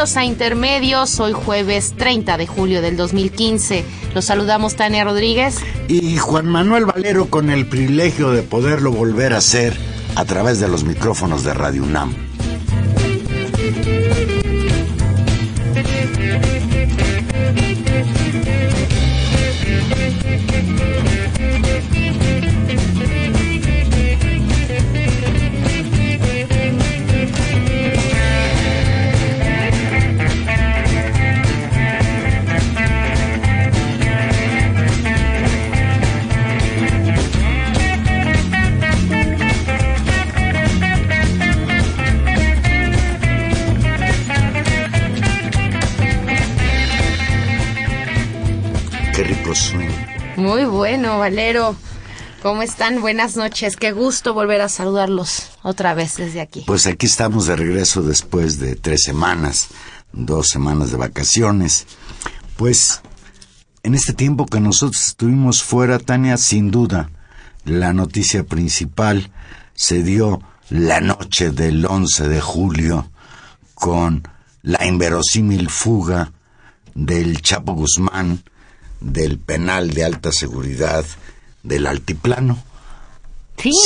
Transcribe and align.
A 0.00 0.24
Intermedios, 0.24 1.20
hoy 1.20 1.34
jueves 1.34 1.92
30 1.94 2.38
de 2.38 2.46
julio 2.46 2.80
del 2.80 2.96
2015. 2.96 3.84
Los 4.14 4.24
saludamos 4.24 4.74
Tania 4.74 5.04
Rodríguez 5.04 5.58
y 5.88 6.16
Juan 6.16 6.46
Manuel 6.46 6.86
Valero 6.86 7.26
con 7.26 7.50
el 7.50 7.66
privilegio 7.66 8.30
de 8.30 8.42
poderlo 8.42 8.92
volver 8.92 9.34
a 9.34 9.36
hacer 9.36 9.76
a 10.16 10.24
través 10.24 10.58
de 10.58 10.68
los 10.68 10.84
micrófonos 10.84 11.44
de 11.44 11.52
Radio 11.52 11.82
UNAM. 11.82 12.29
Muy 50.50 50.64
bueno, 50.64 51.20
Valero. 51.20 51.76
¿Cómo 52.42 52.62
están? 52.62 53.00
Buenas 53.00 53.36
noches. 53.36 53.76
Qué 53.76 53.92
gusto 53.92 54.34
volver 54.34 54.60
a 54.62 54.68
saludarlos 54.68 55.52
otra 55.62 55.94
vez 55.94 56.16
desde 56.16 56.40
aquí. 56.40 56.64
Pues 56.66 56.88
aquí 56.88 57.06
estamos 57.06 57.46
de 57.46 57.54
regreso 57.54 58.02
después 58.02 58.58
de 58.58 58.74
tres 58.74 59.04
semanas, 59.04 59.68
dos 60.12 60.48
semanas 60.48 60.90
de 60.90 60.96
vacaciones. 60.96 61.86
Pues 62.56 63.00
en 63.84 63.94
este 63.94 64.12
tiempo 64.12 64.44
que 64.46 64.58
nosotros 64.58 65.00
estuvimos 65.00 65.62
fuera, 65.62 66.00
Tania, 66.00 66.36
sin 66.36 66.72
duda, 66.72 67.10
la 67.64 67.92
noticia 67.92 68.42
principal 68.42 69.30
se 69.74 70.02
dio 70.02 70.42
la 70.68 71.00
noche 71.00 71.52
del 71.52 71.86
11 71.86 72.28
de 72.28 72.40
julio 72.40 73.08
con 73.74 74.26
la 74.62 74.84
inverosímil 74.84 75.70
fuga 75.70 76.32
del 76.96 77.40
Chapo 77.40 77.74
Guzmán 77.74 78.42
del 79.00 79.38
penal 79.38 79.90
de 79.90 80.04
alta 80.04 80.32
seguridad 80.32 81.04
del 81.62 81.86
altiplano. 81.86 82.62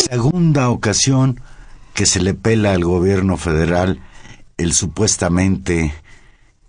Segunda 0.08 0.70
ocasión 0.70 1.41
que 1.94 2.06
se 2.06 2.20
le 2.20 2.34
pela 2.34 2.72
al 2.72 2.84
gobierno 2.84 3.36
federal 3.36 4.00
el 4.56 4.72
supuestamente 4.72 5.94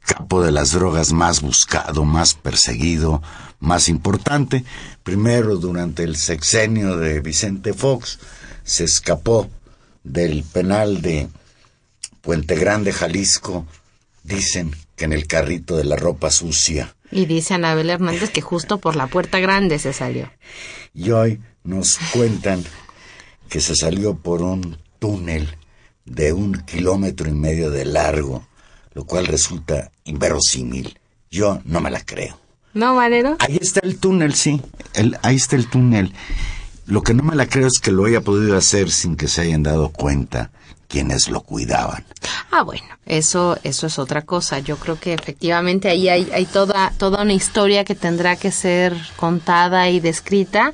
capo 0.06 0.44
de 0.44 0.52
las 0.52 0.72
drogas 0.72 1.14
más 1.14 1.42
buscado, 1.42 2.06
más 2.06 2.34
perseguido, 2.36 3.22
más 3.60 3.90
importante. 3.90 4.64
Primero, 5.04 5.58
durante 5.58 6.04
el 6.04 6.16
sexenio 6.16 6.98
de 6.98 7.20
Vicente 7.20 7.74
Fox, 7.74 8.20
se 8.64 8.84
escapó 8.84 9.50
del 10.04 10.44
penal 10.44 11.02
de 11.02 11.28
Puente 12.22 12.56
Grande, 12.56 12.92
Jalisco, 12.92 13.66
dicen 14.24 14.76
que 14.96 15.06
en 15.06 15.14
el 15.14 15.28
carrito 15.28 15.78
de 15.78 15.84
la 15.84 15.96
ropa 15.96 16.32
sucia 16.32 16.95
y 17.16 17.28
dice 17.28 17.54
Anabel 17.54 17.90
Hernández 17.90 18.30
que 18.30 18.42
justo 18.42 18.80
por 18.80 18.98
la 18.98 19.08
puerta 19.08 19.40
grande 19.40 19.80
se 19.80 19.94
salió. 19.94 20.30
Y 20.94 21.12
hoy 21.12 21.40
nos 21.64 21.98
cuentan 22.12 22.62
que 23.48 23.62
se 23.62 23.74
salió 23.74 24.18
por 24.18 24.42
un 24.42 24.78
túnel 25.00 25.56
de 26.04 26.34
un 26.34 26.56
kilómetro 26.66 27.30
y 27.30 27.34
medio 27.34 27.72
de 27.72 27.86
largo, 27.86 28.46
lo 28.94 29.06
cual 29.06 29.28
resulta 29.28 29.92
inverosímil. 30.04 31.00
Yo 31.32 31.62
no 31.64 31.80
me 31.80 31.90
la 31.90 32.04
creo. 32.04 32.38
¿No, 32.74 32.96
Valero? 32.96 33.38
Ahí 33.40 33.58
está 33.62 33.80
el 33.84 33.98
túnel, 33.98 34.34
sí. 34.34 34.62
ahí 35.22 35.38
está 35.38 35.56
el 35.56 35.70
túnel. 35.70 36.12
Lo 36.86 37.02
que 37.02 37.14
no 37.14 37.24
me 37.24 37.36
la 37.36 37.48
creo 37.48 37.68
es 37.68 37.80
que 37.82 37.92
lo 37.92 38.04
haya 38.04 38.20
podido 38.20 38.58
hacer 38.58 38.92
sin 38.92 39.16
que 39.16 39.30
se 39.30 39.40
hayan 39.40 39.64
dado 39.64 39.90
cuenta 39.90 40.52
quienes 40.88 41.30
lo 41.30 41.42
cuidaban. 41.42 42.06
Ah, 42.52 42.64
bueno, 42.64 42.86
eso, 43.06 43.58
eso 43.64 43.88
es 43.88 44.00
otra 44.00 44.22
cosa. 44.22 44.60
Yo 44.60 44.78
creo 44.78 45.00
que 45.00 45.14
efectivamente 45.14 45.90
ahí 45.90 46.10
hay, 46.10 46.46
toda, 46.46 46.92
toda 46.98 47.24
una 47.24 47.34
historia 47.34 47.84
que 47.84 47.96
tendrá 47.96 48.36
que 48.36 48.52
ser 48.52 48.96
contada 49.16 49.90
y 49.90 50.00
descrita. 50.00 50.74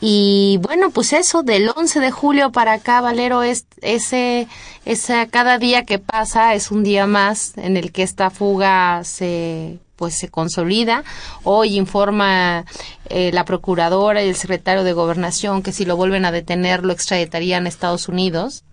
Y 0.00 0.58
bueno, 0.62 0.90
pues 0.90 1.12
eso, 1.12 1.42
del 1.42 1.70
11 1.74 2.00
de 2.00 2.10
julio 2.10 2.52
para 2.52 2.74
acá, 2.74 3.00
Valero, 3.00 3.42
es, 3.42 3.66
ese, 3.82 4.48
ese, 4.86 5.28
cada 5.30 5.58
día 5.58 5.84
que 5.84 5.98
pasa 5.98 6.54
es 6.54 6.70
un 6.70 6.82
día 6.82 7.06
más 7.06 7.52
en 7.58 7.76
el 7.76 7.92
que 7.92 8.02
esta 8.02 8.30
fuga 8.30 9.04
se 9.04 9.78
pues 10.00 10.18
se 10.18 10.30
consolida. 10.30 11.04
Hoy 11.44 11.76
informa 11.76 12.64
eh, 13.10 13.30
la 13.34 13.44
procuradora 13.44 14.24
y 14.24 14.30
el 14.30 14.34
secretario 14.34 14.82
de 14.82 14.94
gobernación 14.94 15.62
que 15.62 15.72
si 15.72 15.84
lo 15.84 15.94
vuelven 15.94 16.24
a 16.24 16.32
detener 16.32 16.86
lo 16.86 16.94
extraditarían 16.94 17.66
a 17.66 17.68
Estados 17.68 18.08
Unidos. 18.08 18.64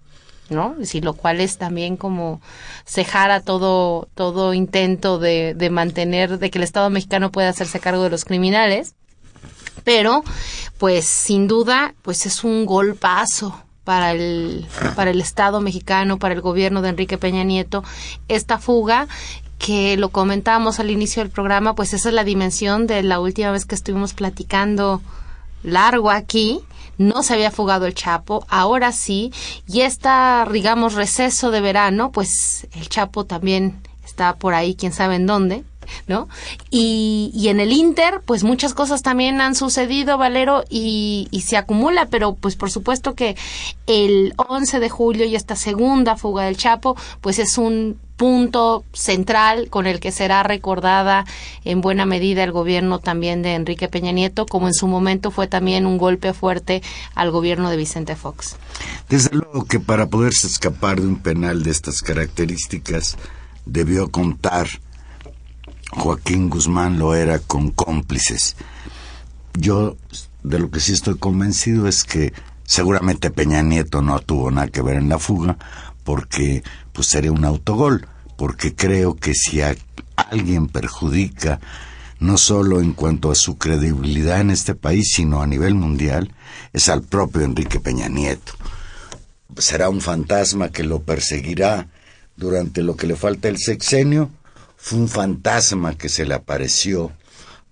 ¿No? 0.49 0.75
Sí, 0.83 1.01
lo 1.01 1.13
cual 1.13 1.41
es 1.41 1.57
también 1.57 1.97
como 1.97 2.41
cejar 2.85 3.31
a 3.31 3.41
todo, 3.41 4.07
todo 4.15 4.53
intento 4.53 5.19
de, 5.19 5.53
de 5.55 5.69
mantener, 5.69 6.39
de 6.39 6.49
que 6.49 6.57
el 6.57 6.63
Estado 6.63 6.89
mexicano 6.89 7.31
pueda 7.31 7.49
hacerse 7.49 7.79
cargo 7.79 8.03
de 8.03 8.09
los 8.09 8.25
criminales. 8.25 8.95
Pero, 9.83 10.23
pues, 10.77 11.05
sin 11.05 11.47
duda, 11.47 11.95
pues 12.01 12.25
es 12.25 12.43
un 12.43 12.65
golpazo 12.65 13.63
para 13.87 14.11
el, 14.11 14.67
para 14.97 15.11
el 15.11 15.21
Estado 15.21 15.61
mexicano, 15.61 16.19
para 16.19 16.33
el 16.33 16.41
gobierno 16.41 16.81
de 16.81 16.89
Enrique 16.89 17.17
Peña 17.17 17.45
Nieto, 17.45 17.85
esta 18.27 18.57
fuga 18.57 19.07
que 19.59 19.95
lo 19.95 20.09
comentábamos 20.09 20.81
al 20.81 20.91
inicio 20.91 21.23
del 21.23 21.31
programa, 21.31 21.73
pues 21.73 21.93
esa 21.93 22.09
es 22.09 22.15
la 22.15 22.25
dimensión 22.25 22.85
de 22.85 23.01
la 23.01 23.21
última 23.21 23.49
vez 23.51 23.65
que 23.65 23.75
estuvimos 23.75 24.13
platicando 24.13 25.01
largo 25.63 26.11
aquí, 26.11 26.59
no 26.97 27.23
se 27.23 27.33
había 27.33 27.51
fugado 27.51 27.85
el 27.85 27.93
Chapo, 27.93 28.45
ahora 28.49 28.91
sí, 28.91 29.31
y 29.67 29.81
esta, 29.81 30.47
digamos, 30.51 30.93
receso 30.93 31.51
de 31.51 31.61
verano, 31.61 32.11
pues 32.11 32.67
el 32.73 32.89
Chapo 32.89 33.25
también 33.25 33.81
está 34.05 34.35
por 34.35 34.53
ahí, 34.53 34.75
quién 34.75 34.93
sabe 34.93 35.15
en 35.15 35.27
dónde, 35.27 35.63
¿no? 36.07 36.27
Y, 36.69 37.31
y 37.33 37.49
en 37.49 37.59
el 37.59 37.71
Inter, 37.71 38.21
pues 38.25 38.43
muchas 38.43 38.73
cosas 38.73 39.01
también 39.01 39.41
han 39.41 39.55
sucedido, 39.55 40.17
Valero, 40.17 40.63
y, 40.69 41.27
y, 41.31 41.41
se 41.41 41.57
acumula, 41.57 42.07
pero 42.07 42.35
pues 42.35 42.55
por 42.55 42.71
supuesto 42.71 43.15
que 43.15 43.35
el 43.85 44.33
11 44.37 44.79
de 44.79 44.89
julio 44.89 45.25
y 45.25 45.35
esta 45.35 45.55
segunda 45.55 46.17
fuga 46.17 46.45
del 46.45 46.57
Chapo, 46.57 46.95
pues 47.21 47.39
es 47.39 47.57
un 47.57 47.97
punto 48.17 48.83
central 48.93 49.69
con 49.69 49.85
el 49.85 49.99
que 49.99 50.11
será 50.11 50.43
recordada 50.43 51.25
en 51.63 51.81
buena 51.81 52.05
medida 52.05 52.43
el 52.43 52.51
gobierno 52.51 52.99
también 52.99 53.43
de 53.43 53.53
Enrique 53.53 53.87
Peña 53.87 54.11
Nieto, 54.11 54.47
como 54.47 54.67
en 54.67 54.73
su 54.73 54.87
momento 54.87 55.31
fue 55.31 55.47
también 55.47 55.85
un 55.85 55.97
golpe 55.97 56.33
fuerte 56.33 56.81
al 57.13 57.31
gobierno 57.31 57.69
de 57.69 57.77
Vicente 57.77 58.15
Fox. 58.15 58.57
Desde 59.07 59.29
luego 59.35 59.65
que 59.65 59.79
para 59.79 60.07
poderse 60.07 60.47
escapar 60.47 60.99
de 60.99 61.07
un 61.07 61.19
penal 61.19 61.63
de 61.63 61.71
estas 61.71 62.01
características 62.01 63.17
debió 63.65 64.09
contar 64.09 64.67
Joaquín 65.91 66.49
Guzmán 66.49 66.99
lo 66.99 67.15
era 67.15 67.39
con 67.39 67.71
cómplices. 67.71 68.55
Yo 69.53 69.97
de 70.43 70.59
lo 70.59 70.69
que 70.69 70.79
sí 70.79 70.93
estoy 70.93 71.17
convencido 71.17 71.87
es 71.87 72.03
que 72.03 72.33
Seguramente 72.67 73.31
Peña 73.31 73.61
Nieto 73.61 74.01
no 74.01 74.19
tuvo 74.19 74.51
nada 74.51 74.67
que 74.67 74.81
ver 74.81 74.97
en 74.97 75.07
la 75.07 75.17
fuga 75.17 75.57
porque 76.03 76.63
pues 76.91 77.07
sería 77.07 77.31
un 77.31 77.45
autogol, 77.45 78.05
porque 78.35 78.75
creo 78.75 79.15
que 79.15 79.33
si 79.33 79.61
a 79.61 79.73
alguien 80.17 80.67
perjudica 80.67 81.61
no 82.19 82.37
solo 82.37 82.81
en 82.81 82.91
cuanto 82.91 83.31
a 83.31 83.35
su 83.35 83.57
credibilidad 83.57 84.41
en 84.41 84.49
este 84.49 84.75
país, 84.75 85.11
sino 85.13 85.41
a 85.41 85.47
nivel 85.47 85.75
mundial, 85.75 86.33
es 86.73 86.89
al 86.89 87.03
propio 87.03 87.43
Enrique 87.43 87.79
Peña 87.79 88.09
Nieto. 88.09 88.53
Será 89.57 89.89
un 89.89 90.01
fantasma 90.01 90.69
que 90.69 90.83
lo 90.83 91.03
perseguirá 91.03 91.87
durante 92.35 92.83
lo 92.83 92.97
que 92.97 93.07
le 93.07 93.15
falta 93.15 93.47
el 93.47 93.59
sexenio. 93.59 94.29
Fue 94.77 94.99
un 94.99 95.09
fantasma 95.09 95.97
que 95.97 96.07
se 96.07 96.25
le 96.25 96.35
apareció 96.35 97.11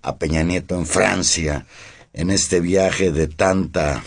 a 0.02 0.16
Peña 0.16 0.42
Nieto 0.42 0.74
en 0.74 0.86
Francia 0.86 1.66
en 2.12 2.30
este 2.30 2.60
viaje 2.60 3.12
de 3.12 3.28
tanta 3.28 4.02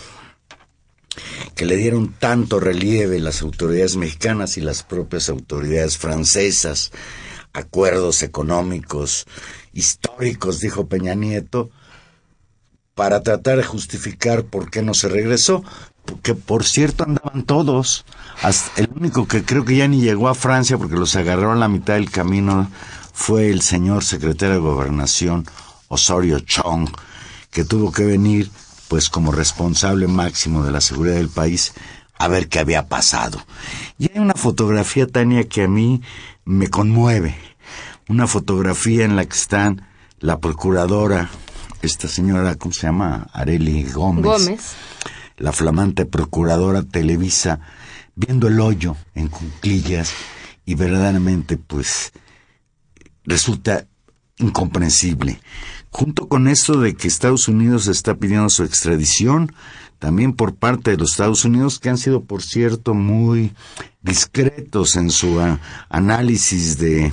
que 1.56 1.66
le 1.66 1.76
dieron 1.76 2.14
tanto 2.14 2.60
relieve 2.60 3.20
las 3.20 3.42
autoridades 3.42 3.96
mexicanas 3.96 4.58
y 4.58 4.62
las 4.62 4.84
propias 4.84 5.30
autoridades 5.30 5.98
francesas, 5.98 6.92
acuerdos 7.54 8.24
económicos 8.24 9.26
históricos, 9.74 10.60
dijo 10.60 10.88
Peña 10.88 11.16
Nieto, 11.16 11.70
para 12.96 13.24
tratar 13.24 13.58
de 13.58 13.64
justificar 13.64 14.46
por 14.46 14.70
qué 14.70 14.82
no 14.82 14.94
se 14.94 15.08
regresó, 15.10 15.64
que 16.22 16.36
por 16.36 16.64
cierto 16.64 17.04
andaban 17.04 17.44
todos, 17.44 18.06
el 18.76 18.90
único 18.96 19.28
que 19.28 19.44
creo 19.44 19.66
que 19.66 19.78
ya 19.78 19.88
ni 19.88 20.02
llegó 20.02 20.28
a 20.28 20.36
Francia 20.36 20.78
porque 20.78 20.96
los 20.96 21.16
agarraron 21.16 21.58
a 21.58 21.62
la 21.62 21.68
mitad 21.68 21.96
del 21.96 22.12
camino 22.12 22.70
fue 23.14 23.50
el 23.50 23.62
señor 23.62 24.04
secretario 24.04 24.56
de 24.56 24.62
Gobernación 24.62 25.46
Osorio 25.88 26.40
Chong, 26.40 26.90
que 27.52 27.66
tuvo 27.66 27.92
que 27.92 28.06
venir 28.06 28.50
pues 28.88 29.10
como 29.10 29.32
responsable 29.32 30.08
máximo 30.08 30.64
de 30.64 30.72
la 30.72 30.82
seguridad 30.82 31.16
del 31.16 31.30
país 31.30 31.74
a 32.18 32.28
ver 32.28 32.50
qué 32.50 32.60
había 32.60 32.88
pasado. 32.88 33.42
Y 33.98 34.12
hay 34.12 34.20
una 34.20 34.34
fotografía, 34.34 35.08
Tania, 35.08 35.48
que 35.48 35.64
a 35.64 35.68
mí 35.68 36.02
me 36.46 36.70
conmueve. 36.70 37.36
Una 38.08 38.28
fotografía 38.28 39.06
en 39.06 39.16
la 39.16 39.26
que 39.26 39.38
están 39.38 39.86
la 40.20 40.40
procuradora, 40.40 41.30
esta 41.82 42.08
señora, 42.08 42.56
¿cómo 42.56 42.74
se 42.74 42.88
llama? 42.88 43.28
Areli 43.32 43.84
Gómez. 43.84 44.26
Gómez. 44.26 44.76
La 45.40 45.52
flamante 45.54 46.06
procuradora 46.06 46.84
Televisa, 46.84 47.62
viendo 48.16 48.48
el 48.48 48.60
hoyo 48.60 48.96
en 49.16 49.30
cunclillas 49.30 50.14
y 50.66 50.76
verdaderamente, 50.76 51.58
pues, 51.58 52.12
resulta 53.24 53.88
incomprensible. 54.38 55.40
Junto 55.90 56.28
con 56.28 56.48
esto 56.48 56.80
de 56.80 56.94
que 56.94 57.08
Estados 57.08 57.48
Unidos 57.48 57.88
está 57.88 58.16
pidiendo 58.16 58.50
su 58.50 58.64
extradición, 58.64 59.54
también 59.98 60.34
por 60.34 60.56
parte 60.56 60.92
de 60.92 60.98
los 60.98 61.12
Estados 61.12 61.46
Unidos, 61.46 61.80
que 61.80 61.90
han 61.90 61.98
sido, 61.98 62.24
por 62.24 62.44
cierto, 62.44 62.94
muy 62.94 63.54
discretos 64.02 64.96
en 64.96 65.10
su 65.10 65.40
análisis 65.90 66.78
de 66.78 67.12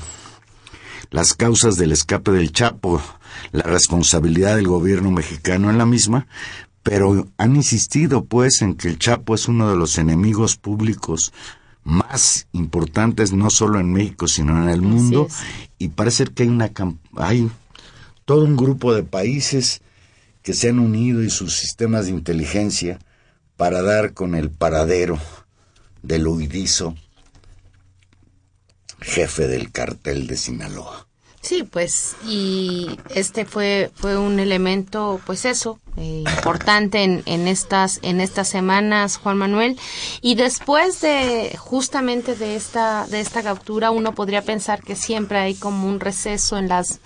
las 1.10 1.34
causas 1.34 1.76
del 1.76 1.92
escape 1.92 2.32
del 2.32 2.52
Chapo, 2.52 3.00
la 3.52 3.62
responsabilidad 3.62 4.56
del 4.56 4.68
gobierno 4.68 5.10
mexicano 5.10 5.70
en 5.70 5.78
la 5.78 5.86
misma, 5.86 6.26
pero 6.86 7.26
han 7.36 7.56
insistido, 7.56 8.26
pues, 8.26 8.62
en 8.62 8.76
que 8.76 8.86
el 8.86 9.00
Chapo 9.00 9.34
es 9.34 9.48
uno 9.48 9.68
de 9.68 9.76
los 9.76 9.98
enemigos 9.98 10.56
públicos 10.56 11.32
más 11.82 12.46
importantes 12.52 13.32
no 13.32 13.50
solo 13.50 13.78
en 13.78 13.92
México 13.92 14.26
sino 14.26 14.60
en 14.60 14.68
el 14.68 14.82
mundo 14.82 15.28
y 15.78 15.88
parece 15.88 16.24
que 16.24 16.42
hay 16.42 16.48
una 16.48 16.72
hay 17.16 17.48
todo 18.24 18.44
un 18.44 18.56
grupo 18.56 18.92
de 18.92 19.04
países 19.04 19.82
que 20.42 20.52
se 20.52 20.68
han 20.68 20.80
unido 20.80 21.22
y 21.22 21.30
sus 21.30 21.56
sistemas 21.56 22.06
de 22.06 22.10
inteligencia 22.10 22.98
para 23.56 23.82
dar 23.82 24.14
con 24.14 24.34
el 24.34 24.50
paradero 24.50 25.16
del 26.02 26.26
huidizo 26.26 26.96
jefe 29.00 29.46
del 29.46 29.70
cartel 29.70 30.26
de 30.26 30.36
Sinaloa. 30.36 31.06
Sí, 31.40 31.62
pues, 31.62 32.16
y 32.26 32.98
este 33.14 33.44
fue, 33.44 33.92
fue 33.94 34.18
un 34.18 34.40
elemento, 34.40 35.20
pues 35.24 35.44
eso, 35.44 35.78
eh, 35.96 36.24
importante 36.36 37.02
en, 37.02 37.48
estas, 37.48 38.00
en 38.02 38.20
estas 38.20 38.48
semanas, 38.48 39.16
Juan 39.16 39.38
Manuel. 39.38 39.78
Y 40.20 40.34
después 40.34 41.00
de, 41.00 41.56
justamente 41.58 42.34
de 42.34 42.56
esta, 42.56 43.06
de 43.06 43.20
esta 43.20 43.42
captura, 43.42 43.90
uno 43.90 44.14
podría 44.14 44.42
pensar 44.42 44.82
que 44.82 44.94
siempre 44.94 45.38
hay 45.38 45.54
como 45.54 45.88
un 45.88 46.00
receso 46.00 46.58
en 46.58 46.68
las, 46.68 47.00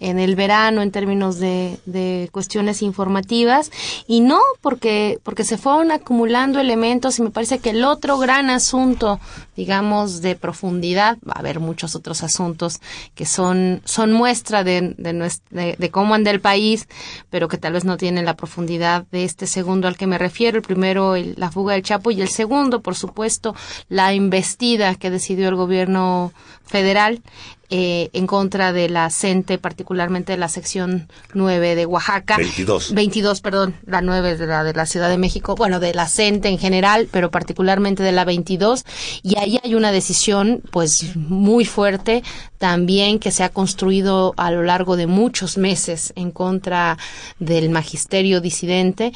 en 0.00 0.18
el 0.18 0.36
verano 0.36 0.82
en 0.82 0.90
términos 0.90 1.38
de, 1.38 1.78
de, 1.86 2.28
cuestiones 2.30 2.82
informativas 2.82 3.70
y 4.06 4.20
no 4.20 4.40
porque 4.60 5.18
porque 5.22 5.44
se 5.44 5.56
fueron 5.56 5.92
acumulando 5.92 6.60
elementos 6.60 7.18
y 7.18 7.22
me 7.22 7.30
parece 7.30 7.58
que 7.58 7.70
el 7.70 7.84
otro 7.84 8.18
gran 8.18 8.50
asunto 8.50 9.18
digamos 9.56 10.20
de 10.20 10.36
profundidad 10.36 11.16
va 11.26 11.34
a 11.36 11.38
haber 11.38 11.58
muchos 11.58 11.94
otros 11.94 12.22
asuntos 12.22 12.80
que 13.14 13.24
son 13.24 13.80
son 13.84 14.12
muestra 14.12 14.62
de, 14.64 14.94
de, 14.98 15.76
de 15.78 15.90
cómo 15.90 16.14
anda 16.14 16.30
el 16.30 16.40
país 16.40 16.86
pero 17.30 17.48
que 17.48 17.56
tal 17.56 17.72
vez 17.72 17.84
no 17.84 17.96
tienen 17.96 18.26
la 18.26 18.33
profundidad 18.36 19.06
de 19.10 19.24
este 19.24 19.46
segundo 19.46 19.88
al 19.88 19.96
que 19.96 20.06
me 20.06 20.18
refiero 20.18 20.56
el 20.56 20.62
primero 20.62 21.14
la 21.16 21.50
fuga 21.50 21.74
del 21.74 21.82
Chapo 21.82 22.10
y 22.10 22.20
el 22.20 22.28
segundo 22.28 22.80
por 22.82 22.94
supuesto 22.94 23.54
la 23.88 24.14
investida 24.14 24.94
que 24.94 25.10
decidió 25.10 25.48
el 25.48 25.54
gobierno 25.56 26.32
federal 26.64 27.22
eh, 27.70 28.10
en 28.12 28.26
contra 28.26 28.72
de 28.72 28.88
la 28.88 29.08
CENTE, 29.10 29.58
particularmente 29.58 30.32
de 30.32 30.38
la 30.38 30.48
sección 30.48 31.08
9 31.32 31.74
de 31.74 31.86
Oaxaca. 31.86 32.36
22. 32.36 32.92
22, 32.92 33.40
perdón, 33.40 33.74
la 33.86 34.02
9 34.02 34.36
de 34.36 34.46
la, 34.46 34.64
de 34.64 34.74
la 34.74 34.86
Ciudad 34.86 35.08
de 35.08 35.18
México, 35.18 35.54
bueno, 35.54 35.80
de 35.80 35.94
la 35.94 36.06
CENTE 36.06 36.48
en 36.48 36.58
general, 36.58 37.08
pero 37.10 37.30
particularmente 37.30 38.02
de 38.02 38.12
la 38.12 38.24
22. 38.24 38.84
Y 39.22 39.38
ahí 39.38 39.58
hay 39.62 39.74
una 39.74 39.92
decisión, 39.92 40.62
pues, 40.70 41.16
muy 41.16 41.64
fuerte 41.64 42.22
también 42.58 43.18
que 43.18 43.30
se 43.30 43.44
ha 43.44 43.48
construido 43.48 44.34
a 44.36 44.50
lo 44.50 44.62
largo 44.62 44.96
de 44.96 45.06
muchos 45.06 45.56
meses 45.56 46.12
en 46.16 46.30
contra 46.30 46.98
del 47.38 47.70
magisterio 47.70 48.40
disidente. 48.40 49.12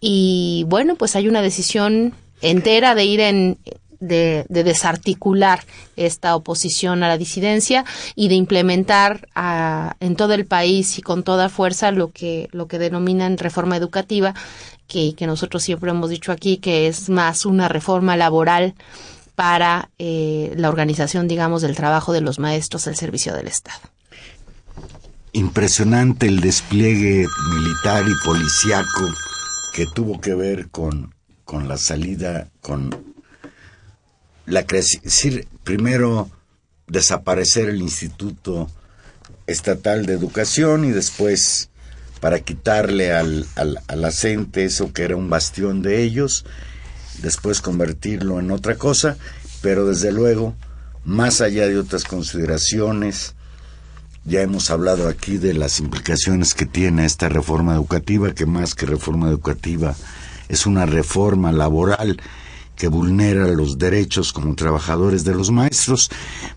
Y 0.00 0.64
bueno, 0.68 0.96
pues 0.96 1.16
hay 1.16 1.28
una 1.28 1.42
decisión 1.42 2.12
entera 2.42 2.94
de 2.94 3.04
ir 3.04 3.20
en 3.20 3.58
de, 4.06 4.46
desarticular 4.48 5.64
esta 5.96 6.36
oposición 6.36 7.02
a 7.02 7.08
la 7.08 7.18
disidencia 7.18 7.84
y 8.14 8.28
de 8.28 8.34
implementar 8.34 9.28
en 10.00 10.16
todo 10.16 10.34
el 10.34 10.46
país 10.46 10.98
y 10.98 11.02
con 11.02 11.22
toda 11.22 11.48
fuerza 11.48 11.90
lo 11.90 12.10
que, 12.10 12.48
lo 12.52 12.66
que 12.66 12.78
denominan 12.78 13.38
reforma 13.38 13.76
educativa, 13.76 14.34
que, 14.86 15.14
que 15.14 15.26
nosotros 15.26 15.62
siempre 15.62 15.90
hemos 15.90 16.10
dicho 16.10 16.32
aquí 16.32 16.58
que 16.58 16.86
es 16.86 17.08
más 17.08 17.46
una 17.46 17.68
reforma 17.68 18.16
laboral 18.16 18.74
para 19.34 19.90
eh, 19.98 20.52
la 20.56 20.68
organización, 20.68 21.28
digamos, 21.28 21.62
del 21.62 21.74
trabajo 21.74 22.12
de 22.12 22.20
los 22.20 22.38
maestros 22.38 22.86
al 22.86 22.96
servicio 22.96 23.34
del 23.34 23.48
Estado. 23.48 23.80
Impresionante 25.32 26.26
el 26.26 26.40
despliegue 26.40 27.26
militar 27.52 28.04
y 28.06 28.24
policiaco 28.24 29.12
que 29.74 29.86
tuvo 29.86 30.20
que 30.20 30.34
ver 30.34 30.70
con, 30.70 31.12
con 31.44 31.66
la 31.66 31.76
salida, 31.76 32.48
con 32.60 33.13
la 34.46 34.62
decir, 34.62 35.48
primero 35.62 36.30
desaparecer 36.86 37.68
el 37.68 37.80
Instituto 37.80 38.68
Estatal 39.46 40.06
de 40.06 40.14
Educación 40.14 40.84
y 40.84 40.90
después 40.90 41.70
para 42.20 42.40
quitarle 42.40 43.12
al, 43.12 43.46
al, 43.56 43.80
al 43.86 44.04
acente 44.04 44.64
eso 44.64 44.92
que 44.92 45.02
era 45.02 45.16
un 45.16 45.28
bastión 45.28 45.82
de 45.82 46.02
ellos, 46.02 46.46
después 47.20 47.60
convertirlo 47.60 48.40
en 48.40 48.50
otra 48.50 48.76
cosa, 48.76 49.18
pero 49.60 49.86
desde 49.86 50.12
luego, 50.12 50.54
más 51.04 51.40
allá 51.40 51.68
de 51.68 51.78
otras 51.78 52.04
consideraciones, 52.04 53.34
ya 54.24 54.40
hemos 54.40 54.70
hablado 54.70 55.08
aquí 55.08 55.36
de 55.36 55.52
las 55.52 55.80
implicaciones 55.80 56.54
que 56.54 56.64
tiene 56.64 57.04
esta 57.04 57.28
reforma 57.28 57.74
educativa, 57.74 58.32
que 58.32 58.46
más 58.46 58.74
que 58.74 58.86
reforma 58.86 59.28
educativa 59.28 59.94
es 60.48 60.66
una 60.66 60.86
reforma 60.86 61.52
laboral 61.52 62.20
que 62.76 62.88
vulnera 62.88 63.46
los 63.48 63.78
derechos 63.78 64.32
como 64.32 64.54
trabajadores 64.54 65.24
de 65.24 65.34
los 65.34 65.50
maestros, 65.50 66.10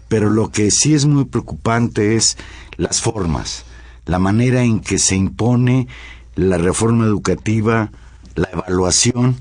pero 0.07 0.29
lo 0.29 0.51
que 0.51 0.71
sí 0.71 0.93
es 0.93 1.05
muy 1.05 1.25
preocupante 1.25 2.15
es 2.15 2.37
las 2.77 3.01
formas, 3.01 3.65
la 4.05 4.19
manera 4.19 4.63
en 4.63 4.79
que 4.79 4.99
se 4.99 5.15
impone 5.15 5.87
la 6.35 6.57
reforma 6.57 7.05
educativa, 7.05 7.91
la 8.35 8.49
evaluación 8.51 9.37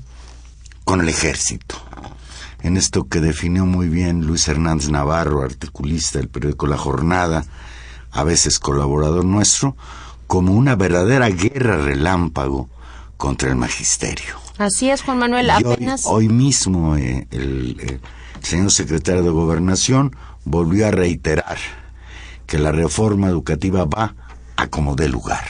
con 0.83 1.01
el 1.01 1.09
ejército. 1.09 1.75
En 2.61 2.75
esto 2.75 3.07
que 3.07 3.21
definió 3.21 3.65
muy 3.65 3.87
bien 3.87 4.25
Luis 4.25 4.47
Hernández 4.47 4.89
Navarro, 4.89 5.43
articulista 5.43 6.17
del 6.17 6.27
periódico 6.27 6.65
La 6.65 6.77
Jornada, 6.77 7.45
a 8.11 8.23
veces 8.23 8.57
colaborador 8.57 9.25
nuestro, 9.25 9.77
como 10.25 10.53
una 10.53 10.75
verdadera 10.75 11.29
guerra 11.29 11.77
relámpago 11.77 12.69
contra 13.15 13.49
el 13.49 13.55
magisterio. 13.55 14.46
Así 14.57 14.89
es, 14.89 15.01
Juan 15.01 15.19
Manuel. 15.19 15.49
Apenas. 15.49 16.05
Hoy, 16.05 16.29
mismo 16.29 16.95
eh, 16.95 17.27
el, 17.31 17.77
el, 17.79 17.99
señor 18.41 18.71
secretario 18.71 19.23
de 19.23 19.29
Gobernación 19.29 20.15
volvió 20.45 20.87
a 20.87 20.91
reiterar 20.91 21.57
que 22.45 22.57
la 22.57 22.71
reforma 22.71 23.27
educativa 23.27 23.85
va 23.85 24.15
a 24.55 24.67
como 24.67 24.95
dé 24.95 25.09
lugar. 25.09 25.43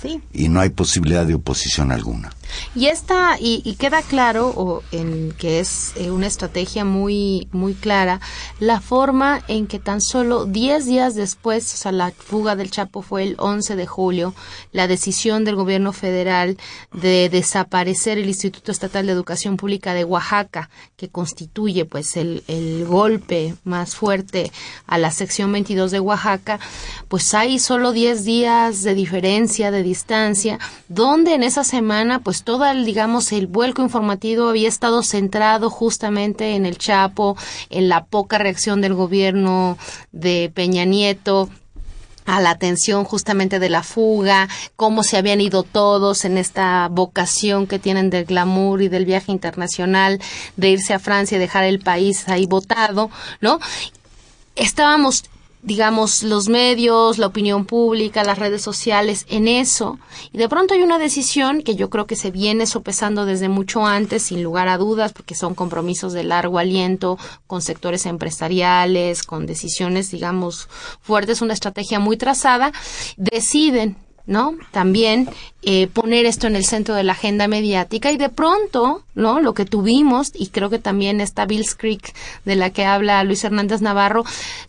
Sí. 0.00 0.20
Y 0.32 0.48
no 0.48 0.60
hay 0.60 0.70
posibilidad 0.70 1.24
de 1.26 1.34
oposición 1.34 1.92
alguna. 1.92 2.30
Y 2.74 2.86
esta, 2.86 3.36
y, 3.38 3.74
queda 3.78 4.02
claro 4.02 4.48
o 4.48 4.82
en 4.92 5.32
que 5.32 5.60
es 5.60 5.92
eh, 5.96 6.10
una 6.10 6.26
estrategia 6.26 6.84
muy, 6.84 7.48
muy 7.52 7.74
clara, 7.74 8.20
la 8.60 8.80
forma 8.80 9.42
en 9.48 9.66
que 9.66 9.78
tan 9.78 10.00
solo 10.00 10.44
10 10.46 10.86
días 10.86 11.14
después, 11.14 11.72
o 11.74 11.76
sea, 11.76 11.92
la 11.92 12.10
fuga 12.10 12.56
del 12.56 12.70
Chapo 12.70 13.02
fue 13.02 13.24
el 13.24 13.36
11 13.38 13.76
de 13.76 13.86
julio, 13.86 14.34
la 14.72 14.86
decisión 14.86 15.44
del 15.44 15.56
gobierno 15.56 15.92
federal 15.92 16.56
de 16.92 17.28
desaparecer 17.28 18.18
el 18.18 18.28
Instituto 18.28 18.72
Estatal 18.72 19.06
de 19.06 19.12
Educación 19.12 19.56
Pública 19.56 19.94
de 19.94 20.04
Oaxaca, 20.04 20.70
que 20.96 21.08
constituye 21.08 21.84
pues 21.84 22.16
el, 22.16 22.44
el 22.46 22.84
golpe 22.86 23.54
más 23.64 23.96
fuerte 23.96 24.52
a 24.86 24.98
la 24.98 25.10
sección 25.10 25.52
22 25.52 25.90
de 25.90 26.00
Oaxaca, 26.00 26.60
pues 27.08 27.34
hay 27.34 27.58
solo 27.58 27.92
10 27.92 28.24
días 28.24 28.82
de 28.82 28.94
diferencia, 28.94 29.70
de 29.70 29.82
distancia, 29.82 30.58
donde 30.88 31.34
en 31.34 31.42
esa 31.42 31.64
semana 31.64 32.20
pues 32.20 32.41
todo 32.44 32.66
el, 32.66 32.84
digamos, 32.84 33.32
el 33.32 33.46
vuelco 33.46 33.82
informativo 33.82 34.48
había 34.48 34.68
estado 34.68 35.02
centrado 35.02 35.70
justamente 35.70 36.54
en 36.54 36.66
el 36.66 36.78
Chapo, 36.78 37.36
en 37.70 37.88
la 37.88 38.04
poca 38.04 38.38
reacción 38.38 38.80
del 38.80 38.94
gobierno 38.94 39.78
de 40.12 40.50
Peña 40.54 40.84
Nieto, 40.84 41.48
a 42.24 42.40
la 42.40 42.50
atención 42.50 43.04
justamente 43.04 43.58
de 43.58 43.68
la 43.68 43.82
fuga, 43.82 44.48
cómo 44.76 45.02
se 45.02 45.16
habían 45.16 45.40
ido 45.40 45.62
todos 45.62 46.24
en 46.24 46.38
esta 46.38 46.88
vocación 46.88 47.66
que 47.66 47.78
tienen 47.78 48.10
del 48.10 48.24
glamour 48.24 48.82
y 48.82 48.88
del 48.88 49.04
viaje 49.04 49.32
internacional, 49.32 50.20
de 50.56 50.70
irse 50.70 50.94
a 50.94 50.98
Francia 50.98 51.36
y 51.36 51.40
dejar 51.40 51.64
el 51.64 51.80
país 51.80 52.28
ahí 52.28 52.46
votado, 52.46 53.10
¿no? 53.40 53.58
Estábamos 54.54 55.24
digamos, 55.62 56.24
los 56.24 56.48
medios, 56.48 57.18
la 57.18 57.28
opinión 57.28 57.64
pública, 57.64 58.24
las 58.24 58.38
redes 58.38 58.62
sociales 58.62 59.24
en 59.28 59.46
eso. 59.46 59.98
Y 60.32 60.38
de 60.38 60.48
pronto 60.48 60.74
hay 60.74 60.82
una 60.82 60.98
decisión 60.98 61.62
que 61.62 61.76
yo 61.76 61.88
creo 61.88 62.06
que 62.06 62.16
se 62.16 62.32
viene 62.32 62.66
sopesando 62.66 63.24
desde 63.24 63.48
mucho 63.48 63.86
antes, 63.86 64.24
sin 64.24 64.42
lugar 64.42 64.68
a 64.68 64.76
dudas, 64.76 65.12
porque 65.12 65.36
son 65.36 65.54
compromisos 65.54 66.12
de 66.12 66.24
largo 66.24 66.58
aliento 66.58 67.16
con 67.46 67.62
sectores 67.62 68.06
empresariales, 68.06 69.22
con 69.22 69.46
decisiones, 69.46 70.10
digamos, 70.10 70.68
fuertes, 71.00 71.42
una 71.42 71.54
estrategia 71.54 72.00
muy 72.00 72.16
trazada. 72.16 72.72
Deciden 73.16 73.96
¿no? 74.26 74.56
También 74.70 75.28
eh, 75.64 75.86
poner 75.86 76.26
esto 76.26 76.48
en 76.48 76.56
el 76.56 76.64
centro 76.64 76.96
de 76.96 77.04
la 77.04 77.12
agenda 77.12 77.46
mediática 77.46 78.10
y 78.10 78.16
de 78.16 78.28
pronto, 78.28 79.04
¿no? 79.14 79.40
Lo 79.40 79.54
que 79.54 79.64
tuvimos, 79.64 80.32
y 80.34 80.48
creo 80.48 80.70
que 80.70 80.80
también 80.80 81.20
esta 81.20 81.46
Bills 81.46 81.76
Creek 81.76 82.14
de 82.44 82.56
la 82.56 82.70
que 82.70 82.84
habla 82.84 83.22
Luis 83.22 83.44
Hernández 83.44 83.80
Navarro, 83.80 84.24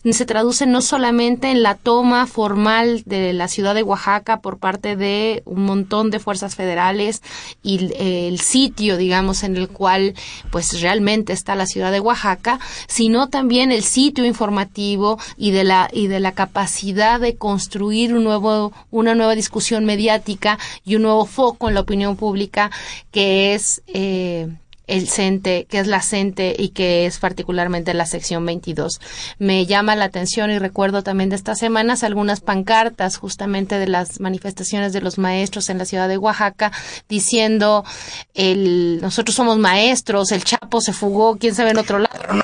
se 0.08 0.24
traduce 0.24 0.66
no 0.66 0.80
solamente 0.82 1.50
en 1.50 1.64
la 1.64 1.74
toma 1.74 2.28
formal 2.28 3.02
de 3.06 3.32
la 3.32 3.48
ciudad 3.48 3.74
de 3.74 3.82
Oaxaca 3.82 4.40
por 4.40 4.58
parte 4.58 4.94
de 4.94 5.42
un 5.46 5.64
montón 5.64 6.10
de 6.10 6.20
fuerzas 6.20 6.54
federales 6.54 7.22
y 7.64 7.92
eh, 7.94 8.28
el 8.28 8.38
sitio, 8.38 8.96
digamos, 8.96 9.42
en 9.42 9.56
el 9.56 9.68
cual 9.68 10.14
pues 10.52 10.80
realmente 10.80 11.32
está 11.32 11.56
la 11.56 11.66
ciudad 11.66 11.90
de 11.90 12.00
Oaxaca, 12.00 12.60
sino 12.86 13.28
también 13.28 13.72
el 13.72 13.82
sitio 13.82 14.24
informativo 14.24 15.18
y 15.36 15.50
de 15.50 15.64
la, 15.64 15.88
y 15.92 16.06
de 16.06 16.20
la 16.20 16.32
capacidad 16.32 17.18
de 17.18 17.36
construir 17.36 18.14
un 18.14 18.22
nuevo, 18.22 18.72
una 18.92 19.16
nueva 19.16 19.34
discusión 19.34 19.84
mediática 19.84 20.58
y 20.84 20.96
un 20.96 21.02
nuevo 21.02 21.24
foco 21.26 21.68
en 21.68 21.74
la 21.74 21.80
opinión 21.80 22.16
pública 22.16 22.70
que 23.10 23.54
es 23.54 23.82
eh, 23.86 24.48
el 24.86 25.08
CENTE, 25.08 25.66
que 25.68 25.78
es 25.78 25.86
la 25.86 26.02
CENTE 26.02 26.56
y 26.58 26.70
que 26.70 27.06
es 27.06 27.18
particularmente 27.18 27.94
la 27.94 28.06
sección 28.06 28.44
22. 28.44 29.00
Me 29.38 29.66
llama 29.66 29.96
la 29.96 30.06
atención 30.06 30.50
y 30.50 30.58
recuerdo 30.58 31.02
también 31.02 31.30
de 31.30 31.36
estas 31.36 31.58
semanas 31.58 32.04
algunas 32.04 32.40
pancartas 32.40 33.16
justamente 33.16 33.78
de 33.78 33.86
las 33.86 34.20
manifestaciones 34.20 34.92
de 34.92 35.00
los 35.00 35.18
maestros 35.18 35.70
en 35.70 35.78
la 35.78 35.84
ciudad 35.84 36.08
de 36.08 36.18
Oaxaca 36.18 36.72
diciendo 37.08 37.84
el 38.34 39.00
nosotros 39.00 39.34
somos 39.34 39.58
maestros, 39.58 40.32
el 40.32 40.44
Chapo 40.44 40.80
se 40.80 40.92
fugó, 40.92 41.36
quién 41.36 41.54
sabe 41.54 41.70
en 41.70 41.78
otro 41.78 41.98
lado. 41.98 42.42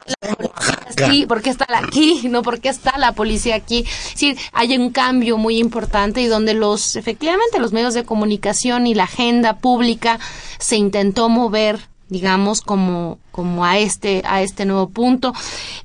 Sí, 1.08 1.26
¿por 1.26 1.42
qué 1.42 1.50
está 1.50 1.66
aquí? 1.70 2.28
No, 2.28 2.42
¿por 2.42 2.60
qué 2.60 2.68
está 2.68 2.98
la 2.98 3.12
policía 3.12 3.54
aquí? 3.54 3.84
Sí, 4.14 4.36
hay 4.52 4.76
un 4.76 4.90
cambio 4.90 5.38
muy 5.38 5.58
importante 5.58 6.20
y 6.20 6.26
donde 6.26 6.54
los 6.54 6.96
efectivamente 6.96 7.58
los 7.58 7.72
medios 7.72 7.94
de 7.94 8.04
comunicación 8.04 8.86
y 8.86 8.94
la 8.94 9.04
agenda 9.04 9.58
pública 9.58 10.18
se 10.58 10.76
intentó 10.76 11.28
mover 11.28 11.80
digamos, 12.10 12.60
como, 12.60 13.18
como 13.30 13.64
a 13.64 13.78
este, 13.78 14.22
a 14.26 14.42
este 14.42 14.66
nuevo 14.66 14.90
punto. 14.90 15.32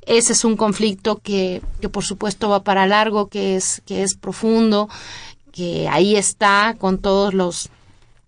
Ese 0.04 0.34
es 0.34 0.44
un 0.44 0.56
conflicto 0.56 1.18
que, 1.18 1.62
que 1.80 1.88
por 1.88 2.04
supuesto 2.04 2.50
va 2.50 2.62
para 2.62 2.86
largo, 2.86 3.28
que 3.28 3.56
es, 3.56 3.82
que 3.86 4.02
es 4.02 4.16
profundo, 4.16 4.88
que 5.52 5.88
ahí 5.88 6.16
está 6.16 6.76
con 6.78 6.98
todos 6.98 7.32
los, 7.32 7.70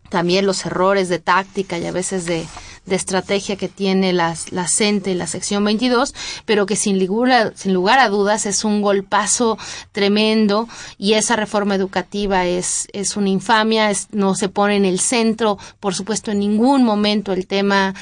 también 0.09 0.47
los 0.47 0.64
errores 0.64 1.09
de 1.09 1.19
táctica 1.19 1.76
y 1.76 1.87
a 1.87 1.93
veces 1.93 2.25
de, 2.25 2.47
de 2.88 2.97
estrategia 2.97 3.57
que 3.57 3.68
tiene 3.68 4.12
las, 4.12 4.52
la 4.52 4.66
CENTE 4.68 5.11
y 5.11 5.14
la 5.14 5.26
sección 5.26 5.64
22, 5.64 6.14
pero 6.45 6.66
que 6.66 6.76
sin 6.76 7.04
lugar, 7.04 7.52
sin 7.54 7.75
lugar 7.75 7.99
a 7.99 8.09
dudas 8.09 8.47
es 8.47 8.64
un 8.64 8.83
golpazo 8.83 9.59
tremendo 9.92 10.68
y 10.97 11.14
esa 11.14 11.37
reforma 11.37 11.75
educativa 11.75 12.47
es, 12.47 12.88
es 12.92 13.16
una 13.16 13.28
infamia, 13.28 13.90
no 14.12 14.35
se 14.35 14.49
pone 14.49 14.76
en 14.76 14.85
el 14.85 15.00
centro, 15.00 15.59
por 15.80 15.95
supuesto, 15.95 16.30
en 16.30 16.40
ningún 16.40 16.85
momento 16.85 17.33
el 17.33 17.47
tema 17.47 17.95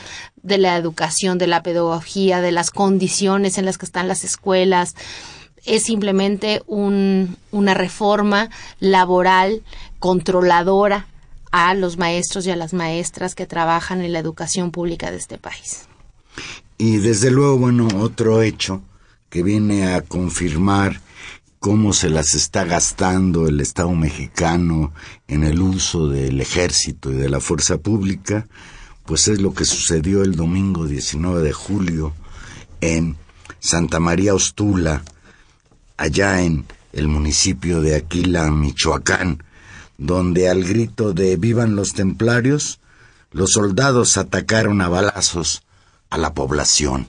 de 0.42 0.58
la 0.58 0.76
educación, 0.76 1.38
de 1.38 1.48
la 1.48 1.62
pedagogía, 1.62 2.40
de 2.40 2.52
las 2.52 2.70
condiciones 2.70 3.58
en 3.58 3.64
las 3.64 3.78
que 3.78 3.86
están 3.86 4.08
las 4.08 4.22
escuelas. 4.22 4.94
Es 5.64 5.82
simplemente 5.82 6.62
un, 6.68 7.36
una 7.50 7.74
reforma 7.74 8.50
laboral 8.78 9.62
controladora 9.98 11.08
a 11.58 11.72
los 11.72 11.96
maestros 11.96 12.46
y 12.46 12.50
a 12.50 12.56
las 12.56 12.74
maestras 12.74 13.34
que 13.34 13.46
trabajan 13.46 14.02
en 14.02 14.12
la 14.12 14.18
educación 14.18 14.70
pública 14.70 15.10
de 15.10 15.16
este 15.16 15.38
país. 15.38 15.88
Y 16.76 16.98
desde 16.98 17.30
luego, 17.30 17.56
bueno, 17.56 17.88
otro 17.96 18.42
hecho 18.42 18.82
que 19.30 19.42
viene 19.42 19.94
a 19.94 20.02
confirmar 20.02 21.00
cómo 21.58 21.94
se 21.94 22.10
las 22.10 22.34
está 22.34 22.66
gastando 22.66 23.48
el 23.48 23.62
Estado 23.62 23.90
mexicano 23.92 24.92
en 25.28 25.44
el 25.44 25.62
uso 25.62 26.10
del 26.10 26.42
ejército 26.42 27.10
y 27.10 27.14
de 27.14 27.30
la 27.30 27.40
fuerza 27.40 27.78
pública, 27.78 28.46
pues 29.06 29.26
es 29.26 29.40
lo 29.40 29.54
que 29.54 29.64
sucedió 29.64 30.22
el 30.22 30.36
domingo 30.36 30.84
19 30.84 31.40
de 31.40 31.54
julio 31.54 32.12
en 32.82 33.16
Santa 33.60 33.98
María 33.98 34.34
Ostula, 34.34 35.02
allá 35.96 36.42
en 36.42 36.66
el 36.92 37.08
municipio 37.08 37.80
de 37.80 37.96
Aquila, 37.96 38.50
Michoacán, 38.50 39.42
donde 39.98 40.48
al 40.48 40.64
grito 40.64 41.12
de 41.12 41.36
Vivan 41.36 41.76
los 41.76 41.94
templarios, 41.94 42.80
los 43.32 43.52
soldados 43.52 44.16
atacaron 44.16 44.80
a 44.80 44.88
balazos 44.88 45.62
a 46.10 46.18
la 46.18 46.34
población, 46.34 47.08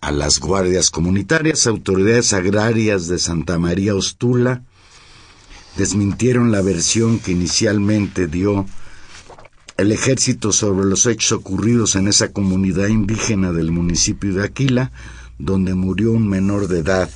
a 0.00 0.10
las 0.10 0.40
guardias 0.40 0.90
comunitarias, 0.90 1.66
autoridades 1.66 2.32
agrarias 2.32 3.08
de 3.08 3.18
Santa 3.18 3.58
María 3.58 3.94
Ostula, 3.94 4.62
desmintieron 5.76 6.52
la 6.52 6.62
versión 6.62 7.18
que 7.18 7.32
inicialmente 7.32 8.26
dio 8.26 8.66
el 9.76 9.90
ejército 9.90 10.52
sobre 10.52 10.86
los 10.86 11.06
hechos 11.06 11.32
ocurridos 11.32 11.96
en 11.96 12.06
esa 12.06 12.32
comunidad 12.32 12.88
indígena 12.88 13.52
del 13.52 13.72
municipio 13.72 14.32
de 14.34 14.44
Aquila, 14.44 14.92
donde 15.38 15.74
murió 15.74 16.12
un 16.12 16.28
menor 16.28 16.68
de 16.68 16.78
edad 16.80 17.10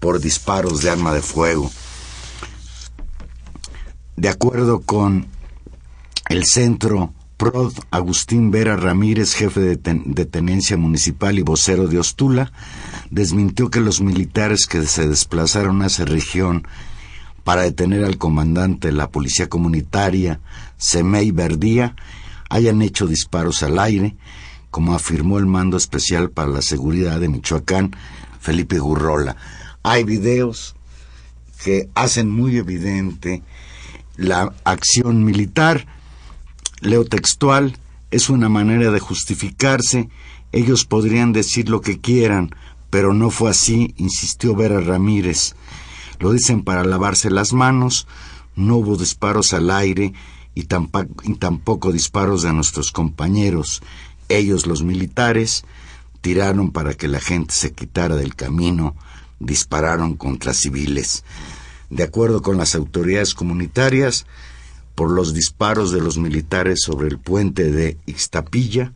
por 0.00 0.20
disparos 0.20 0.82
de 0.82 0.90
arma 0.90 1.14
de 1.14 1.22
fuego. 1.22 1.70
De 4.16 4.28
acuerdo 4.28 4.82
con 4.82 5.26
el 6.28 6.44
centro 6.44 7.12
PROD, 7.38 7.72
Agustín 7.90 8.50
Vera 8.50 8.76
Ramírez, 8.76 9.34
jefe 9.34 9.60
de, 9.60 10.26
tenencia 10.26 10.76
municipal 10.76 11.38
y 11.38 11.42
vocero 11.42 11.88
de 11.88 11.98
Ostula, 11.98 12.52
desmintió 13.10 13.70
que 13.70 13.80
los 13.80 14.00
militares 14.00 14.66
que 14.66 14.86
se 14.86 15.08
desplazaron 15.08 15.82
a 15.82 15.86
esa 15.86 16.04
región 16.04 16.66
para 17.42 17.62
detener 17.62 18.04
al 18.04 18.18
comandante 18.18 18.88
de 18.88 18.92
la 18.92 19.10
policía 19.10 19.48
comunitaria, 19.48 20.40
Semei 20.76 21.30
Verdía, 21.32 21.96
hayan 22.50 22.82
hecho 22.82 23.06
disparos 23.06 23.62
al 23.62 23.78
aire, 23.78 24.14
como 24.70 24.94
afirmó 24.94 25.38
el 25.38 25.46
mando 25.46 25.76
especial 25.76 26.30
para 26.30 26.50
la 26.50 26.62
seguridad 26.62 27.18
de 27.18 27.28
Michoacán, 27.28 27.96
Felipe 28.40 28.78
Gurrola. 28.78 29.36
Hay 29.82 30.04
videos 30.04 30.76
que 31.64 31.88
hacen 31.94 32.30
muy 32.30 32.56
evidente 32.56 33.42
la 34.16 34.52
acción 34.64 35.24
militar, 35.24 35.86
leo 36.80 37.04
textual, 37.04 37.78
es 38.10 38.28
una 38.28 38.48
manera 38.48 38.90
de 38.90 39.00
justificarse, 39.00 40.08
ellos 40.52 40.84
podrían 40.84 41.32
decir 41.32 41.70
lo 41.70 41.80
que 41.80 42.00
quieran, 42.00 42.54
pero 42.90 43.14
no 43.14 43.30
fue 43.30 43.50
así, 43.50 43.94
insistió 43.96 44.54
Vera 44.54 44.80
Ramírez. 44.80 45.54
Lo 46.18 46.32
dicen 46.32 46.62
para 46.62 46.84
lavarse 46.84 47.30
las 47.30 47.54
manos, 47.54 48.06
no 48.54 48.76
hubo 48.76 48.96
disparos 48.96 49.54
al 49.54 49.70
aire 49.70 50.12
y 50.54 50.64
tampoco, 50.64 51.24
y 51.24 51.34
tampoco 51.36 51.90
disparos 51.90 52.42
de 52.42 52.52
nuestros 52.52 52.92
compañeros. 52.92 53.82
Ellos, 54.28 54.66
los 54.66 54.82
militares, 54.82 55.64
tiraron 56.20 56.70
para 56.70 56.92
que 56.94 57.08
la 57.08 57.20
gente 57.20 57.54
se 57.54 57.72
quitara 57.72 58.14
del 58.14 58.34
camino, 58.34 58.94
dispararon 59.40 60.16
contra 60.16 60.52
civiles. 60.52 61.24
De 61.92 62.04
acuerdo 62.04 62.40
con 62.40 62.56
las 62.56 62.74
autoridades 62.74 63.34
comunitarias, 63.34 64.24
por 64.94 65.10
los 65.10 65.34
disparos 65.34 65.92
de 65.92 66.00
los 66.00 66.16
militares 66.16 66.80
sobre 66.80 67.06
el 67.08 67.18
puente 67.18 67.70
de 67.70 67.98
Ixtapilla, 68.06 68.94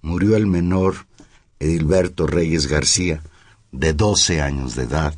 murió 0.00 0.34
el 0.34 0.46
menor 0.46 1.06
Edilberto 1.60 2.26
Reyes 2.26 2.66
García, 2.66 3.22
de 3.70 3.92
12 3.92 4.40
años 4.40 4.76
de 4.76 4.84
edad, 4.84 5.14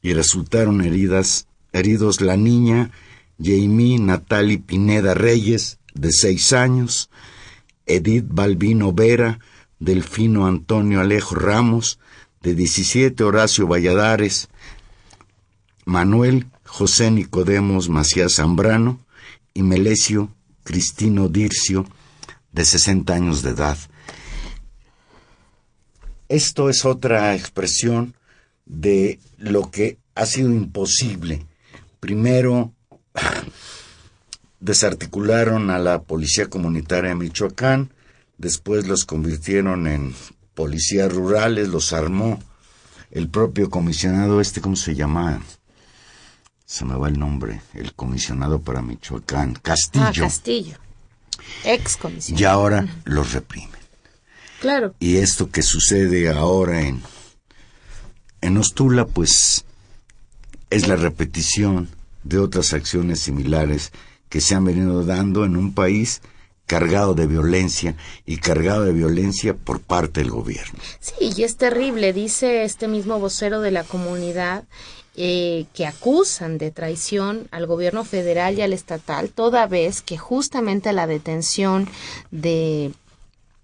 y 0.00 0.12
resultaron 0.12 0.80
heridas, 0.80 1.48
heridos 1.72 2.20
la 2.20 2.36
niña 2.36 2.92
Jamie 3.42 3.98
Natali 3.98 4.58
Pineda 4.58 5.14
Reyes, 5.14 5.80
de 5.92 6.12
6 6.12 6.52
años, 6.52 7.10
Edith 7.86 8.26
Balbino 8.28 8.92
Vera, 8.92 9.40
Delfino 9.80 10.46
Antonio 10.46 11.00
Alejo 11.00 11.34
Ramos, 11.34 11.98
de 12.42 12.54
17 12.54 13.24
Horacio 13.24 13.66
Valladares, 13.66 14.48
Manuel 15.84 16.46
José 16.64 17.10
Nicodemos 17.10 17.88
Macías 17.88 18.34
Zambrano 18.34 19.00
y 19.54 19.62
Melesio 19.62 20.32
Cristino 20.64 21.28
Dircio, 21.28 21.86
de 22.52 22.64
60 22.64 23.12
años 23.12 23.42
de 23.42 23.50
edad. 23.50 23.78
Esto 26.28 26.70
es 26.70 26.84
otra 26.84 27.34
expresión 27.34 28.14
de 28.66 29.18
lo 29.36 29.70
que 29.70 29.98
ha 30.14 30.26
sido 30.26 30.50
imposible. 30.50 31.44
Primero, 31.98 32.72
desarticularon 34.60 35.70
a 35.70 35.78
la 35.78 36.02
Policía 36.02 36.48
Comunitaria 36.48 37.10
de 37.10 37.16
Michoacán, 37.16 37.92
después 38.38 38.86
los 38.86 39.04
convirtieron 39.04 39.86
en 39.86 40.14
policías 40.54 41.12
rurales, 41.12 41.68
los 41.68 41.92
armó 41.92 42.38
el 43.10 43.28
propio 43.28 43.70
comisionado 43.70 44.40
este, 44.40 44.60
¿cómo 44.60 44.76
se 44.76 44.94
llama? 44.94 45.42
Se 46.70 46.84
me 46.84 46.94
va 46.94 47.08
el 47.08 47.18
nombre, 47.18 47.62
el 47.74 47.94
comisionado 47.94 48.60
para 48.60 48.80
Michoacán, 48.80 49.54
Castillo. 49.54 50.04
Ah, 50.06 50.12
Castillo. 50.14 50.76
Ex 51.64 51.96
comisionado. 51.96 52.40
Y 52.40 52.44
ahora 52.44 52.86
los 53.06 53.32
reprimen. 53.32 53.80
Claro. 54.60 54.94
Y 55.00 55.16
esto 55.16 55.50
que 55.50 55.62
sucede 55.62 56.28
ahora 56.28 56.82
en, 56.82 57.02
en 58.40 58.56
Ostula, 58.56 59.04
pues 59.04 59.64
es 60.70 60.86
la 60.86 60.94
repetición 60.94 61.88
de 62.22 62.38
otras 62.38 62.72
acciones 62.72 63.18
similares 63.18 63.90
que 64.28 64.40
se 64.40 64.54
han 64.54 64.64
venido 64.64 65.04
dando 65.04 65.44
en 65.44 65.56
un 65.56 65.74
país 65.74 66.22
cargado 66.66 67.14
de 67.14 67.26
violencia 67.26 67.96
y 68.26 68.36
cargado 68.36 68.84
de 68.84 68.92
violencia 68.92 69.54
por 69.54 69.80
parte 69.80 70.20
del 70.20 70.30
gobierno. 70.30 70.78
Sí, 71.00 71.32
y 71.36 71.42
es 71.42 71.56
terrible, 71.56 72.12
dice 72.12 72.62
este 72.62 72.86
mismo 72.86 73.18
vocero 73.18 73.60
de 73.60 73.72
la 73.72 73.82
comunidad, 73.82 74.68
eh, 75.16 75.66
que 75.74 75.86
acusan 75.86 76.58
de 76.58 76.70
traición 76.70 77.48
al 77.50 77.66
gobierno 77.66 78.04
federal 78.04 78.56
y 78.56 78.62
al 78.62 78.72
estatal, 78.72 79.30
toda 79.30 79.66
vez 79.66 80.02
que 80.02 80.16
justamente 80.16 80.92
la 80.92 81.06
detención 81.06 81.88
de, 82.30 82.92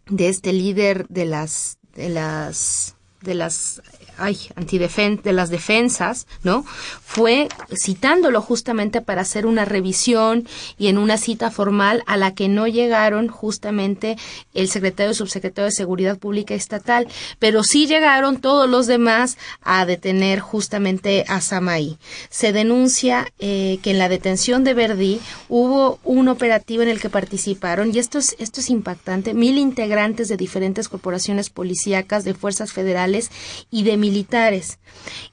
de 0.07 0.29
este 0.29 0.53
líder 0.53 1.07
de 1.09 1.25
las, 1.25 1.79
de 1.95 2.09
las, 2.09 2.97
de 3.23 3.35
las 3.35 3.81
ay, 4.19 4.39
antidefen 4.57 5.21
de 5.23 5.33
las 5.33 5.51
defensas, 5.51 6.27
¿no? 6.43 6.65
Fue 6.65 7.49
citándolo 7.75 8.41
justamente 8.41 9.01
para 9.01 9.23
hacer 9.23 9.47
una 9.47 9.65
revisión 9.65 10.47
y 10.79 10.89
en 10.89 10.99
una 10.99 11.17
cita 11.19 11.51
formal 11.51 12.03
a 12.07 12.17
la 12.17 12.35
que 12.35 12.49
no 12.49 12.67
llegaron 12.67 13.29
justamente 13.29 14.17
el 14.55 14.69
secretario 14.69 15.13
y 15.13 15.15
subsecretario 15.15 15.67
de 15.67 15.73
Seguridad 15.73 16.19
Pública 16.19 16.55
Estatal, 16.55 17.09
pero 17.39 17.63
sí 17.63 17.87
llegaron 17.87 18.41
todos 18.41 18.69
los 18.69 18.87
demás 18.87 19.37
a 19.63 19.87
detener 19.87 20.41
justamente 20.41 21.25
a 21.29 21.41
Samaí. 21.41 21.99
Se 22.31 22.53
denuncia 22.53 23.33
eh, 23.39 23.79
que 23.83 23.91
en 23.91 23.99
la 23.99 24.09
detención 24.09 24.65
de 24.65 24.75
Verdi 24.75 25.21
hubo 25.49 25.99
un 26.05 26.29
operativo 26.29 26.83
en 26.83 26.89
el 26.89 27.01
que 27.01 27.11
participaron, 27.11 27.95
y 27.95 27.99
esto 27.99 28.19
es, 28.19 28.37
esto 28.39 28.61
es 28.61 28.71
impactante, 28.71 29.35
mil 29.35 29.59
integrantes 29.59 30.29
de 30.29 30.37
diferentes 30.37 30.89
corporaciones 30.89 31.51
policíacas, 31.51 32.25
de 32.25 32.35
fuerzas 32.35 32.73
federales 32.73 33.31
y 33.71 33.85
de 33.85 33.97
militares. 34.06 34.78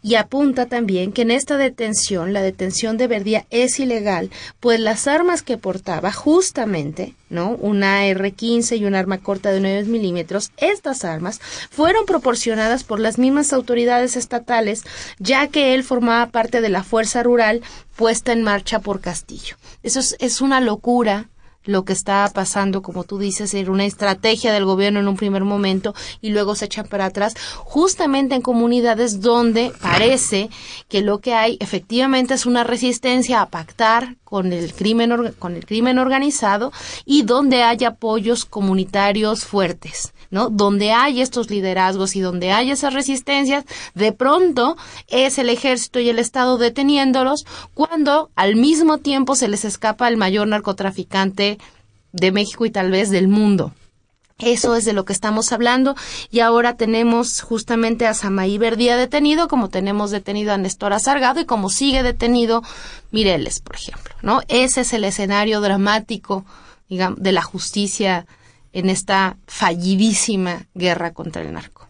Y 0.02 0.16
apunta 0.16 0.66
también 0.66 1.12
que 1.12 1.22
en 1.22 1.32
esta 1.32 1.58
detención, 1.58 2.34
la 2.34 2.42
detención 2.42 2.98
de 2.98 3.08
Verdía 3.08 3.46
es 3.50 3.80
ilegal, 3.80 4.30
pues 4.60 4.80
las 4.80 5.08
armas 5.08 5.42
que 5.42 5.58
portaba 5.58 6.12
justamente, 6.12 7.16
¿no? 7.30 7.52
Una 7.52 8.06
R-15 8.06 8.78
y 8.78 8.86
un 8.86 8.96
arma 8.96 9.20
corta 9.20 9.52
de 9.52 9.60
9 9.60 9.84
milímetros, 9.86 10.52
estas 10.58 11.06
armas 11.06 11.40
fueron 11.70 12.06
proporcionadas 12.06 12.84
por 12.84 13.00
las 13.00 13.18
mismas 13.18 13.54
autoridades 13.54 14.16
estatales, 14.16 14.84
ya 15.20 15.48
que 15.48 15.74
él 15.76 15.84
formaba 15.84 16.32
parte 16.32 16.62
de 16.62 16.70
la 16.70 16.84
fuerza 16.84 17.24
rural 17.24 17.62
puesta 17.96 18.32
en 18.32 18.44
marcha 18.44 18.80
por 18.80 19.02
Castillo. 19.02 19.56
Eso 19.84 20.00
es, 20.00 20.16
es 20.20 20.42
una 20.42 20.60
locura 20.60 21.30
lo 21.66 21.86
que 21.86 21.94
está 21.94 22.30
pasando, 22.34 22.82
como 22.82 23.04
tú 23.04 23.18
dices, 23.18 23.54
era 23.54 23.72
una 23.72 23.86
estrategia 23.86 24.54
del 24.54 24.66
gobierno 24.66 25.00
en 25.00 25.08
un 25.08 25.16
primer 25.16 25.44
momento 25.44 25.94
y 26.22 26.30
luego 26.30 26.56
se 26.56 26.66
echan 26.66 26.88
para 26.88 27.06
atrás, 27.06 27.36
justamente 27.58 28.36
en 28.36 28.42
comunidades 28.42 29.22
donde 29.22 29.72
parece 29.82 30.50
que 30.90 31.02
lo 31.02 31.20
que 31.20 31.34
hay 31.34 31.58
efectivamente 31.60 32.34
es 32.34 32.46
una 32.46 32.64
resistencia 32.64 33.42
a 33.42 33.50
pactar 33.50 34.16
con 34.24 34.52
el 34.52 34.74
crimen, 34.74 35.34
con 35.40 35.56
el 35.56 35.66
crimen 35.66 36.00
organizado 36.00 36.72
y 37.06 37.22
donde 37.22 37.64
hay 37.64 37.84
apoyos 37.86 38.46
comunitarios 38.46 39.46
fuertes. 39.46 40.14
¿no? 40.34 40.50
Donde 40.50 40.92
hay 40.92 41.22
estos 41.22 41.52
liderazgos 41.52 42.16
y 42.16 42.20
donde 42.20 42.52
hay 42.52 42.72
esas 42.72 42.96
resistencias, 42.96 43.66
de 43.94 44.14
pronto 44.14 44.76
es 45.08 45.38
el 45.38 45.48
ejército 45.48 46.00
y 46.00 46.10
el 46.10 46.18
Estado 46.18 46.58
deteniéndolos 46.58 47.46
cuando 47.76 48.32
al 48.36 48.56
mismo 48.56 48.98
tiempo 48.98 49.36
se 49.36 49.48
les 49.48 49.64
escapa 49.64 50.08
el 50.08 50.18
mayor 50.18 50.48
narcotraficante 50.48 51.53
de 52.14 52.32
México 52.32 52.66
y 52.66 52.72
tal 52.72 52.90
vez 52.90 53.10
del 53.10 53.28
mundo. 53.28 53.74
Eso 54.40 54.76
es 54.76 54.84
de 54.84 54.94
lo 54.94 55.06
que 55.06 55.14
estamos 55.14 55.52
hablando 55.52 55.96
y 56.32 56.40
ahora 56.40 56.76
tenemos 56.76 57.42
justamente 57.42 58.08
a 58.08 58.14
Samaí 58.14 58.58
Verdía 58.58 58.98
detenido, 58.98 59.48
como 59.48 59.70
tenemos 59.70 60.12
detenido 60.12 60.54
a 60.54 60.58
Néstor 60.58 60.94
Azargado 60.94 61.40
y 61.40 61.46
como 61.46 61.70
sigue 61.70 62.02
detenido 62.02 62.64
Mireles, 63.12 63.60
por 63.60 63.76
ejemplo, 63.76 64.16
¿no? 64.22 64.42
Ese 64.48 64.82
es 64.82 64.94
el 64.94 65.04
escenario 65.04 65.62
dramático, 65.62 66.46
de 66.90 67.32
la 67.32 67.42
justicia 67.42 68.28
en 68.72 68.90
esta 68.90 69.38
fallidísima 69.48 70.68
guerra 70.76 71.14
contra 71.14 71.42
el 71.42 71.54
narco. 71.54 71.88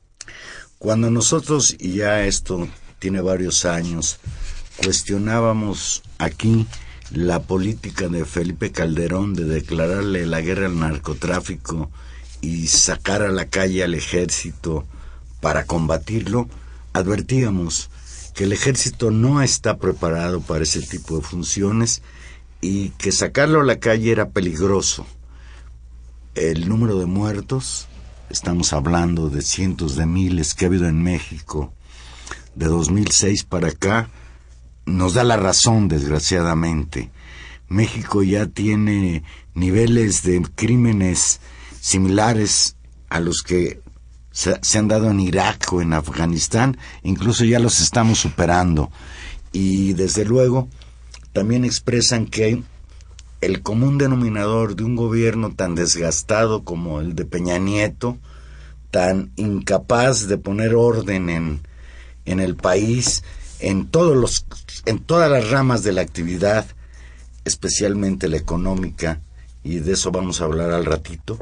Cuando 0.77 1.09
nosotros, 1.09 1.75
y 1.77 1.95
ya 1.95 2.23
esto 2.25 2.67
tiene 2.99 3.21
varios 3.21 3.65
años, 3.65 4.19
cuestionábamos 4.77 6.03
aquí 6.19 6.67
la 7.13 7.43
política 7.43 8.07
de 8.07 8.25
Felipe 8.25 8.71
Calderón 8.71 9.35
de 9.35 9.45
declararle 9.45 10.25
la 10.25 10.41
guerra 10.41 10.65
al 10.65 10.79
narcotráfico 10.79 11.91
y 12.41 12.67
sacar 12.67 13.21
a 13.21 13.31
la 13.31 13.49
calle 13.49 13.83
al 13.83 13.93
ejército 13.93 14.85
para 15.39 15.65
combatirlo, 15.65 16.49
advertíamos 16.91 17.91
que 18.33 18.45
el 18.45 18.51
ejército 18.51 19.11
no 19.11 19.43
está 19.43 19.77
preparado 19.77 20.41
para 20.41 20.63
ese 20.63 20.81
tipo 20.81 21.15
de 21.17 21.21
funciones 21.21 22.01
y 22.61 22.89
que 22.91 23.11
sacarlo 23.11 23.61
a 23.61 23.65
la 23.65 23.79
calle 23.79 24.11
era 24.11 24.29
peligroso. 24.29 25.05
El 26.33 26.67
número 26.67 26.97
de 26.97 27.05
muertos, 27.05 27.87
estamos 28.31 28.73
hablando 28.73 29.29
de 29.29 29.43
cientos 29.43 29.95
de 29.95 30.07
miles 30.07 30.55
que 30.55 30.65
ha 30.65 30.67
habido 30.67 30.87
en 30.87 31.03
México 31.03 31.71
de 32.55 32.65
2006 32.65 33.43
para 33.43 33.67
acá, 33.67 34.09
nos 34.85 35.13
da 35.13 35.23
la 35.23 35.37
razón, 35.37 35.87
desgraciadamente. 35.87 37.09
México 37.67 38.23
ya 38.23 38.45
tiene 38.47 39.23
niveles 39.53 40.23
de 40.23 40.41
crímenes 40.55 41.39
similares 41.79 42.75
a 43.09 43.19
los 43.19 43.41
que 43.43 43.81
se, 44.31 44.77
han 44.77 44.87
dado 44.87 45.11
en 45.11 45.19
Irak 45.19 45.71
o 45.71 45.81
en 45.81 45.93
Afganistán, 45.93 46.77
incluso 47.03 47.45
ya 47.45 47.59
los 47.59 47.79
estamos 47.79 48.19
superando. 48.19 48.91
Y 49.51 49.93
desde 49.93 50.25
luego 50.25 50.67
también 51.31 51.65
expresan 51.65 52.25
que 52.25 52.63
el 53.41 53.61
común 53.61 53.97
denominador 53.97 54.75
de 54.75 54.83
un 54.83 54.95
gobierno 54.95 55.53
tan 55.53 55.75
desgastado 55.75 56.63
como 56.63 56.99
el 56.99 57.15
de 57.15 57.25
Peña 57.25 57.59
Nieto, 57.59 58.17
tan 58.89 59.31
incapaz 59.35 60.27
de 60.27 60.37
poner 60.37 60.75
orden 60.75 61.29
en, 61.29 61.61
en 62.25 62.39
el 62.39 62.55
país, 62.55 63.23
en, 63.63 63.87
todos 63.87 64.15
los, 64.15 64.45
en 64.85 64.99
todas 64.99 65.31
las 65.31 65.49
ramas 65.49 65.83
de 65.83 65.93
la 65.93 66.01
actividad, 66.01 66.65
especialmente 67.45 68.27
la 68.27 68.37
económica, 68.37 69.21
y 69.63 69.79
de 69.79 69.93
eso 69.93 70.11
vamos 70.11 70.41
a 70.41 70.45
hablar 70.45 70.71
al 70.71 70.85
ratito, 70.85 71.37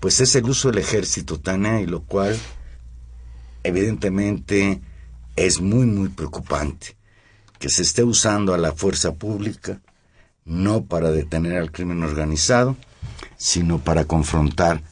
pues 0.00 0.20
es 0.20 0.34
el 0.34 0.44
uso 0.44 0.70
del 0.70 0.78
ejército, 0.78 1.38
Tania, 1.38 1.80
y 1.80 1.86
lo 1.86 2.02
cual 2.02 2.36
evidentemente 3.62 4.80
es 5.36 5.60
muy, 5.60 5.86
muy 5.86 6.08
preocupante 6.08 6.96
que 7.60 7.68
se 7.68 7.82
esté 7.82 8.02
usando 8.02 8.52
a 8.52 8.58
la 8.58 8.72
fuerza 8.72 9.14
pública 9.14 9.80
no 10.44 10.84
para 10.84 11.10
detener 11.10 11.58
al 11.58 11.72
crimen 11.72 12.02
organizado, 12.02 12.76
sino 13.36 13.78
para 13.78 14.04
confrontar 14.04 14.82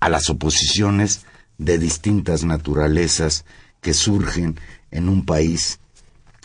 a 0.00 0.08
las 0.08 0.28
oposiciones 0.28 1.24
de 1.56 1.78
distintas 1.78 2.44
naturalezas 2.44 3.44
que 3.80 3.94
surgen 3.94 4.58
en 4.90 5.08
un 5.08 5.24
país 5.24 5.80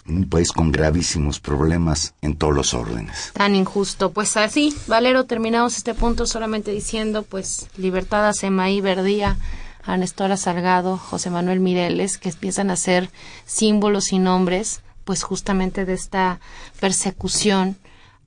un 0.05 0.27
país 0.27 0.51
con 0.51 0.71
gravísimos 0.71 1.39
problemas 1.39 2.13
en 2.21 2.35
todos 2.35 2.53
los 2.53 2.73
órdenes. 2.73 3.31
Tan 3.33 3.55
injusto. 3.55 4.11
Pues 4.11 4.35
así, 4.35 4.75
Valero, 4.87 5.23
terminamos 5.23 5.77
este 5.77 5.93
punto 5.93 6.25
solamente 6.25 6.71
diciendo, 6.71 7.23
pues, 7.23 7.69
libertad 7.77 8.27
a 8.27 8.33
Semaí 8.33 8.81
Verdía, 8.81 9.37
a 9.83 9.97
Nestora 9.97 10.37
Salgado, 10.37 10.97
José 10.97 11.29
Manuel 11.29 11.59
Mireles, 11.59 12.17
que 12.17 12.29
empiezan 12.29 12.69
a 12.69 12.75
ser 12.75 13.09
símbolos 13.45 14.11
y 14.11 14.19
nombres, 14.19 14.81
pues 15.03 15.23
justamente 15.23 15.85
de 15.85 15.93
esta 15.93 16.39
persecución 16.79 17.77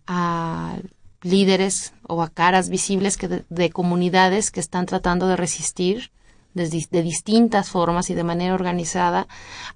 a 0.07 0.77
líderes 1.23 1.93
o 2.07 2.23
a 2.23 2.29
caras 2.29 2.69
visibles 2.69 3.17
que 3.17 3.45
de, 3.49 3.71
comunidades 3.71 4.51
que 4.51 4.61
están 4.61 4.87
tratando 4.87 5.27
de 5.27 5.37
resistir 5.37 6.11
de, 6.57 7.03
distintas 7.03 7.69
formas 7.71 8.09
y 8.11 8.15
de 8.15 8.25
manera 8.25 8.55
organizada 8.55 9.29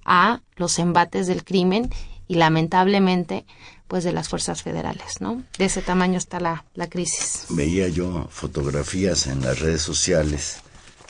a 0.03 0.41
los 0.55 0.79
embates 0.79 1.27
del 1.27 1.43
crimen 1.43 1.89
y 2.27 2.35
lamentablemente 2.35 3.45
pues 3.87 4.03
de 4.03 4.13
las 4.13 4.29
fuerzas 4.29 4.63
federales, 4.63 5.19
¿no? 5.19 5.43
De 5.57 5.65
ese 5.65 5.81
tamaño 5.81 6.17
está 6.17 6.39
la, 6.39 6.65
la 6.75 6.87
crisis. 6.87 7.45
Veía 7.49 7.89
yo 7.89 8.27
fotografías 8.31 9.27
en 9.27 9.41
las 9.41 9.59
redes 9.59 9.81
sociales 9.81 10.61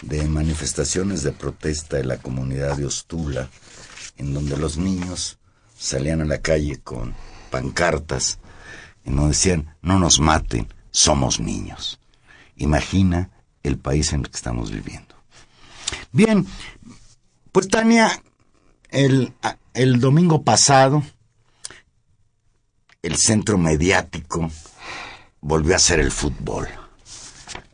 de 0.02 0.28
manifestaciones 0.28 1.22
de 1.22 1.32
protesta 1.32 1.98
de 1.98 2.06
la 2.06 2.18
comunidad 2.18 2.76
de 2.78 2.88
Ostula, 2.88 3.50
en 4.18 4.34
donde 4.34 4.58
los 4.58 4.78
niños 4.78 5.38
salían 5.78 6.22
a 6.22 6.26
la 6.26 6.40
calle 6.40 6.80
con 6.80 7.14
pancartas 7.52 8.40
y 9.06 9.12
nos 9.12 9.30
decían, 9.30 9.76
no 9.82 10.00
nos 10.00 10.20
maten, 10.20 10.68
somos 10.90 11.40
niños. 11.40 12.00
Imagina 12.56 13.30
el 13.62 13.78
país 13.78 14.12
en 14.14 14.22
el 14.22 14.30
que 14.30 14.38
estamos 14.38 14.72
viviendo. 14.72 15.11
Bien, 16.12 16.46
pues 17.52 17.68
Tania, 17.68 18.22
el, 18.90 19.34
el 19.74 20.00
domingo 20.00 20.44
pasado, 20.44 21.04
el 23.02 23.18
centro 23.18 23.58
mediático 23.58 24.50
volvió 25.42 25.76
a 25.76 25.80
ser 25.80 26.00
el 26.00 26.12
fútbol, 26.12 26.68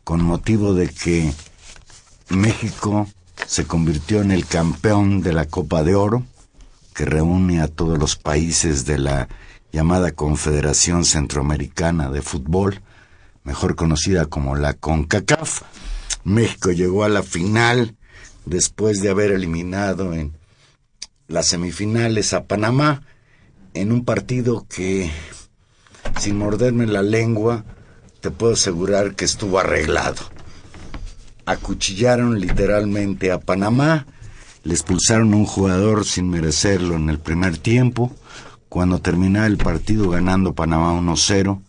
con 0.04 0.22
motivo 0.22 0.74
de 0.74 0.88
que 0.88 1.32
México 2.30 3.08
se 3.46 3.66
convirtió 3.66 4.20
en 4.22 4.30
el 4.30 4.46
campeón 4.46 5.20
de 5.20 5.32
la 5.32 5.46
Copa 5.46 5.82
de 5.82 5.94
Oro, 5.94 6.24
que 6.94 7.04
reúne 7.04 7.60
a 7.60 7.68
todos 7.68 7.98
los 7.98 8.16
países 8.16 8.84
de 8.84 8.98
la 8.98 9.28
llamada 9.72 10.12
Confederación 10.12 11.04
Centroamericana 11.04 12.10
de 12.10 12.22
Fútbol, 12.22 12.82
mejor 13.44 13.76
conocida 13.76 14.26
como 14.26 14.56
la 14.56 14.74
CONCACAF. 14.74 15.62
México 16.24 16.72
llegó 16.72 17.04
a 17.04 17.08
la 17.08 17.22
final 17.22 17.96
después 18.48 19.00
de 19.00 19.10
haber 19.10 19.30
eliminado 19.32 20.14
en 20.14 20.32
las 21.26 21.48
semifinales 21.48 22.32
a 22.32 22.44
Panamá 22.44 23.02
en 23.74 23.92
un 23.92 24.04
partido 24.04 24.66
que, 24.68 25.10
sin 26.18 26.38
morderme 26.38 26.86
la 26.86 27.02
lengua, 27.02 27.64
te 28.20 28.30
puedo 28.30 28.54
asegurar 28.54 29.14
que 29.14 29.24
estuvo 29.24 29.58
arreglado. 29.58 30.22
Acuchillaron 31.44 32.40
literalmente 32.40 33.30
a 33.30 33.38
Panamá, 33.38 34.06
le 34.64 34.74
expulsaron 34.74 35.32
a 35.32 35.36
un 35.36 35.46
jugador 35.46 36.04
sin 36.04 36.28
merecerlo 36.30 36.96
en 36.96 37.10
el 37.10 37.18
primer 37.18 37.58
tiempo, 37.58 38.14
cuando 38.68 39.00
terminaba 39.00 39.46
el 39.46 39.56
partido 39.56 40.10
ganando 40.10 40.54
Panamá 40.54 40.92
1-0, 40.92 41.60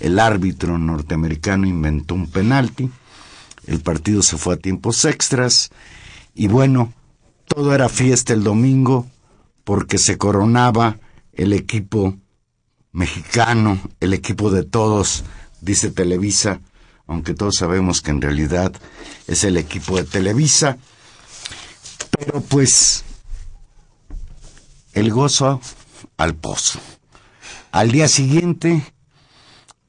el 0.00 0.18
árbitro 0.18 0.78
norteamericano 0.78 1.66
inventó 1.66 2.14
un 2.14 2.30
penalti, 2.30 2.90
el 3.66 3.80
partido 3.80 4.22
se 4.22 4.36
fue 4.36 4.54
a 4.54 4.58
tiempos 4.58 5.04
extras 5.04 5.70
y 6.34 6.48
bueno, 6.48 6.92
todo 7.46 7.74
era 7.74 7.88
fiesta 7.88 8.32
el 8.32 8.42
domingo 8.42 9.06
porque 9.64 9.98
se 9.98 10.18
coronaba 10.18 10.98
el 11.32 11.52
equipo 11.52 12.16
mexicano, 12.92 13.78
el 14.00 14.14
equipo 14.14 14.50
de 14.50 14.64
todos, 14.64 15.24
dice 15.60 15.90
Televisa, 15.90 16.60
aunque 17.06 17.34
todos 17.34 17.56
sabemos 17.56 18.00
que 18.00 18.10
en 18.10 18.22
realidad 18.22 18.72
es 19.26 19.44
el 19.44 19.56
equipo 19.56 19.96
de 19.96 20.04
Televisa. 20.04 20.78
Pero 22.18 22.40
pues 22.40 23.04
el 24.92 25.10
gozo 25.10 25.60
al 26.16 26.34
pozo. 26.34 26.80
Al 27.70 27.90
día 27.90 28.08
siguiente 28.08 28.82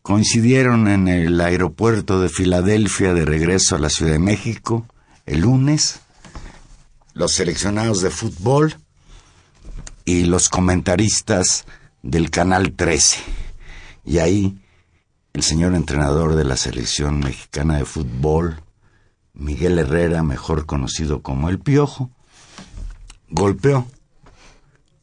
coincidieron 0.01 0.87
en 0.87 1.07
el 1.07 1.39
aeropuerto 1.39 2.21
de 2.21 2.29
Filadelfia 2.29 3.13
de 3.13 3.25
regreso 3.25 3.75
a 3.75 3.79
la 3.79 3.89
Ciudad 3.89 4.13
de 4.13 4.19
México 4.19 4.85
el 5.25 5.41
lunes 5.41 6.01
los 7.13 7.31
seleccionados 7.33 8.01
de 8.01 8.09
fútbol 8.09 8.75
y 10.05 10.25
los 10.25 10.49
comentaristas 10.49 11.65
del 12.01 12.29
Canal 12.29 12.73
13. 12.73 13.19
Y 14.05 14.17
ahí 14.17 14.59
el 15.33 15.43
señor 15.43 15.73
entrenador 15.73 16.35
de 16.35 16.43
la 16.43 16.57
selección 16.57 17.19
mexicana 17.19 17.77
de 17.77 17.85
fútbol, 17.85 18.61
Miguel 19.33 19.79
Herrera, 19.79 20.21
mejor 20.21 20.65
conocido 20.65 21.21
como 21.21 21.49
El 21.49 21.59
Piojo, 21.59 22.11
golpeó 23.29 23.87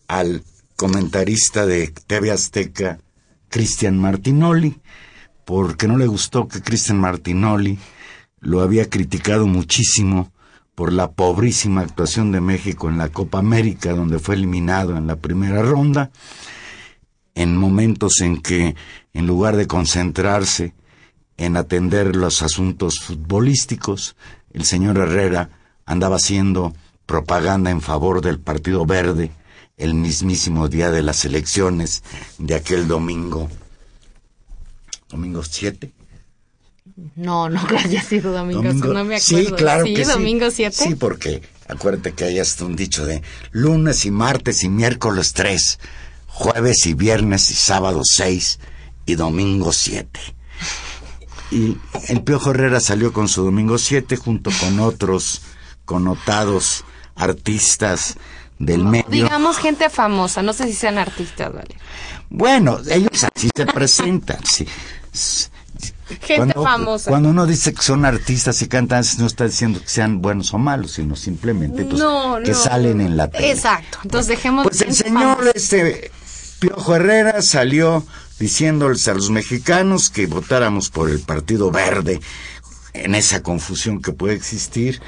al 0.06 0.44
comentarista 0.76 1.66
de 1.66 1.88
TV 1.88 2.30
Azteca, 2.30 3.00
Cristian 3.48 3.98
Martinoli, 3.98 4.80
porque 5.44 5.88
no 5.88 5.98
le 5.98 6.06
gustó 6.06 6.46
que 6.46 6.62
Cristian 6.62 7.00
Martinoli 7.00 7.78
lo 8.38 8.60
había 8.60 8.88
criticado 8.88 9.46
muchísimo 9.46 10.32
por 10.74 10.92
la 10.92 11.12
pobrísima 11.12 11.82
actuación 11.82 12.32
de 12.32 12.40
México 12.40 12.88
en 12.88 12.98
la 12.98 13.08
Copa 13.08 13.38
América, 13.38 13.92
donde 13.92 14.18
fue 14.18 14.34
eliminado 14.34 14.96
en 14.96 15.06
la 15.06 15.16
primera 15.16 15.62
ronda, 15.62 16.10
en 17.34 17.56
momentos 17.56 18.20
en 18.20 18.40
que, 18.40 18.76
en 19.12 19.26
lugar 19.26 19.56
de 19.56 19.66
concentrarse 19.66 20.74
en 21.36 21.56
atender 21.56 22.16
los 22.16 22.42
asuntos 22.42 23.00
futbolísticos, 23.00 24.16
el 24.52 24.64
señor 24.64 24.98
Herrera 24.98 25.50
andaba 25.86 26.16
haciendo 26.16 26.74
propaganda 27.06 27.70
en 27.70 27.80
favor 27.80 28.20
del 28.20 28.38
Partido 28.38 28.84
Verde 28.86 29.32
el 29.76 29.94
mismísimo 29.94 30.68
día 30.68 30.90
de 30.90 31.02
las 31.02 31.24
elecciones 31.24 32.04
de 32.38 32.54
aquel 32.54 32.86
domingo, 32.86 33.48
domingo 35.08 35.42
7, 35.42 35.90
no, 37.16 37.48
no 37.48 37.66
que 37.66 37.76
haya 37.76 38.02
sido 38.02 38.32
domingo, 38.32 38.62
no 38.62 39.04
me 39.04 39.16
acuerdo. 39.16 39.20
Sí, 39.20 39.46
claro 39.56 39.84
¿Sí, 39.84 39.94
que 39.94 40.04
domingo 40.04 40.50
7? 40.50 40.76
Sí, 40.76 40.94
porque 40.94 41.42
acuérdate 41.68 42.12
que 42.12 42.24
hay 42.24 42.38
hasta 42.38 42.64
un 42.64 42.76
dicho 42.76 43.06
de 43.06 43.22
lunes 43.52 44.04
y 44.06 44.10
martes 44.10 44.64
y 44.64 44.68
miércoles 44.68 45.32
3, 45.32 45.78
jueves 46.26 46.86
y 46.86 46.94
viernes 46.94 47.50
y 47.50 47.54
sábado 47.54 48.02
6 48.04 48.58
y 49.06 49.14
domingo 49.14 49.72
7. 49.72 50.20
Y 51.50 51.76
el 52.08 52.22
Piojo 52.22 52.50
Herrera 52.50 52.80
salió 52.80 53.12
con 53.12 53.28
su 53.28 53.44
domingo 53.44 53.78
7 53.78 54.16
junto 54.16 54.50
con 54.60 54.78
otros 54.80 55.42
connotados 55.84 56.84
artistas 57.16 58.16
del 58.58 58.84
medio. 58.84 59.08
Digamos 59.08 59.58
gente 59.58 59.90
famosa, 59.90 60.42
no 60.42 60.52
sé 60.52 60.66
si 60.66 60.74
sean 60.74 60.98
artistas, 60.98 61.52
¿vale? 61.52 61.76
Bueno, 62.28 62.78
ellos 62.88 63.24
así 63.24 63.50
se 63.54 63.66
presentan, 63.66 64.38
sí. 64.44 64.66
Gente 66.20 66.54
famosa. 66.54 67.10
Cuando 67.10 67.28
uno 67.28 67.46
dice 67.46 67.72
que 67.72 67.82
son 67.82 68.04
artistas 68.04 68.60
y 68.62 68.68
cantantes, 68.68 69.18
no 69.18 69.26
está 69.26 69.44
diciendo 69.44 69.80
que 69.80 69.88
sean 69.88 70.20
buenos 70.20 70.52
o 70.54 70.58
malos, 70.58 70.92
sino 70.92 71.16
simplemente 71.16 71.84
pues, 71.84 72.02
que 72.44 72.54
salen 72.54 73.00
en 73.00 73.16
la 73.16 73.28
tele. 73.28 73.52
Exacto. 73.52 73.98
Entonces 74.02 74.28
dejemos. 74.28 74.64
Pues 74.64 74.80
el 74.82 74.94
señor 74.94 75.50
este 75.54 76.10
Piojo 76.60 76.94
Herrera 76.94 77.42
salió 77.42 78.04
diciéndoles 78.38 79.06
a 79.08 79.14
los 79.14 79.30
mexicanos 79.30 80.10
que 80.10 80.26
votáramos 80.26 80.90
por 80.90 81.10
el 81.10 81.20
Partido 81.20 81.70
Verde 81.70 82.20
en 82.92 83.14
esa 83.14 83.42
confusión 83.42 84.02
que 84.02 84.12
puede 84.12 84.34
existir 84.34 85.00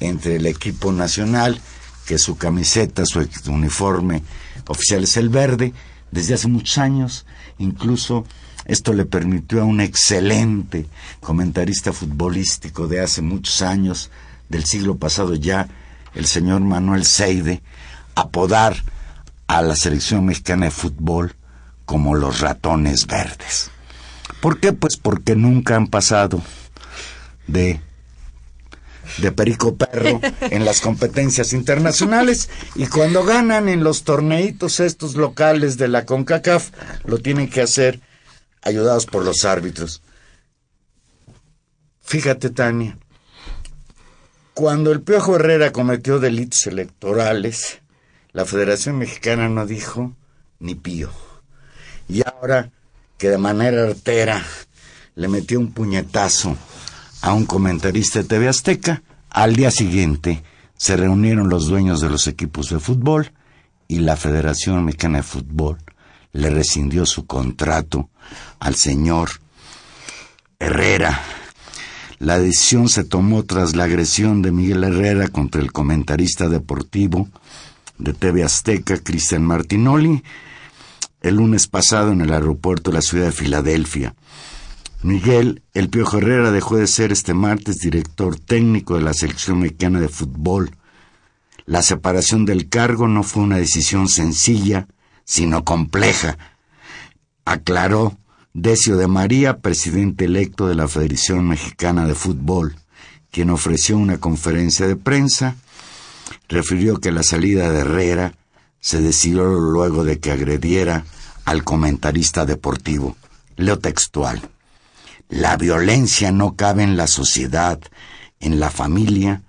entre 0.00 0.36
el 0.36 0.46
equipo 0.46 0.92
nacional, 0.92 1.60
que 2.06 2.18
su 2.18 2.36
camiseta, 2.36 3.04
su 3.06 3.26
uniforme 3.46 4.22
oficial 4.66 5.04
es 5.04 5.16
el 5.16 5.28
verde, 5.28 5.72
desde 6.10 6.34
hace 6.34 6.48
muchos 6.48 6.78
años, 6.78 7.26
incluso 7.58 8.24
esto 8.70 8.92
le 8.92 9.04
permitió 9.04 9.62
a 9.62 9.64
un 9.64 9.80
excelente 9.80 10.86
comentarista 11.18 11.92
futbolístico 11.92 12.86
de 12.86 13.00
hace 13.00 13.20
muchos 13.20 13.62
años, 13.62 14.12
del 14.48 14.64
siglo 14.64 14.96
pasado 14.96 15.34
ya, 15.34 15.66
el 16.14 16.24
señor 16.24 16.60
Manuel 16.60 17.04
Seide, 17.04 17.62
apodar 18.14 18.76
a 19.48 19.62
la 19.62 19.74
selección 19.74 20.24
mexicana 20.24 20.66
de 20.66 20.70
fútbol 20.70 21.34
como 21.84 22.14
los 22.14 22.38
ratones 22.38 23.08
verdes. 23.08 23.72
¿Por 24.40 24.60
qué? 24.60 24.72
Pues 24.72 24.96
porque 24.96 25.34
nunca 25.34 25.74
han 25.74 25.88
pasado 25.88 26.40
de 27.48 27.80
de 29.18 29.32
perico 29.32 29.74
perro 29.74 30.20
en 30.40 30.64
las 30.64 30.80
competencias 30.80 31.52
internacionales 31.52 32.48
y 32.76 32.86
cuando 32.86 33.24
ganan 33.24 33.68
en 33.68 33.82
los 33.82 34.04
torneitos 34.04 34.78
estos 34.78 35.16
locales 35.16 35.76
de 35.76 35.88
la 35.88 36.06
CONCACAF 36.06 36.70
lo 37.04 37.18
tienen 37.18 37.50
que 37.50 37.62
hacer 37.62 38.00
ayudados 38.62 39.06
por 39.06 39.24
los 39.24 39.44
árbitros. 39.44 40.02
Fíjate, 42.02 42.50
Tania, 42.50 42.98
cuando 44.54 44.92
el 44.92 45.00
Piojo 45.00 45.36
Herrera 45.36 45.72
cometió 45.72 46.18
delitos 46.18 46.66
electorales, 46.66 47.80
la 48.32 48.44
Federación 48.44 48.98
Mexicana 48.98 49.48
no 49.48 49.66
dijo 49.66 50.14
ni 50.58 50.74
pío. 50.74 51.10
Y 52.08 52.22
ahora 52.26 52.70
que 53.16 53.28
de 53.28 53.38
manera 53.38 53.84
artera 53.84 54.44
le 55.14 55.28
metió 55.28 55.58
un 55.58 55.72
puñetazo 55.72 56.56
a 57.22 57.32
un 57.32 57.46
comentarista 57.46 58.20
de 58.20 58.28
TV 58.28 58.48
Azteca, 58.48 59.02
al 59.28 59.54
día 59.54 59.70
siguiente 59.70 60.42
se 60.76 60.96
reunieron 60.96 61.48
los 61.48 61.66
dueños 61.66 62.00
de 62.00 62.08
los 62.08 62.26
equipos 62.26 62.70
de 62.70 62.80
fútbol 62.80 63.32
y 63.86 63.98
la 63.98 64.16
Federación 64.16 64.84
Mexicana 64.84 65.18
de 65.18 65.24
Fútbol 65.24 65.78
le 66.32 66.50
rescindió 66.50 67.06
su 67.06 67.26
contrato 67.26 68.08
al 68.58 68.74
señor 68.74 69.30
Herrera. 70.58 71.20
La 72.18 72.38
decisión 72.38 72.88
se 72.88 73.04
tomó 73.04 73.44
tras 73.44 73.74
la 73.74 73.84
agresión 73.84 74.42
de 74.42 74.52
Miguel 74.52 74.84
Herrera 74.84 75.28
contra 75.28 75.60
el 75.60 75.72
comentarista 75.72 76.48
deportivo 76.48 77.28
de 77.98 78.12
TV 78.12 78.44
Azteca, 78.44 78.98
Cristian 78.98 79.44
Martinoli, 79.44 80.22
el 81.22 81.36
lunes 81.36 81.66
pasado 81.66 82.12
en 82.12 82.20
el 82.20 82.32
aeropuerto 82.32 82.90
de 82.90 82.96
la 82.96 83.02
ciudad 83.02 83.26
de 83.26 83.32
Filadelfia. 83.32 84.14
Miguel 85.02 85.62
El 85.72 85.88
Piojo 85.88 86.18
Herrera 86.18 86.50
dejó 86.50 86.76
de 86.76 86.86
ser 86.86 87.10
este 87.10 87.32
martes 87.32 87.78
director 87.78 88.38
técnico 88.38 88.96
de 88.96 89.02
la 89.02 89.14
selección 89.14 89.60
mexicana 89.60 89.98
de 89.98 90.08
fútbol. 90.08 90.72
La 91.64 91.82
separación 91.82 92.44
del 92.44 92.68
cargo 92.68 93.08
no 93.08 93.22
fue 93.22 93.42
una 93.42 93.56
decisión 93.56 94.08
sencilla, 94.08 94.88
sino 95.30 95.64
compleja, 95.64 96.38
aclaró 97.44 98.18
Decio 98.52 98.96
de 98.96 99.06
María, 99.06 99.58
presidente 99.58 100.24
electo 100.24 100.66
de 100.66 100.74
la 100.74 100.88
Federación 100.88 101.46
Mexicana 101.46 102.04
de 102.04 102.16
Fútbol, 102.16 102.74
quien 103.30 103.50
ofreció 103.50 103.96
una 103.96 104.18
conferencia 104.18 104.88
de 104.88 104.96
prensa, 104.96 105.54
refirió 106.48 106.98
que 106.98 107.12
la 107.12 107.22
salida 107.22 107.70
de 107.70 107.82
Herrera 107.82 108.34
se 108.80 109.00
decidió 109.00 109.44
luego 109.44 110.02
de 110.02 110.18
que 110.18 110.32
agrediera 110.32 111.04
al 111.44 111.62
comentarista 111.62 112.44
deportivo. 112.44 113.16
Leo 113.54 113.78
textual. 113.78 114.42
La 115.28 115.56
violencia 115.56 116.32
no 116.32 116.56
cabe 116.56 116.82
en 116.82 116.96
la 116.96 117.06
sociedad, 117.06 117.78
en 118.40 118.58
la 118.58 118.68
familia 118.68 119.42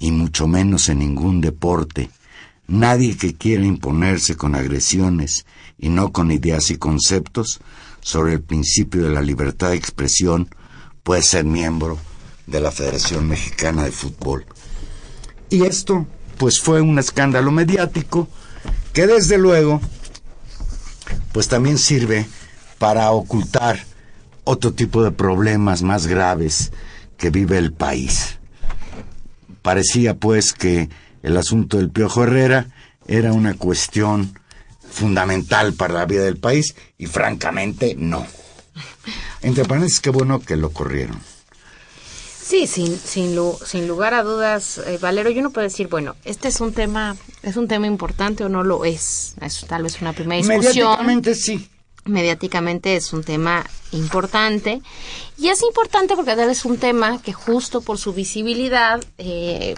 y 0.00 0.10
mucho 0.10 0.48
menos 0.48 0.88
en 0.88 0.98
ningún 0.98 1.40
deporte. 1.40 2.10
Nadie 2.68 3.16
que 3.16 3.34
quiera 3.34 3.64
imponerse 3.64 4.36
con 4.36 4.54
agresiones 4.54 5.46
y 5.78 5.88
no 5.88 6.12
con 6.12 6.30
ideas 6.30 6.70
y 6.70 6.76
conceptos 6.76 7.60
sobre 8.02 8.34
el 8.34 8.42
principio 8.42 9.04
de 9.04 9.10
la 9.10 9.22
libertad 9.22 9.70
de 9.70 9.76
expresión 9.76 10.50
puede 11.02 11.22
ser 11.22 11.46
miembro 11.46 11.98
de 12.46 12.60
la 12.60 12.70
Federación 12.70 13.26
Mexicana 13.26 13.84
de 13.84 13.90
Fútbol. 13.90 14.44
Y 15.48 15.64
esto, 15.64 16.06
pues 16.36 16.60
fue 16.60 16.82
un 16.82 16.98
escándalo 16.98 17.50
mediático 17.50 18.28
que 18.92 19.06
desde 19.06 19.38
luego, 19.38 19.80
pues 21.32 21.48
también 21.48 21.78
sirve 21.78 22.28
para 22.78 23.10
ocultar 23.12 23.82
otro 24.44 24.74
tipo 24.74 25.02
de 25.02 25.10
problemas 25.10 25.82
más 25.82 26.06
graves 26.06 26.70
que 27.16 27.30
vive 27.30 27.56
el 27.56 27.72
país. 27.72 28.38
Parecía 29.62 30.16
pues 30.16 30.52
que 30.52 30.90
el 31.22 31.36
asunto 31.36 31.76
del 31.76 31.90
Piojo 31.90 32.24
Herrera 32.24 32.66
era 33.06 33.32
una 33.32 33.54
cuestión 33.54 34.38
fundamental 34.90 35.74
para 35.74 35.94
la 35.94 36.06
vida 36.06 36.22
del 36.22 36.38
país 36.38 36.74
y 36.96 37.06
francamente 37.06 37.94
no. 37.98 38.26
Entre 39.42 39.64
paréntesis, 39.64 40.00
qué 40.00 40.10
bueno 40.10 40.40
que 40.40 40.56
lo 40.56 40.70
corrieron. 40.70 41.18
Sí, 42.42 42.66
sin, 42.66 42.98
sin, 42.98 43.38
sin 43.64 43.86
lugar 43.86 44.14
a 44.14 44.22
dudas, 44.22 44.78
eh, 44.78 44.98
Valero, 45.00 45.28
yo 45.28 45.42
no 45.42 45.50
puedo 45.50 45.66
decir, 45.66 45.88
bueno, 45.88 46.16
este 46.24 46.48
es 46.48 46.62
un 46.62 46.72
tema, 46.72 47.14
es 47.42 47.56
un 47.58 47.68
tema 47.68 47.86
importante 47.86 48.42
o 48.42 48.48
no 48.48 48.64
lo 48.64 48.86
es. 48.86 49.34
Es 49.42 49.66
tal 49.68 49.82
vez 49.82 50.00
una 50.00 50.14
primera 50.14 50.38
discusión. 50.38 50.88
Mediáticamente 50.88 51.34
sí 51.34 51.68
mediáticamente 52.08 52.96
es 52.96 53.12
un 53.12 53.22
tema 53.22 53.64
importante 53.92 54.80
y 55.36 55.48
es 55.48 55.62
importante 55.62 56.16
porque 56.16 56.34
tal 56.34 56.48
vez 56.48 56.58
es 56.58 56.64
un 56.64 56.78
tema 56.78 57.20
que 57.22 57.32
justo 57.32 57.80
por 57.80 57.98
su 57.98 58.12
visibilidad 58.12 59.02
eh, 59.18 59.76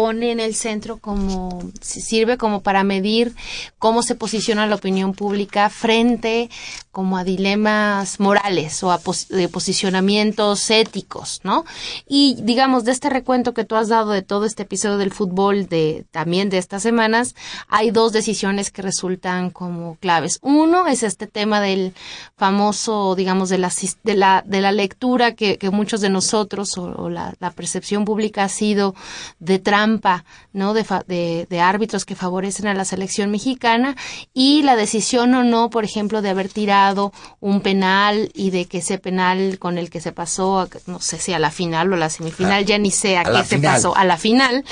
pone 0.00 0.32
en 0.32 0.40
el 0.40 0.54
centro 0.54 0.96
como 0.96 1.60
sirve 1.82 2.38
como 2.38 2.62
para 2.62 2.84
medir 2.84 3.34
cómo 3.78 4.02
se 4.02 4.14
posiciona 4.14 4.66
la 4.66 4.76
opinión 4.76 5.12
pública 5.12 5.68
frente 5.68 6.48
como 6.90 7.18
a 7.18 7.22
dilemas 7.22 8.18
morales 8.18 8.82
o 8.82 8.90
a 8.90 8.98
posicionamientos 8.98 10.70
éticos, 10.70 11.40
¿no? 11.44 11.66
Y 12.08 12.36
digamos 12.40 12.84
de 12.84 12.92
este 12.92 13.10
recuento 13.10 13.52
que 13.52 13.64
tú 13.64 13.76
has 13.76 13.88
dado 13.88 14.10
de 14.10 14.22
todo 14.22 14.46
este 14.46 14.62
episodio 14.62 14.96
del 14.96 15.12
fútbol 15.12 15.68
de 15.68 16.06
también 16.10 16.48
de 16.48 16.56
estas 16.56 16.82
semanas, 16.82 17.34
hay 17.68 17.90
dos 17.90 18.12
decisiones 18.12 18.70
que 18.70 18.80
resultan 18.80 19.50
como 19.50 19.96
claves. 19.96 20.38
Uno 20.40 20.86
es 20.86 21.02
este 21.02 21.26
tema 21.26 21.60
del 21.60 21.92
famoso, 22.36 23.14
digamos, 23.14 23.50
de 23.50 23.58
la 23.58 23.70
de 24.02 24.14
la, 24.14 24.42
de 24.46 24.60
la 24.62 24.72
lectura 24.72 25.34
que, 25.34 25.58
muchos 25.70 26.00
de 26.00 26.08
nosotros 26.08 26.76
o, 26.78 27.08
la, 27.10 27.34
la 27.38 27.50
percepción 27.50 28.04
pública 28.04 28.44
ha 28.44 28.48
sido 28.48 28.94
de 29.38 29.58
trampa, 29.90 30.24
¿no? 30.52 30.74
De, 30.74 31.46
de, 31.48 31.60
árbitros 31.60 32.04
que 32.04 32.14
favorecen 32.14 32.66
a 32.66 32.74
la 32.74 32.84
selección 32.84 33.30
mexicana 33.30 33.96
y 34.32 34.62
la 34.62 34.76
decisión 34.76 35.34
o 35.34 35.42
no, 35.42 35.70
por 35.70 35.84
ejemplo, 35.84 36.22
de 36.22 36.30
haber 36.30 36.48
tirado 36.48 37.12
un 37.40 37.60
penal 37.60 38.30
y 38.34 38.50
de 38.50 38.66
que 38.66 38.78
ese 38.78 38.98
penal 38.98 39.58
con 39.58 39.78
el 39.78 39.90
que 39.90 40.00
se 40.00 40.12
pasó, 40.12 40.68
no 40.86 41.00
sé 41.00 41.18
si 41.18 41.32
a 41.32 41.38
la 41.38 41.50
final 41.50 41.92
o 41.92 41.94
a 41.94 41.98
la 41.98 42.10
semifinal, 42.10 42.64
ya 42.64 42.78
ni 42.78 42.90
sé 42.90 43.18
a, 43.18 43.24
qué 43.24 43.44
se 43.44 43.58
pasó, 43.58 43.96
a 43.96 44.04
la 44.04 44.16
final, 44.16 44.64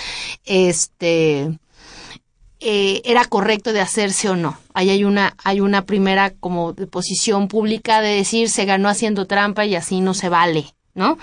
este, 0.45 1.59
eh, 2.61 3.03
era 3.05 3.25
correcto 3.25 3.73
de 3.73 3.81
hacerse 3.81 4.29
o 4.29 4.37
no. 4.37 4.59
Ahí 4.75 4.91
hay 4.91 5.05
una, 5.05 5.35
hay 5.43 5.61
una 5.61 5.85
primera 5.85 6.31
como 6.31 6.75
posición 6.75 7.49
pública 7.49 8.01
de 8.01 8.15
decir 8.15 8.51
se 8.51 8.65
ganó 8.65 8.89
haciendo 8.89 9.27
trampa 9.27 9.65
y 9.67 9.75
así 9.75 10.01
no 10.01 10.15
se 10.15 10.29
vale. 10.29 10.75
¿No? 10.99 11.17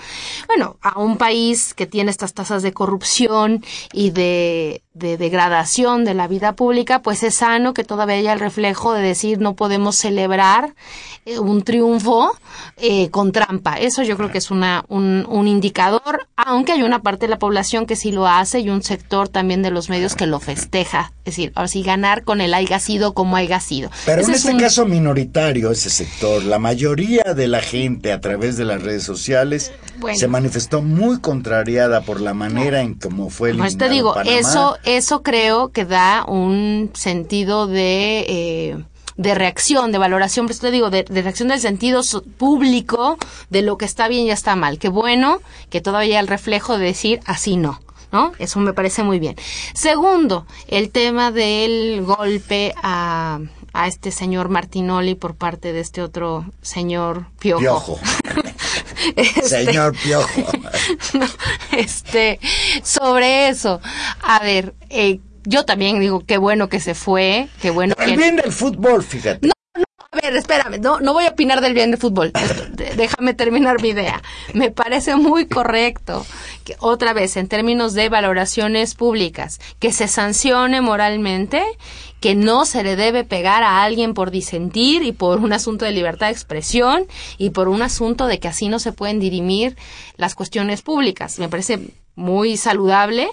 Bueno, 0.48 0.78
a 0.80 0.98
un 0.98 1.18
país 1.18 1.74
que 1.74 1.86
tiene 1.86 2.10
estas 2.10 2.34
tasas 2.34 2.62
de 2.62 2.72
corrupción 2.72 3.64
y 3.92 4.10
de, 4.10 4.82
de, 4.98 5.16
degradación 5.16 6.04
de 6.04 6.14
la 6.14 6.28
vida 6.28 6.54
pública, 6.54 7.02
pues 7.02 7.22
es 7.22 7.36
sano 7.36 7.74
que 7.74 7.84
todavía 7.84 8.16
haya 8.16 8.32
el 8.32 8.40
reflejo 8.40 8.92
de 8.92 9.02
decir 9.02 9.40
no 9.40 9.54
podemos 9.54 9.96
celebrar 9.96 10.74
eh, 11.24 11.38
un 11.38 11.62
triunfo 11.62 12.36
eh, 12.76 13.10
con 13.10 13.32
trampa. 13.32 13.78
Eso 13.78 14.02
yo 14.02 14.16
creo 14.16 14.30
que 14.30 14.38
es 14.38 14.50
una, 14.50 14.84
un, 14.88 15.26
un, 15.28 15.48
indicador, 15.48 16.28
aunque 16.36 16.72
hay 16.72 16.82
una 16.82 17.02
parte 17.02 17.26
de 17.26 17.30
la 17.30 17.38
población 17.38 17.86
que 17.86 17.96
sí 17.96 18.12
lo 18.12 18.26
hace 18.26 18.60
y 18.60 18.70
un 18.70 18.82
sector 18.82 19.28
también 19.28 19.62
de 19.62 19.70
los 19.70 19.90
medios 19.90 20.14
que 20.14 20.26
lo 20.26 20.40
festeja. 20.40 21.12
Es 21.24 21.36
decir, 21.36 21.52
ahora 21.54 21.68
sí, 21.68 21.82
ganar 21.82 22.24
con 22.24 22.40
el 22.40 22.54
haya 22.54 22.78
sido 22.78 23.12
como 23.12 23.36
haya 23.36 23.60
sido. 23.60 23.90
Pero 24.04 24.22
en 24.22 24.30
este 24.30 24.56
caso 24.56 24.86
minoritario 24.86 25.70
ese 25.70 25.90
sector, 25.90 26.44
la 26.44 26.58
mayoría 26.58 27.34
de 27.34 27.48
la 27.48 27.60
gente 27.60 28.12
a 28.12 28.20
través 28.20 28.56
de 28.56 28.64
las 28.64 28.82
redes 28.82 29.02
sociales 29.02 29.72
se 30.14 30.28
manifestó 30.28 30.82
muy 30.82 31.20
contrariada 31.20 32.02
por 32.02 32.20
la 32.20 32.34
manera 32.34 32.80
en 32.82 32.94
cómo 32.94 33.30
fue 33.30 33.50
el 33.50 33.58
Pues 33.58 33.76
te 33.76 33.88
digo, 33.88 34.14
eso 34.20 34.76
eso 34.86 35.22
creo 35.22 35.68
que 35.68 35.84
da 35.84 36.24
un 36.26 36.90
sentido 36.94 37.66
de 37.66 38.24
eh, 38.28 38.84
de 39.16 39.34
reacción, 39.34 39.92
de 39.92 39.98
valoración, 39.98 40.46
pues 40.46 40.58
te 40.58 40.70
digo, 40.70 40.90
de, 40.90 41.04
reacción 41.08 41.48
del 41.48 41.60
sentido 41.60 42.02
público 42.36 43.18
de 43.50 43.62
lo 43.62 43.78
que 43.78 43.84
está 43.84 44.08
bien 44.08 44.26
y 44.26 44.30
está 44.30 44.56
mal. 44.56 44.78
Qué 44.78 44.88
bueno 44.88 45.40
que 45.70 45.80
todavía 45.80 46.20
el 46.20 46.28
reflejo 46.28 46.78
de 46.78 46.86
decir 46.86 47.20
así 47.24 47.56
no. 47.56 47.80
¿No? 48.12 48.32
Eso 48.38 48.60
me 48.60 48.72
parece 48.72 49.02
muy 49.02 49.18
bien. 49.18 49.34
Segundo, 49.74 50.46
el 50.68 50.90
tema 50.90 51.32
del 51.32 52.02
golpe 52.04 52.72
a, 52.80 53.40
a 53.72 53.88
este 53.88 54.12
señor 54.12 54.48
Martinoli 54.48 55.16
por 55.16 55.34
parte 55.34 55.72
de 55.72 55.80
este 55.80 56.02
otro 56.02 56.46
señor 56.62 57.26
Piojo. 57.38 57.60
Piojo. 57.60 57.98
Este, 59.14 59.66
señor 59.66 59.94
Piojo. 60.02 60.42
este, 61.72 62.38
sobre 62.82 63.48
eso, 63.48 63.80
a 64.22 64.38
ver, 64.40 64.74
eh, 64.90 65.20
yo 65.44 65.64
también 65.64 66.00
digo 66.00 66.20
qué 66.26 66.38
bueno 66.38 66.68
que 66.68 66.80
se 66.80 66.94
fue, 66.94 67.48
qué 67.60 67.70
bueno 67.70 67.94
que... 67.94 68.16
Bien 68.16 68.36
del 68.36 68.52
fútbol, 68.52 69.02
fíjate. 69.02 69.46
No, 69.46 69.52
ver, 70.16 70.36
espérame, 70.36 70.80
no, 70.80 71.00
no 71.00 71.12
voy 71.12 71.26
a 71.26 71.30
opinar 71.30 71.60
del 71.60 71.74
bien 71.74 71.90
del 71.90 72.00
fútbol. 72.00 72.32
Déjame 72.96 73.34
terminar 73.34 73.80
mi 73.80 73.90
idea. 73.90 74.22
Me 74.52 74.70
parece 74.70 75.16
muy 75.16 75.46
correcto 75.46 76.26
que, 76.64 76.76
otra 76.80 77.12
vez, 77.12 77.36
en 77.36 77.46
términos 77.48 77.94
de 77.94 78.08
valoraciones 78.08 78.94
públicas, 78.94 79.60
que 79.78 79.92
se 79.92 80.08
sancione 80.08 80.80
moralmente 80.80 81.62
que 82.20 82.34
no 82.34 82.64
se 82.64 82.82
le 82.82 82.96
debe 82.96 83.24
pegar 83.24 83.62
a 83.62 83.82
alguien 83.82 84.14
por 84.14 84.30
disentir 84.30 85.02
y 85.02 85.12
por 85.12 85.38
un 85.38 85.52
asunto 85.52 85.84
de 85.84 85.92
libertad 85.92 86.26
de 86.26 86.32
expresión 86.32 87.06
y 87.38 87.50
por 87.50 87.68
un 87.68 87.82
asunto 87.82 88.26
de 88.26 88.40
que 88.40 88.48
así 88.48 88.68
no 88.68 88.78
se 88.78 88.92
pueden 88.92 89.20
dirimir 89.20 89.76
las 90.16 90.34
cuestiones 90.34 90.82
públicas. 90.82 91.38
Me 91.38 91.48
parece 91.48 91.90
muy 92.16 92.56
saludable 92.56 93.28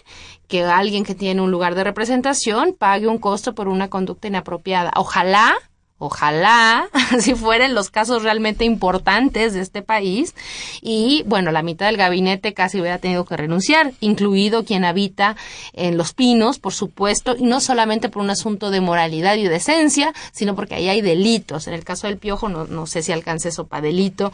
que 0.48 0.64
alguien 0.64 1.06
que 1.06 1.16
tiene 1.16 1.42
un 1.42 1.50
lugar 1.50 1.74
de 1.74 1.84
representación 1.84 2.76
pague 2.78 3.08
un 3.08 3.18
costo 3.18 3.56
por 3.56 3.68
una 3.68 3.90
conducta 3.90 4.28
inapropiada. 4.28 4.92
Ojalá 4.96 5.56
Ojalá 5.98 6.90
si 7.20 7.36
fueran 7.36 7.74
los 7.74 7.90
casos 7.90 8.24
realmente 8.24 8.66
importantes 8.66 9.54
de 9.54 9.62
este 9.62 9.82
país. 9.82 10.36
Y 10.82 11.24
bueno, 11.26 11.52
la 11.52 11.64
mitad 11.64 11.86
del 11.86 11.98
gabinete 11.98 12.54
casi 12.54 12.80
hubiera 12.80 12.98
tenido 12.98 13.26
que 13.26 13.38
renunciar, 13.38 13.94
incluido 14.00 14.66
quien 14.66 14.86
habita 14.86 15.36
en 15.74 15.98
Los 15.98 16.14
Pinos, 16.14 16.60
por 16.60 16.74
supuesto, 16.74 17.36
y 17.38 17.44
no 17.44 17.62
solamente 17.62 18.10
por 18.10 18.24
un 18.24 18.30
asunto 18.30 18.70
de 18.70 18.82
moralidad 18.82 19.36
y 19.36 19.48
decencia, 19.48 20.14
sino 20.32 20.56
porque 20.56 20.76
ahí 20.76 20.90
hay 20.90 21.02
delitos. 21.02 21.68
En 21.68 21.74
el 21.74 21.84
caso 21.84 22.08
del 22.08 22.18
piojo, 22.18 22.50
no, 22.50 22.66
no 22.66 22.86
sé 22.86 23.02
si 23.04 23.12
alcance 23.12 23.50
eso 23.50 23.68
para 23.68 23.84
delito, 23.84 24.34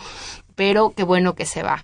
pero 0.56 0.93
qué 0.95 1.04
bueno 1.04 1.36
que 1.36 1.45
se 1.45 1.63
va. 1.63 1.84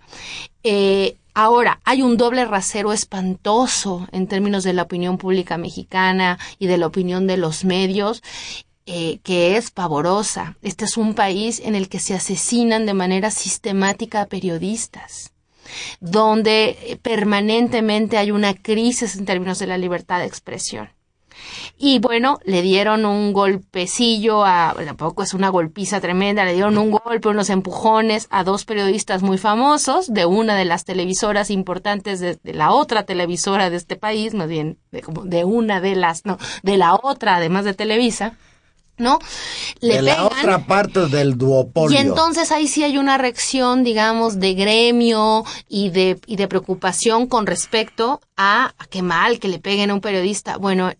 Eh, 0.63 1.15
Ahora, 1.37 1.81
hay 1.83 2.01
un 2.01 2.15
doble 2.15 2.45
rasero 2.45 2.93
espantoso 2.93 4.07
en 4.13 4.27
términos 4.27 4.63
de 4.63 4.71
la 4.71 4.83
opinión 4.83 5.17
pública 5.17 5.57
mexicana 5.57 6.39
y 6.59 6.67
de 6.67 6.77
la 6.77 6.87
opinión 6.87 7.27
de 7.27 7.35
los 7.35 7.65
medios, 7.65 8.23
eh, 8.85 9.19
que 9.23 9.57
es 9.57 9.71
pavorosa. 9.71 10.57
Este 10.61 10.85
es 10.85 10.97
un 10.97 11.13
país 11.13 11.61
en 11.63 11.75
el 11.75 11.89
que 11.89 11.99
se 11.99 12.13
asesinan 12.13 12.85
de 12.85 12.93
manera 12.93 13.31
sistemática 13.31 14.21
a 14.21 14.27
periodistas 14.27 15.31
donde 15.99 16.99
permanentemente 17.01 18.17
hay 18.17 18.31
una 18.31 18.53
crisis 18.53 19.15
en 19.15 19.25
términos 19.25 19.59
de 19.59 19.67
la 19.67 19.77
libertad 19.77 20.19
de 20.19 20.25
expresión. 20.25 20.89
Y 21.77 21.99
bueno, 21.99 22.39
le 22.45 22.61
dieron 22.61 23.05
un 23.05 23.33
golpecillo 23.33 24.45
a, 24.45 24.73
tampoco 24.85 25.21
es 25.21 25.33
una 25.33 25.49
golpiza 25.49 25.99
tremenda, 25.99 26.45
le 26.45 26.53
dieron 26.53 26.77
un 26.77 26.91
golpe, 26.91 27.27
unos 27.27 27.49
empujones 27.49 28.27
a 28.29 28.45
dos 28.45 28.63
periodistas 28.63 29.21
muy 29.21 29.37
famosos 29.37 30.13
de 30.13 30.25
una 30.25 30.55
de 30.55 30.63
las 30.63 30.85
televisoras 30.85 31.51
importantes 31.51 32.21
de, 32.21 32.39
la 32.45 32.71
otra 32.71 33.03
televisora 33.03 33.69
de 33.69 33.75
este 33.75 33.97
país, 33.97 34.33
más 34.33 34.47
bien 34.47 34.77
de, 34.91 35.03
de 35.25 35.43
una 35.43 35.81
de 35.81 35.95
las, 35.95 36.25
no, 36.25 36.37
de 36.63 36.77
la 36.77 36.95
otra, 36.95 37.35
además 37.35 37.65
de 37.65 37.73
Televisa. 37.73 38.37
¿No? 38.97 39.19
Le 39.81 39.95
de 39.95 40.01
la 40.01 40.25
otra 40.25 40.65
parte 40.65 41.07
del 41.07 41.37
duopolio. 41.37 41.97
Y 41.97 42.01
entonces 42.01 42.51
ahí 42.51 42.67
sí 42.67 42.83
hay 42.83 42.97
una 42.97 43.17
reacción, 43.17 43.83
digamos, 43.83 44.39
de 44.39 44.53
gremio 44.53 45.43
y 45.67 45.89
de, 45.89 46.19
y 46.25 46.35
de 46.35 46.47
preocupación 46.47 47.27
con 47.27 47.45
respecto 47.45 48.21
a, 48.37 48.73
a 48.77 48.85
qué 48.87 49.01
mal 49.01 49.39
que 49.39 49.47
le 49.47 49.59
peguen 49.59 49.91
a 49.91 49.93
un 49.93 50.01
periodista. 50.01 50.57
Bueno, 50.57 50.91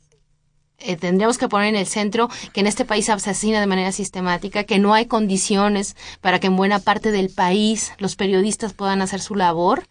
eh, 0.79 0.97
tendríamos 0.97 1.37
que 1.37 1.47
poner 1.47 1.69
en 1.69 1.77
el 1.77 1.87
centro 1.87 2.29
que 2.53 2.59
en 2.59 2.67
este 2.67 2.83
país 2.83 3.05
se 3.05 3.13
asesina 3.13 3.61
de 3.61 3.67
manera 3.67 3.91
sistemática, 3.91 4.65
que 4.65 4.77
no 4.77 4.93
hay 4.93 5.05
condiciones 5.05 5.95
para 6.19 6.39
que 6.39 6.47
en 6.47 6.57
buena 6.57 6.79
parte 6.79 7.11
del 7.11 7.29
país 7.29 7.93
los 7.97 8.15
periodistas 8.15 8.73
puedan 8.73 9.01
hacer 9.01 9.21
su 9.21 9.35
labor 9.35 9.87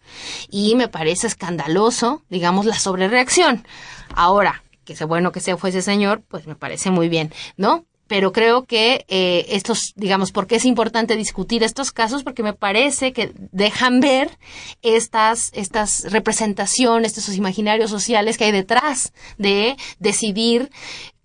y 0.49 0.75
me 0.75 0.87
parece 0.87 1.27
escandaloso, 1.27 2.23
digamos, 2.29 2.65
la 2.65 2.77
sobrereacción. 2.77 3.65
Ahora, 4.13 4.63
que 4.85 4.95
sea 4.95 5.07
bueno 5.07 5.31
que 5.31 5.39
se 5.39 5.57
fue 5.57 5.71
ese 5.71 5.81
señor, 5.81 6.21
pues 6.27 6.45
me 6.45 6.55
parece 6.55 6.91
muy 6.91 7.09
bien, 7.09 7.33
¿no? 7.57 7.85
Pero 8.07 8.31
creo 8.31 8.65
que 8.65 9.05
eh, 9.07 9.45
estos, 9.49 9.93
digamos, 9.95 10.31
porque 10.31 10.55
es 10.55 10.65
importante 10.65 11.15
discutir 11.15 11.63
estos 11.63 11.91
casos, 11.91 12.23
porque 12.23 12.43
me 12.43 12.53
parece 12.53 13.13
que 13.13 13.31
dejan 13.51 13.99
ver 13.99 14.37
estas, 14.81 15.51
estas 15.53 16.11
representaciones, 16.11 17.17
estos 17.17 17.35
imaginarios 17.35 17.89
sociales 17.89 18.37
que 18.37 18.45
hay 18.45 18.51
detrás 18.51 19.13
de 19.37 19.75
decidir, 19.99 20.69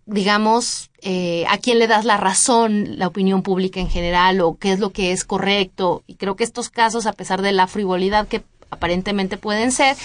digamos, 0.07 0.91
eh, 1.03 1.45
a 1.49 1.59
quién 1.59 1.79
le 1.79 1.87
das 1.87 2.05
la 2.05 2.17
razón, 2.17 2.99
la 2.99 3.09
opinión 3.09 3.43
pública 3.43 3.81
en 3.81 3.89
general, 3.89 4.41
o 4.41 4.57
qué 4.57 4.73
es 4.73 4.81
lo 4.81 4.91
que 4.91 5.13
es 5.13 5.25
correcto. 5.25 6.03
Y 6.07 6.15
creo 6.15 6.37
que 6.37 6.45
estos 6.45 6.71
casos, 6.71 7.07
a 7.07 7.13
pesar 7.13 7.43
de 7.43 7.53
la 7.53 7.67
frivolidad 7.67 8.27
que 8.27 8.43
aparentemente 8.71 9.37
pueden 9.37 9.73
ser, 9.73 9.97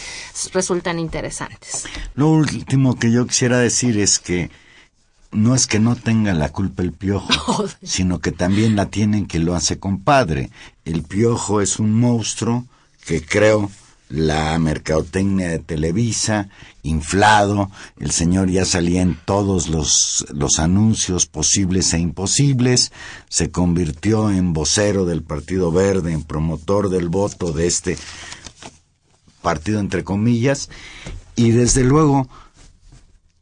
resultan 0.53 0.99
interesantes. 0.99 1.85
Lo 2.15 2.29
último 2.29 2.95
que 2.95 3.11
yo 3.11 3.25
quisiera 3.27 3.59
decir 3.59 3.97
es 3.99 4.19
que 4.19 4.49
no 5.31 5.55
es 5.55 5.67
que 5.67 5.79
no 5.79 5.95
tenga 5.95 6.33
la 6.33 6.51
culpa 6.51 6.83
el 6.83 6.91
piojo, 6.91 7.65
sino 7.83 8.19
que 8.19 8.31
también 8.31 8.75
la 8.75 8.87
tienen 8.87 9.27
que 9.27 9.39
lo 9.39 9.55
hace 9.55 9.79
compadre. 9.79 10.49
El 10.85 11.03
piojo 11.03 11.61
es 11.61 11.79
un 11.79 11.93
monstruo 11.93 12.65
que 13.05 13.23
creo 13.23 13.69
la 14.09 14.57
mercadotecnia 14.59 15.49
de 15.49 15.59
Televisa, 15.59 16.49
inflado, 16.83 17.71
el 17.99 18.11
señor 18.11 18.49
ya 18.49 18.63
salía 18.63 19.01
en 19.01 19.17
todos 19.25 19.67
los, 19.67 20.25
los 20.29 20.59
anuncios 20.59 21.25
posibles 21.25 21.93
e 21.93 21.99
imposibles, 21.99 22.91
se 23.29 23.49
convirtió 23.49 24.29
en 24.29 24.53
vocero 24.53 25.05
del 25.05 25.23
Partido 25.23 25.71
Verde, 25.71 26.13
en 26.13 26.23
promotor 26.23 26.89
del 26.89 27.09
voto 27.09 27.51
de 27.51 27.67
este 27.67 27.97
partido 29.41 29.79
entre 29.79 30.03
comillas, 30.03 30.69
y 31.35 31.51
desde 31.51 31.83
luego 31.83 32.29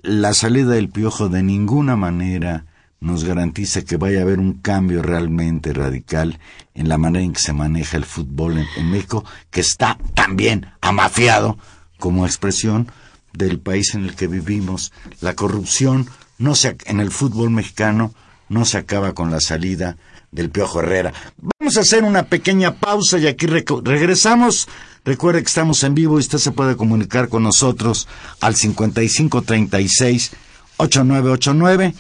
la 0.04 0.34
salida 0.34 0.74
del 0.74 0.90
piojo 0.90 1.30
de 1.30 1.42
ninguna 1.42 1.96
manera 1.96 2.66
nos 3.00 3.24
garantiza 3.24 3.84
que 3.84 3.98
vaya 3.98 4.20
a 4.20 4.24
haber 4.24 4.40
un 4.40 4.54
cambio 4.54 5.02
realmente 5.02 5.74
radical 5.74 6.40
en 6.74 6.90
la 6.90 6.98
manera 6.98 7.24
en 7.24 7.34
que 7.34 7.42
se 7.42 7.54
maneja 7.54 7.98
el 7.98 8.06
fútbol 8.06 8.66
en, 8.78 8.92
México, 8.92 9.24
que 9.50 9.62
está 9.62 9.98
también 10.14 10.68
amafiado 10.82 11.58
como 12.00 12.26
expresión 12.26 12.92
del 13.32 13.60
país 13.60 13.96
en 13.96 14.04
el 14.04 14.16
que 14.16 14.28
vivimos. 14.28 14.92
La 15.22 15.36
corrupción 15.36 16.08
no 16.38 16.54
se, 16.56 16.78
en 16.86 17.00
el 17.00 17.12
fútbol 17.12 17.50
mexicano 17.50 18.14
no 18.50 18.66
se 18.66 18.78
acaba 18.78 19.14
con 19.14 19.32
la 19.32 19.40
salida 19.40 19.98
del 20.34 20.50
Piojo 20.50 20.80
Herrera. 20.80 21.14
Vamos 21.60 21.78
a 21.78 21.82
hacer 21.82 22.04
una 22.04 22.24
pequeña 22.24 22.76
pausa 22.76 23.18
y 23.18 23.28
aquí 23.28 23.46
regresamos. 23.48 24.68
Recuerde 25.06 25.42
que 25.42 25.48
estamos 25.48 25.84
en 25.84 25.96
vivo 25.96 26.18
y 26.18 26.22
usted 26.22 26.38
se 26.38 26.52
puede 26.52 26.76
comunicar 26.76 27.30
con 27.30 27.44
nosotros 27.44 28.08
al 28.42 28.56
5536 28.56 30.32
8989 30.78 31.94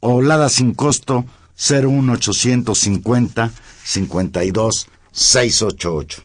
o 0.00 0.22
Lada 0.22 0.48
sin 0.48 0.74
costo 0.74 1.24
01850 1.56 3.50
52 3.84 4.88
688. 5.12 6.22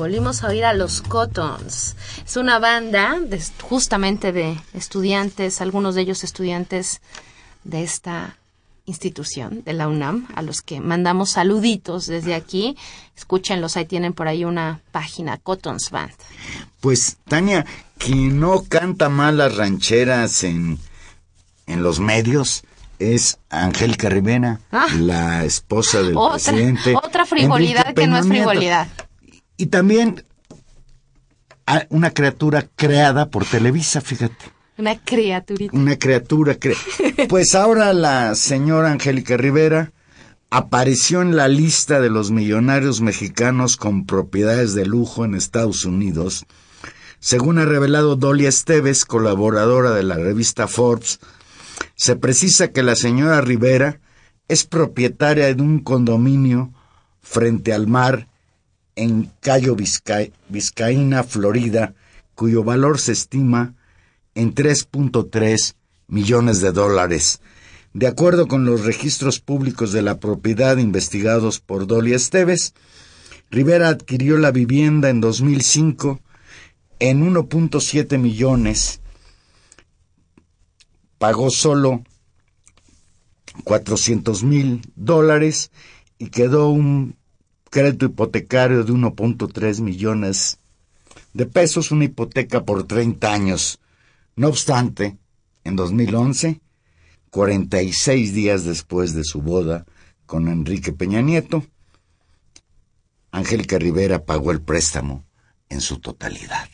Volvimos 0.00 0.42
a 0.42 0.48
oír 0.48 0.64
a 0.64 0.72
los 0.72 1.02
Cottons. 1.02 1.94
Es 2.24 2.38
una 2.38 2.58
banda 2.58 3.18
justamente 3.60 4.32
de 4.32 4.58
estudiantes, 4.72 5.60
algunos 5.60 5.94
de 5.94 6.00
ellos 6.00 6.24
estudiantes 6.24 7.02
de 7.64 7.82
esta 7.82 8.38
institución, 8.86 9.62
de 9.62 9.74
la 9.74 9.88
UNAM, 9.88 10.26
a 10.34 10.40
los 10.40 10.62
que 10.62 10.80
mandamos 10.80 11.32
saluditos 11.32 12.06
desde 12.06 12.34
aquí. 12.34 12.78
Escúchenlos, 13.14 13.76
ahí 13.76 13.84
tienen 13.84 14.14
por 14.14 14.26
ahí 14.26 14.42
una 14.42 14.80
página, 14.90 15.36
Cottons 15.36 15.90
Band. 15.90 16.12
Pues, 16.80 17.18
Tania, 17.28 17.66
que 17.98 18.14
no 18.14 18.64
canta 18.66 19.10
mal 19.10 19.36
las 19.36 19.54
rancheras 19.54 20.44
en, 20.44 20.78
en 21.66 21.82
los 21.82 22.00
medios, 22.00 22.64
es 22.98 23.38
Angélica 23.50 24.08
Rivera, 24.08 24.60
ah. 24.72 24.86
la 24.98 25.44
esposa 25.44 26.00
del 26.02 26.16
presidente. 26.32 26.94
Otra 26.96 27.26
frivolidad 27.26 27.92
que 27.92 28.06
no 28.06 28.16
es 28.16 28.26
frivolidad. 28.26 28.88
Y 29.60 29.66
también 29.66 30.24
una 31.90 32.12
criatura 32.12 32.66
creada 32.76 33.28
por 33.28 33.44
Televisa, 33.44 34.00
fíjate. 34.00 34.46
Una 34.78 34.98
criaturita. 34.98 35.76
Una 35.76 35.98
criatura. 35.98 36.56
pues 37.28 37.54
ahora 37.54 37.92
la 37.92 38.34
señora 38.36 38.90
Angélica 38.90 39.36
Rivera 39.36 39.92
apareció 40.48 41.20
en 41.20 41.36
la 41.36 41.46
lista 41.48 42.00
de 42.00 42.08
los 42.08 42.30
millonarios 42.30 43.02
mexicanos 43.02 43.76
con 43.76 44.06
propiedades 44.06 44.72
de 44.72 44.86
lujo 44.86 45.26
en 45.26 45.34
Estados 45.34 45.84
Unidos, 45.84 46.46
según 47.18 47.58
ha 47.58 47.66
revelado 47.66 48.16
Dolly 48.16 48.46
Esteves, 48.46 49.04
colaboradora 49.04 49.90
de 49.90 50.04
la 50.04 50.16
revista 50.16 50.68
Forbes, 50.68 51.20
se 51.96 52.16
precisa 52.16 52.72
que 52.72 52.82
la 52.82 52.96
señora 52.96 53.42
Rivera 53.42 54.00
es 54.48 54.64
propietaria 54.64 55.54
de 55.54 55.60
un 55.60 55.80
condominio 55.80 56.72
frente 57.20 57.74
al 57.74 57.88
mar 57.88 58.29
en 58.96 59.30
Cayo 59.40 59.76
Vizcaína, 59.76 61.24
Florida, 61.24 61.94
cuyo 62.34 62.64
valor 62.64 62.98
se 62.98 63.12
estima 63.12 63.74
en 64.34 64.54
3.3 64.54 65.74
millones 66.08 66.60
de 66.60 66.72
dólares. 66.72 67.40
De 67.92 68.06
acuerdo 68.06 68.46
con 68.46 68.64
los 68.64 68.84
registros 68.84 69.40
públicos 69.40 69.92
de 69.92 70.02
la 70.02 70.20
propiedad 70.20 70.76
investigados 70.76 71.60
por 71.60 71.86
Dolly 71.86 72.14
Esteves, 72.14 72.74
Rivera 73.50 73.88
adquirió 73.88 74.38
la 74.38 74.52
vivienda 74.52 75.10
en 75.10 75.20
2005 75.20 76.20
en 77.00 77.34
1.7 77.34 78.18
millones 78.18 79.00
pagó 81.20 81.50
solo 81.50 82.02
400 83.64 84.42
mil 84.42 84.80
dólares 84.96 85.70
y 86.16 86.30
quedó 86.30 86.70
un 86.70 87.14
crédito 87.70 88.06
hipotecario 88.06 88.84
de 88.84 88.92
1.3 88.92 89.80
millones 89.80 90.58
de 91.32 91.46
pesos, 91.46 91.92
una 91.92 92.04
hipoteca 92.04 92.64
por 92.64 92.86
30 92.86 93.32
años. 93.32 93.78
No 94.36 94.48
obstante, 94.48 95.16
en 95.64 95.76
2011, 95.76 96.60
46 97.30 98.34
días 98.34 98.64
después 98.64 99.14
de 99.14 99.24
su 99.24 99.40
boda 99.40 99.86
con 100.26 100.48
Enrique 100.48 100.92
Peña 100.92 101.22
Nieto, 101.22 101.64
Angélica 103.30 103.78
Rivera 103.78 104.24
pagó 104.24 104.50
el 104.50 104.60
préstamo 104.60 105.24
en 105.68 105.80
su 105.80 105.98
totalidad. 105.98 106.68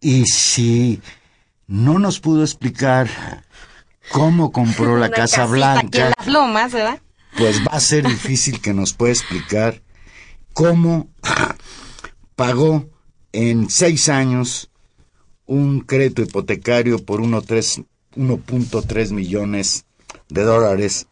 Y 0.00 0.24
si 0.24 1.02
no 1.66 1.98
nos 1.98 2.20
pudo 2.20 2.42
explicar 2.42 3.08
cómo 4.10 4.50
compró 4.50 4.96
la 4.96 5.10
Casa 5.10 5.44
Blanca. 5.44 6.06
en 6.06 6.12
las 6.16 6.26
lomas, 6.26 6.72
¿verdad? 6.72 7.00
Pues 7.38 7.60
va 7.60 7.72
a 7.72 7.80
ser 7.80 8.06
difícil 8.06 8.60
que 8.60 8.74
nos 8.74 8.92
pueda 8.92 9.12
explicar 9.12 9.82
cómo 10.52 11.08
pagó 12.36 12.88
en 13.32 13.70
seis 13.70 14.08
años 14.08 14.70
un 15.46 15.80
crédito 15.80 16.22
hipotecario 16.22 17.04
por 17.04 17.20
1.3 17.20 19.10
millones 19.12 19.84
de 20.28 20.42
dólares 20.42 21.06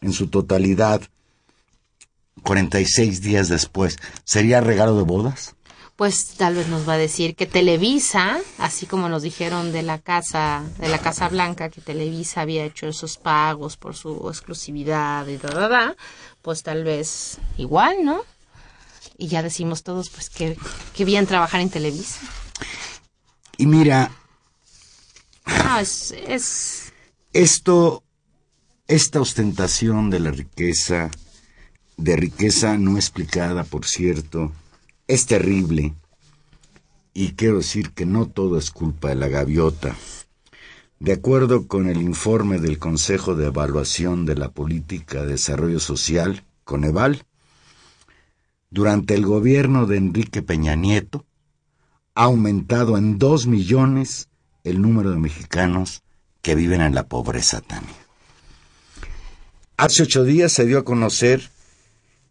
en 0.00 0.12
su 0.12 0.28
totalidad 0.28 1.02
46 2.42 3.22
días 3.22 3.48
después. 3.48 3.98
¿Sería 4.24 4.60
regalo 4.60 4.96
de 4.96 5.04
bodas? 5.04 5.54
Pues 6.02 6.34
tal 6.36 6.56
vez 6.56 6.66
nos 6.66 6.88
va 6.88 6.94
a 6.94 6.98
decir 6.98 7.36
que 7.36 7.46
Televisa, 7.46 8.40
así 8.58 8.86
como 8.86 9.08
nos 9.08 9.22
dijeron 9.22 9.70
de 9.70 9.84
la 9.84 10.00
casa, 10.00 10.64
de 10.80 10.88
la 10.88 10.98
Casa 10.98 11.28
Blanca, 11.28 11.68
que 11.68 11.80
Televisa 11.80 12.40
había 12.40 12.64
hecho 12.64 12.88
esos 12.88 13.18
pagos 13.18 13.76
por 13.76 13.94
su 13.94 14.28
exclusividad 14.28 15.24
y 15.28 15.36
da, 15.36 15.68
da, 15.68 15.96
pues 16.42 16.64
tal 16.64 16.82
vez 16.82 17.38
igual, 17.56 17.98
¿no? 18.04 18.22
Y 19.16 19.28
ya 19.28 19.44
decimos 19.44 19.84
todos, 19.84 20.10
pues 20.10 20.28
que, 20.28 20.58
que 20.92 21.04
bien 21.04 21.28
trabajar 21.28 21.60
en 21.60 21.70
Televisa. 21.70 22.18
Y 23.56 23.66
mira. 23.66 24.10
Ah, 25.44 25.78
es, 25.80 26.10
es. 26.26 26.92
Esto, 27.32 28.02
esta 28.88 29.20
ostentación 29.20 30.10
de 30.10 30.18
la 30.18 30.32
riqueza, 30.32 31.12
de 31.96 32.16
riqueza 32.16 32.76
no 32.76 32.96
explicada, 32.96 33.62
por 33.62 33.86
cierto, 33.86 34.50
es 35.06 35.26
terrible. 35.26 35.94
Y 37.14 37.32
quiero 37.32 37.58
decir 37.58 37.90
que 37.90 38.06
no 38.06 38.26
todo 38.26 38.58
es 38.58 38.70
culpa 38.70 39.08
de 39.08 39.16
la 39.16 39.28
gaviota. 39.28 39.94
De 40.98 41.12
acuerdo 41.12 41.66
con 41.66 41.88
el 41.88 42.00
informe 42.00 42.58
del 42.58 42.78
Consejo 42.78 43.34
de 43.34 43.46
Evaluación 43.46 44.24
de 44.24 44.36
la 44.36 44.50
Política 44.50 45.22
de 45.22 45.32
Desarrollo 45.32 45.80
Social, 45.80 46.44
Coneval, 46.64 47.24
durante 48.70 49.14
el 49.14 49.26
gobierno 49.26 49.86
de 49.86 49.98
Enrique 49.98 50.42
Peña 50.42 50.76
Nieto, 50.76 51.26
ha 52.14 52.24
aumentado 52.24 52.96
en 52.96 53.18
dos 53.18 53.46
millones 53.46 54.28
el 54.64 54.80
número 54.80 55.10
de 55.10 55.18
mexicanos 55.18 56.02
que 56.40 56.54
viven 56.54 56.80
en 56.80 56.94
la 56.94 57.06
pobreza, 57.08 57.60
Tania. 57.60 57.90
Hace 59.76 60.04
ocho 60.04 60.24
días 60.24 60.52
se 60.52 60.64
dio 60.64 60.78
a 60.78 60.84
conocer 60.84 61.50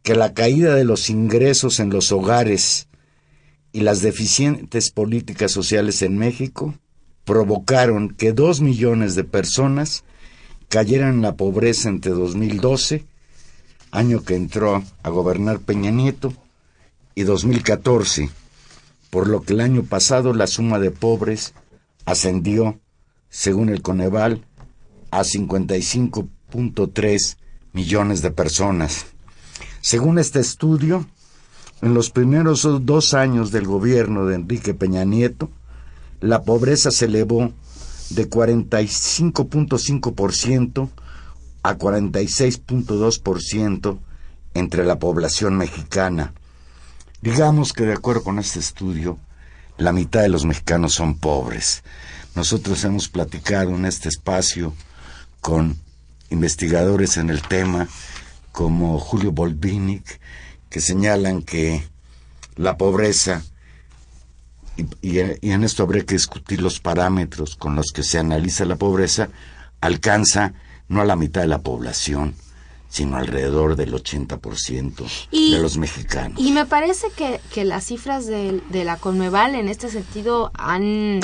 que 0.04 0.16
la 0.16 0.34
caída 0.34 0.76
de 0.76 0.84
los 0.84 1.10
ingresos 1.10 1.80
en 1.80 1.90
los 1.90 2.12
hogares 2.12 2.88
y 3.72 3.82
las 3.82 4.02
deficientes 4.02 4.92
políticas 4.92 5.52
sociales 5.52 6.02
en 6.02 6.18
México 6.18 6.76
provocaron 7.24 8.10
que 8.10 8.34
dos 8.34 8.62
millones 8.62 9.16
de 9.16 9.24
personas 9.24 10.04
cayeran 10.70 11.16
en 11.16 11.22
la 11.22 11.36
pobreza 11.36 11.90
entre 11.90 12.12
2012, 12.12 13.06
año 13.92 14.24
que 14.24 14.36
entró 14.36 14.84
a 15.04 15.10
gobernar 15.10 15.60
Peña 15.60 15.92
Nieto, 15.92 16.34
y 17.14 17.24
2014, 17.24 18.30
por 19.10 19.28
lo 19.28 19.42
que 19.42 19.52
el 19.54 19.60
año 19.62 19.84
pasado 19.84 20.34
la 20.34 20.48
suma 20.48 20.80
de 20.80 20.92
pobres 20.92 21.54
ascendió, 22.06 22.80
según 23.30 23.70
el 23.70 23.82
Coneval, 23.82 24.46
a 25.12 25.24
55.3 25.24 27.38
millones 27.74 28.22
de 28.22 28.32
personas. 28.32 29.08
Según 29.82 30.18
este 30.20 30.40
estudio, 30.40 31.06
en 31.82 31.94
los 31.96 32.12
primeros 32.12 32.62
dos 32.86 33.16
años 33.16 33.52
del 33.52 33.66
gobierno 33.66 34.28
de 34.28 34.36
Enrique 34.36 34.76
Peña 34.76 35.04
Nieto, 35.04 35.50
la 36.20 36.44
pobreza 36.44 36.92
se 36.92 37.06
elevó 37.06 37.52
de 38.12 38.30
45.5% 38.30 40.90
a 41.64 41.78
46.2% 41.78 43.98
entre 44.54 44.86
la 44.86 45.00
población 45.00 45.58
mexicana. 45.58 46.34
Digamos 47.22 47.74
que 47.74 47.86
de 47.86 47.94
acuerdo 47.94 48.24
con 48.24 48.38
este 48.38 48.60
estudio, 48.60 49.18
la 49.78 49.94
mitad 49.94 50.22
de 50.22 50.30
los 50.30 50.46
mexicanos 50.46 50.94
son 50.94 51.18
pobres. 51.18 51.82
Nosotros 52.36 52.84
hemos 52.84 53.10
platicado 53.10 53.72
en 53.72 53.86
este 53.86 54.10
espacio 54.10 54.76
con 55.40 55.76
investigadores 56.30 57.18
en 57.18 57.32
el 57.32 57.42
tema 57.42 57.88
como 58.52 59.00
Julio 59.00 59.32
Bolvinic, 59.32 60.20
que 60.70 60.82
señalan 60.82 61.42
que 61.44 61.84
la 62.56 62.78
pobreza, 62.78 63.44
y, 65.02 65.20
en 65.20 65.64
esto 65.64 65.84
habría 65.84 66.06
que 66.06 66.16
discutir 66.16 66.62
los 66.62 66.80
parámetros 66.80 67.56
con 67.56 67.76
los 67.76 67.92
que 67.92 68.04
se 68.04 68.20
analiza 68.20 68.66
la 68.66 68.76
pobreza, 68.76 69.30
alcanza 69.80 70.54
no 70.88 71.02
a 71.02 71.06
la 71.06 71.16
mitad 71.16 71.42
de 71.42 71.48
la 71.48 71.62
población, 71.62 72.36
sino 72.90 73.16
alrededor 73.18 73.76
del 73.76 73.94
80% 73.94 75.08
de 75.32 75.60
los 75.60 75.78
mexicanos. 75.78 76.40
Y 76.40 76.52
me 76.52 76.66
parece 76.66 77.08
que, 77.16 77.40
que 77.54 77.64
las 77.64 77.86
cifras 77.86 78.26
de, 78.26 78.62
de 78.70 78.84
la 78.84 78.98
Conmeval 78.98 79.56
en 79.56 79.70
este 79.70 79.90
sentido 79.90 80.52
han 80.56 81.22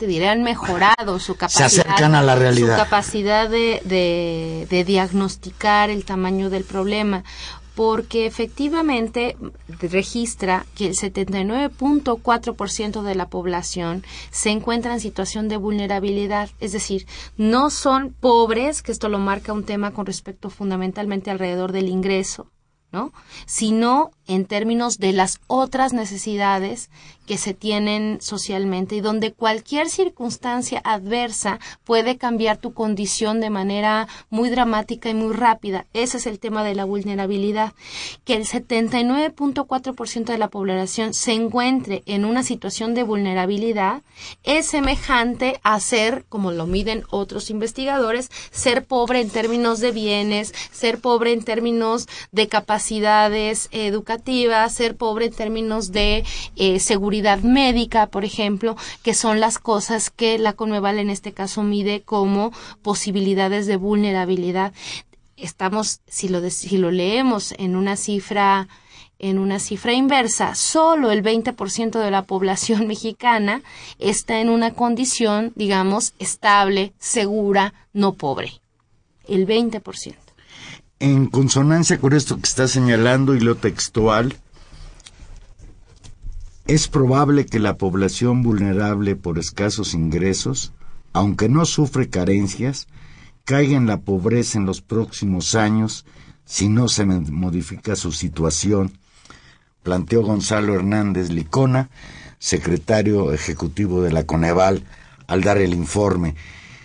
te 0.00 0.06
diré, 0.06 0.30
han 0.30 0.42
mejorado 0.42 1.20
su 1.20 1.36
capacidad. 1.36 1.68
Se 1.68 1.82
acercan 1.82 2.14
a 2.14 2.22
la 2.22 2.34
realidad. 2.34 2.78
Su 2.78 2.84
capacidad 2.84 3.50
de, 3.50 3.82
de, 3.84 4.66
de 4.70 4.84
diagnosticar 4.84 5.90
el 5.90 6.06
tamaño 6.06 6.48
del 6.48 6.64
problema 6.64 7.22
porque 7.74 8.24
efectivamente 8.24 9.36
registra 9.68 10.64
que 10.74 10.86
el 10.86 10.94
79.4% 10.94 13.02
de 13.02 13.14
la 13.14 13.28
población 13.28 14.02
se 14.30 14.48
encuentra 14.48 14.94
en 14.94 15.00
situación 15.00 15.48
de 15.48 15.58
vulnerabilidad, 15.58 16.48
es 16.60 16.72
decir, 16.72 17.06
no 17.36 17.68
son 17.68 18.14
pobres, 18.18 18.80
que 18.82 18.92
esto 18.92 19.10
lo 19.10 19.18
marca 19.18 19.52
un 19.52 19.64
tema 19.64 19.90
con 19.92 20.06
respecto 20.06 20.48
fundamentalmente 20.48 21.30
alrededor 21.30 21.72
del 21.72 21.88
ingreso, 21.88 22.46
¿no? 22.90 23.12
Sino 23.46 24.10
en 24.26 24.46
términos 24.46 24.98
de 24.98 25.12
las 25.12 25.40
otras 25.46 25.92
necesidades 25.92 26.90
que 27.30 27.38
se 27.38 27.54
tienen 27.54 28.18
socialmente 28.20 28.96
y 28.96 29.00
donde 29.00 29.32
cualquier 29.32 29.88
circunstancia 29.88 30.80
adversa 30.82 31.60
puede 31.84 32.16
cambiar 32.16 32.56
tu 32.56 32.74
condición 32.74 33.40
de 33.40 33.50
manera 33.50 34.08
muy 34.30 34.50
dramática 34.50 35.10
y 35.10 35.14
muy 35.14 35.32
rápida. 35.32 35.86
Ese 35.92 36.16
es 36.16 36.26
el 36.26 36.40
tema 36.40 36.64
de 36.64 36.74
la 36.74 36.84
vulnerabilidad. 36.84 37.72
Que 38.24 38.34
el 38.34 38.46
79.4% 38.46 40.24
de 40.24 40.38
la 40.38 40.48
población 40.48 41.14
se 41.14 41.30
encuentre 41.30 42.02
en 42.06 42.24
una 42.24 42.42
situación 42.42 42.94
de 42.94 43.04
vulnerabilidad 43.04 44.02
es 44.42 44.66
semejante 44.66 45.60
a 45.62 45.78
ser, 45.78 46.24
como 46.28 46.50
lo 46.50 46.66
miden 46.66 47.04
otros 47.10 47.48
investigadores, 47.50 48.28
ser 48.50 48.84
pobre 48.84 49.20
en 49.20 49.30
términos 49.30 49.78
de 49.78 49.92
bienes, 49.92 50.52
ser 50.72 50.98
pobre 50.98 51.32
en 51.32 51.44
términos 51.44 52.08
de 52.32 52.48
capacidades 52.48 53.68
educativas, 53.70 54.74
ser 54.74 54.96
pobre 54.96 55.26
en 55.26 55.32
términos 55.32 55.92
de 55.92 56.24
eh, 56.56 56.80
seguridad 56.80 57.19
médica, 57.42 58.06
por 58.06 58.24
ejemplo, 58.24 58.76
que 59.02 59.14
son 59.14 59.40
las 59.40 59.58
cosas 59.58 60.10
que 60.10 60.38
la 60.38 60.52
Conmeval 60.52 60.98
en 60.98 61.10
este 61.10 61.32
caso 61.32 61.62
mide 61.62 62.02
como 62.02 62.52
posibilidades 62.82 63.66
de 63.66 63.76
vulnerabilidad. 63.76 64.72
Estamos, 65.36 66.00
si 66.06 66.28
lo, 66.28 66.48
si 66.50 66.76
lo 66.76 66.90
leemos 66.90 67.54
en 67.58 67.76
una 67.76 67.96
cifra 67.96 68.68
en 69.20 69.38
una 69.38 69.58
cifra 69.58 69.92
inversa, 69.92 70.54
solo 70.54 71.10
el 71.10 71.22
20% 71.22 72.02
de 72.02 72.10
la 72.10 72.22
población 72.22 72.86
mexicana 72.88 73.62
está 73.98 74.40
en 74.40 74.48
una 74.48 74.72
condición, 74.72 75.52
digamos, 75.54 76.14
estable, 76.18 76.94
segura, 76.98 77.74
no 77.92 78.14
pobre. 78.14 78.60
El 79.28 79.46
20%. 79.46 80.14
En 80.98 81.26
consonancia 81.26 81.98
con 81.98 82.14
esto 82.14 82.36
que 82.36 82.48
está 82.48 82.66
señalando 82.66 83.34
y 83.34 83.40
lo 83.40 83.56
textual, 83.56 84.34
es 86.70 86.86
probable 86.86 87.46
que 87.46 87.58
la 87.58 87.76
población 87.76 88.44
vulnerable 88.44 89.16
por 89.16 89.40
escasos 89.40 89.92
ingresos, 89.92 90.72
aunque 91.12 91.48
no 91.48 91.64
sufre 91.64 92.08
carencias, 92.08 92.86
caiga 93.44 93.76
en 93.76 93.88
la 93.88 94.02
pobreza 94.02 94.56
en 94.56 94.66
los 94.66 94.80
próximos 94.80 95.56
años 95.56 96.06
si 96.44 96.68
no 96.68 96.86
se 96.86 97.04
modifica 97.04 97.96
su 97.96 98.12
situación, 98.12 98.92
planteó 99.82 100.22
Gonzalo 100.22 100.76
Hernández 100.76 101.30
Licona, 101.30 101.90
secretario 102.38 103.32
ejecutivo 103.32 104.00
de 104.02 104.12
la 104.12 104.22
Coneval, 104.22 104.84
al 105.26 105.42
dar 105.42 105.58
el 105.58 105.74
informe. 105.74 106.36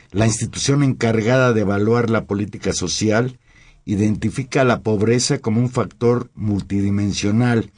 La 0.10 0.26
institución 0.26 0.82
encargada 0.82 1.54
de 1.54 1.62
evaluar 1.62 2.10
la 2.10 2.26
política 2.26 2.74
social 2.74 3.38
identifica 3.86 4.64
la 4.64 4.82
pobreza 4.82 5.38
como 5.38 5.62
un 5.62 5.70
factor 5.70 6.32
multidimensional 6.34 7.72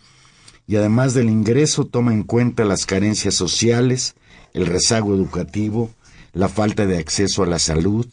y 0.67 0.75
además 0.75 1.13
del 1.13 1.29
ingreso 1.29 1.85
toma 1.85 2.13
en 2.13 2.23
cuenta 2.23 2.65
las 2.65 2.85
carencias 2.85 3.33
sociales, 3.33 4.15
el 4.53 4.65
rezago 4.65 5.15
educativo, 5.15 5.89
la 6.33 6.49
falta 6.49 6.85
de 6.85 6.97
acceso 6.97 7.41
a 7.41 7.47
la 7.47 7.57
salud, 7.57 8.05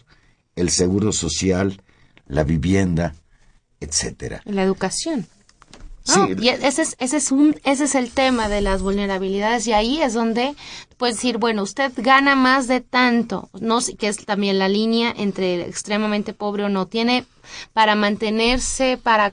el 0.55 0.71
seguro 0.71 1.13
social, 1.13 1.83
la 2.29 2.45
vivienda, 2.45 3.15
etcétera. 3.81 4.41
La 4.45 4.63
educación. 4.63 5.27
Sí. 6.05 6.21
y 6.39 6.49
ese 6.49 6.83
es, 6.83 6.97
ese, 6.99 7.17
es 7.17 7.33
un, 7.33 7.59
ese 7.65 7.85
es 7.85 7.95
el 7.95 8.11
tema 8.11 8.51
de 8.51 8.61
las 8.61 8.83
vulnerabilidades 8.83 9.67
y 9.67 9.73
ahí 9.73 10.03
es 10.03 10.13
donde 10.13 10.55
puedes 10.99 11.17
decir, 11.17 11.39
bueno, 11.39 11.63
usted 11.63 11.93
gana 11.97 12.37
más 12.37 12.69
de 12.69 12.83
tanto, 12.83 13.49
no 13.59 13.79
que 13.99 14.09
es 14.09 14.19
también 14.19 14.59
la 14.59 14.69
línea 14.69 15.15
entre 15.17 15.63
extremadamente 15.63 16.35
pobre 16.35 16.65
o 16.65 16.69
no, 16.69 16.87
tiene 16.87 17.25
para 17.73 17.95
mantenerse, 17.95 18.99
para, 19.03 19.33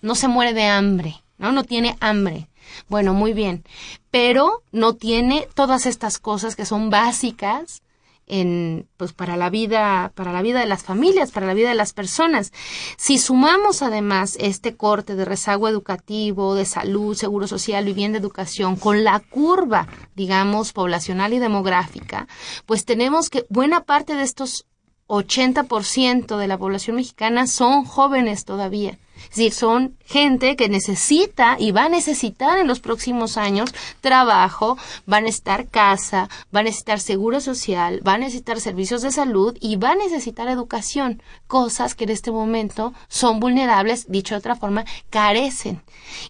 no 0.00 0.14
se 0.14 0.28
muere 0.28 0.54
de 0.54 0.64
hambre, 0.64 1.22
¿no? 1.36 1.52
No 1.52 1.64
tiene 1.64 1.98
hambre. 2.00 2.48
Bueno, 2.88 3.14
muy 3.14 3.32
bien, 3.32 3.64
pero 4.10 4.62
no 4.72 4.94
tiene 4.94 5.48
todas 5.54 5.86
estas 5.86 6.18
cosas 6.18 6.56
que 6.56 6.66
son 6.66 6.90
básicas 6.90 7.82
en 8.26 8.88
pues 8.96 9.12
para 9.12 9.36
la 9.36 9.50
vida 9.50 10.12
para 10.14 10.32
la 10.32 10.42
vida 10.42 10.60
de 10.60 10.66
las 10.66 10.82
familias 10.82 11.30
para 11.30 11.46
la 11.46 11.54
vida 11.54 11.68
de 11.68 11.74
las 11.74 11.92
personas. 11.92 12.52
Si 12.96 13.18
sumamos 13.18 13.82
además 13.82 14.36
este 14.40 14.76
corte 14.76 15.14
de 15.14 15.24
rezago 15.24 15.68
educativo 15.68 16.54
de 16.54 16.64
salud 16.64 17.14
seguro 17.16 17.46
social 17.46 17.84
vivienda 17.84 18.18
educación 18.18 18.76
con 18.76 19.04
la 19.04 19.20
curva 19.20 19.86
digamos 20.16 20.72
poblacional 20.72 21.32
y 21.34 21.38
demográfica 21.38 22.26
pues 22.66 22.84
tenemos 22.84 23.30
que 23.30 23.46
buena 23.48 23.84
parte 23.84 24.14
de 24.16 24.22
estos 24.22 24.66
80% 25.08 26.36
de 26.36 26.48
la 26.48 26.58
población 26.58 26.96
mexicana 26.96 27.46
son 27.46 27.84
jóvenes 27.84 28.44
todavía 28.44 28.98
es 29.22 29.30
decir, 29.30 29.52
son 29.52 29.96
gente 30.04 30.56
que 30.56 30.68
necesita 30.68 31.56
y 31.58 31.72
va 31.72 31.84
a 31.84 31.88
necesitar 31.88 32.58
en 32.58 32.66
los 32.66 32.80
próximos 32.80 33.36
años 33.36 33.70
trabajo, 34.00 34.78
va 35.10 35.18
a 35.18 35.20
necesitar 35.20 35.68
casa, 35.68 36.28
va 36.54 36.60
a 36.60 36.64
necesitar 36.64 37.00
seguro 37.00 37.40
social, 37.40 38.06
va 38.06 38.14
a 38.14 38.18
necesitar 38.18 38.60
servicios 38.60 39.02
de 39.02 39.10
salud 39.10 39.56
y 39.60 39.76
va 39.76 39.90
a 39.90 39.96
necesitar 39.96 40.48
educación, 40.48 41.22
cosas 41.46 41.94
que 41.94 42.04
en 42.04 42.10
este 42.10 42.30
momento 42.30 42.92
son 43.08 43.40
vulnerables, 43.40 44.06
dicho 44.08 44.34
de 44.34 44.38
otra 44.38 44.56
forma, 44.56 44.84
carecen. 45.10 45.82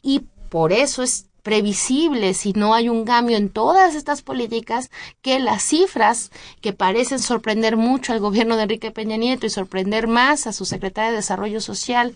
Y 0.03 0.23
por 0.49 0.73
eso 0.73 1.03
es 1.03 1.27
previsible 1.47 2.35
si 2.35 2.55
no 2.55 2.75
hay 2.75 2.89
un 2.89 3.05
cambio 3.05 3.37
en 3.37 3.51
todas 3.51 3.95
estas 3.95 4.21
políticas 4.21 4.91
que 5.23 5.39
las 5.39 5.63
cifras 5.63 6.33
que 6.61 6.73
parecen 6.73 7.21
sorprender 7.21 7.77
mucho 7.77 8.13
al 8.13 8.19
gobierno 8.19 8.57
de 8.57 8.65
Enrique 8.65 8.91
Peña 8.91 9.17
Nieto 9.17 9.47
y 9.47 9.51
sorprender 9.51 10.09
más 10.09 10.49
a 10.49 10.53
su 10.53 10.65
secretaria 10.65 11.11
de 11.11 11.19
Desarrollo 11.19 11.61
Social 11.61 12.15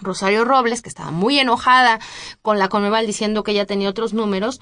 Rosario 0.00 0.44
Robles, 0.44 0.82
que 0.82 0.88
estaba 0.88 1.10
muy 1.10 1.38
enojada 1.38 2.00
con 2.42 2.58
la 2.58 2.68
Conmeval 2.68 3.06
diciendo 3.06 3.42
que 3.42 3.52
ella 3.52 3.66
tenía 3.66 3.90
otros 3.90 4.12
números, 4.12 4.60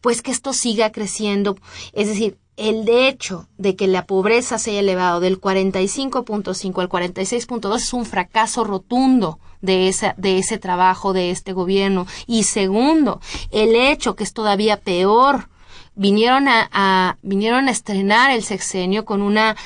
pues 0.00 0.22
que 0.22 0.30
esto 0.30 0.52
siga 0.52 0.92
creciendo. 0.92 1.56
Es 1.92 2.08
decir, 2.08 2.38
el 2.56 2.84
de 2.84 3.08
hecho 3.08 3.48
de 3.56 3.74
que 3.74 3.86
la 3.86 4.06
pobreza 4.06 4.58
se 4.58 4.72
haya 4.72 4.80
elevado 4.80 5.20
del 5.20 5.40
45.5 5.40 6.80
al 6.80 6.88
46.2 6.88 7.76
es 7.76 7.92
un 7.92 8.04
fracaso 8.04 8.64
rotundo 8.64 9.38
de, 9.62 9.88
esa, 9.88 10.14
de 10.18 10.38
ese 10.38 10.58
trabajo 10.58 11.12
de 11.12 11.30
este 11.30 11.52
gobierno. 11.52 12.06
Y 12.26 12.44
segundo, 12.44 13.20
el 13.50 13.74
hecho 13.74 14.14
que 14.14 14.24
es 14.24 14.32
todavía 14.32 14.78
peor 14.78 15.48
vinieron 15.94 16.48
a, 16.48 17.18
vinieron 17.22 17.68
a 17.68 17.70
estrenar 17.70 18.30
el 18.30 18.44
sexenio 18.44 19.04
con 19.04 19.22
una 19.22 19.56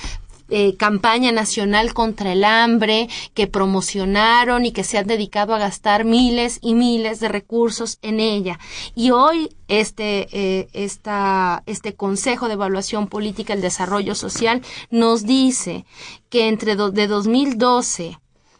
eh, 0.50 0.76
campaña 0.76 1.32
nacional 1.32 1.94
contra 1.94 2.32
el 2.32 2.44
hambre 2.44 3.08
que 3.32 3.46
promocionaron 3.46 4.66
y 4.66 4.72
que 4.72 4.84
se 4.84 4.98
han 4.98 5.06
dedicado 5.06 5.54
a 5.54 5.58
gastar 5.58 6.04
miles 6.04 6.58
y 6.60 6.74
miles 6.74 7.18
de 7.18 7.28
recursos 7.28 7.98
en 8.02 8.20
ella. 8.20 8.58
Y 8.94 9.10
hoy 9.10 9.56
este, 9.68 10.28
eh, 10.32 10.68
esta, 10.74 11.62
este 11.64 11.94
Consejo 11.94 12.48
de 12.48 12.54
Evaluación 12.54 13.06
Política 13.06 13.54
del 13.54 13.62
Desarrollo 13.62 14.14
Social 14.14 14.60
nos 14.90 15.24
dice 15.24 15.86
que 16.28 16.48
entre 16.48 16.76
de 16.76 17.06
2012 17.06 18.18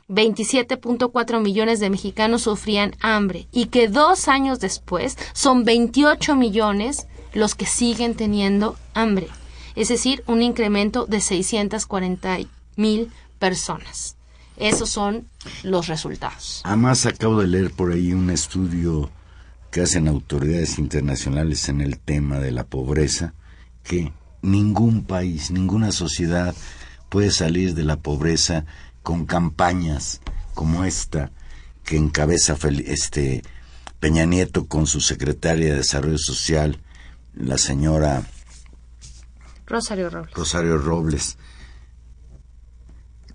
27.4 0.08 1.40
millones 1.40 1.80
de 1.80 1.88
mexicanos 1.88 2.42
sufrían 2.42 2.94
hambre 3.00 3.48
y 3.52 3.66
que 3.66 3.88
dos 3.88 4.28
años 4.28 4.60
después 4.60 5.16
son 5.32 5.64
28 5.64 6.36
millones 6.36 7.06
los 7.32 7.54
que 7.54 7.66
siguen 7.66 8.14
teniendo 8.14 8.76
hambre 8.92 9.28
es 9.74 9.88
decir, 9.88 10.22
un 10.26 10.42
incremento 10.42 11.06
de 11.06 11.20
640 11.20 12.38
mil 12.76 13.10
personas. 13.38 14.16
Esos 14.56 14.90
son 14.90 15.26
los 15.62 15.88
resultados. 15.88 16.60
Además, 16.64 17.06
acabo 17.06 17.40
de 17.40 17.48
leer 17.48 17.70
por 17.72 17.92
ahí 17.92 18.12
un 18.12 18.30
estudio 18.30 19.10
que 19.70 19.80
hacen 19.80 20.06
autoridades 20.06 20.78
internacionales 20.78 21.68
en 21.68 21.80
el 21.80 21.98
tema 21.98 22.38
de 22.38 22.52
la 22.52 22.64
pobreza, 22.64 23.34
que 23.82 24.12
ningún 24.42 25.04
país, 25.04 25.50
ninguna 25.50 25.90
sociedad 25.90 26.54
puede 27.08 27.32
salir 27.32 27.74
de 27.74 27.82
la 27.82 27.96
pobreza 27.96 28.64
con 29.02 29.26
campañas 29.26 30.20
como 30.54 30.84
esta 30.84 31.32
que 31.84 31.96
encabeza 31.96 32.56
este 32.86 33.42
Peña 34.00 34.26
Nieto 34.26 34.66
con 34.66 34.86
su 34.86 35.00
secretaria 35.00 35.66
de 35.66 35.76
Desarrollo 35.78 36.18
Social, 36.18 36.78
la 37.34 37.58
señora 37.58 38.22
Rosario 39.66 40.10
Robles. 40.10 40.34
Rosario 40.34 40.78
Robles. 40.78 41.36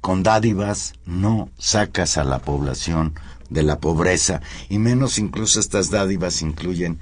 Con 0.01 0.23
dádivas 0.23 0.93
no 1.05 1.49
sacas 1.57 2.17
a 2.17 2.23
la 2.23 2.39
población 2.39 3.15
de 3.49 3.63
la 3.63 3.79
pobreza 3.79 4.41
y 4.69 4.77
menos 4.79 5.17
incluso 5.19 5.59
estas 5.59 5.89
dádivas 5.89 6.41
incluyen 6.41 6.99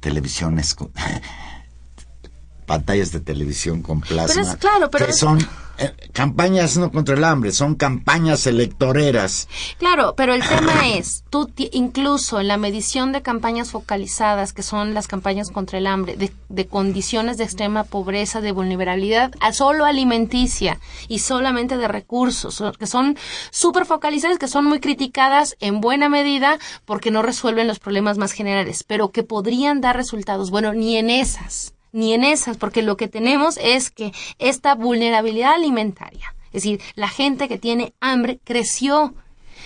televisiones 0.00 0.76
pantallas 2.66 3.12
de 3.12 3.20
televisión 3.20 3.82
con 3.82 4.00
plasma. 4.00 4.34
Pero 4.34 4.48
es 4.48 4.56
claro, 4.56 4.90
pero 4.90 5.04
que 5.06 5.10
es- 5.10 5.18
son 5.18 5.38
eh, 5.78 5.94
campañas 6.12 6.76
no 6.76 6.90
contra 6.90 7.14
el 7.14 7.24
hambre, 7.24 7.52
son 7.52 7.74
campañas 7.74 8.46
electoreras. 8.46 9.48
Claro, 9.78 10.14
pero 10.16 10.34
el 10.34 10.42
tema 10.46 10.88
es, 10.88 11.24
tú 11.30 11.50
incluso 11.72 12.40
en 12.40 12.48
la 12.48 12.56
medición 12.56 13.12
de 13.12 13.22
campañas 13.22 13.70
focalizadas, 13.70 14.52
que 14.52 14.62
son 14.62 14.94
las 14.94 15.08
campañas 15.08 15.50
contra 15.50 15.78
el 15.78 15.86
hambre, 15.86 16.16
de, 16.16 16.32
de 16.48 16.66
condiciones 16.66 17.36
de 17.38 17.44
extrema 17.44 17.84
pobreza, 17.84 18.40
de 18.40 18.52
vulnerabilidad, 18.52 19.32
a 19.40 19.52
solo 19.52 19.84
alimenticia 19.84 20.78
y 21.08 21.20
solamente 21.20 21.76
de 21.76 21.88
recursos, 21.88 22.54
so- 22.54 22.72
que 22.72 22.86
son 22.86 23.16
súper 23.50 23.86
focalizadas, 23.86 24.38
que 24.38 24.48
son 24.48 24.64
muy 24.64 24.80
criticadas 24.80 25.56
en 25.60 25.80
buena 25.80 26.08
medida 26.08 26.58
porque 26.84 27.10
no 27.10 27.22
resuelven 27.22 27.66
los 27.66 27.78
problemas 27.78 28.18
más 28.18 28.32
generales, 28.32 28.84
pero 28.84 29.10
que 29.10 29.22
podrían 29.22 29.80
dar 29.80 29.96
resultados. 29.96 30.50
Bueno, 30.50 30.72
ni 30.72 30.96
en 30.96 31.10
esas 31.10 31.74
ni 31.92 32.14
en 32.14 32.24
esas, 32.24 32.56
porque 32.56 32.82
lo 32.82 32.96
que 32.96 33.08
tenemos 33.08 33.58
es 33.62 33.90
que 33.90 34.12
esta 34.38 34.74
vulnerabilidad 34.74 35.54
alimentaria, 35.54 36.34
es 36.46 36.62
decir, 36.62 36.80
la 36.94 37.08
gente 37.08 37.48
que 37.48 37.58
tiene 37.58 37.94
hambre 38.00 38.40
creció 38.44 39.14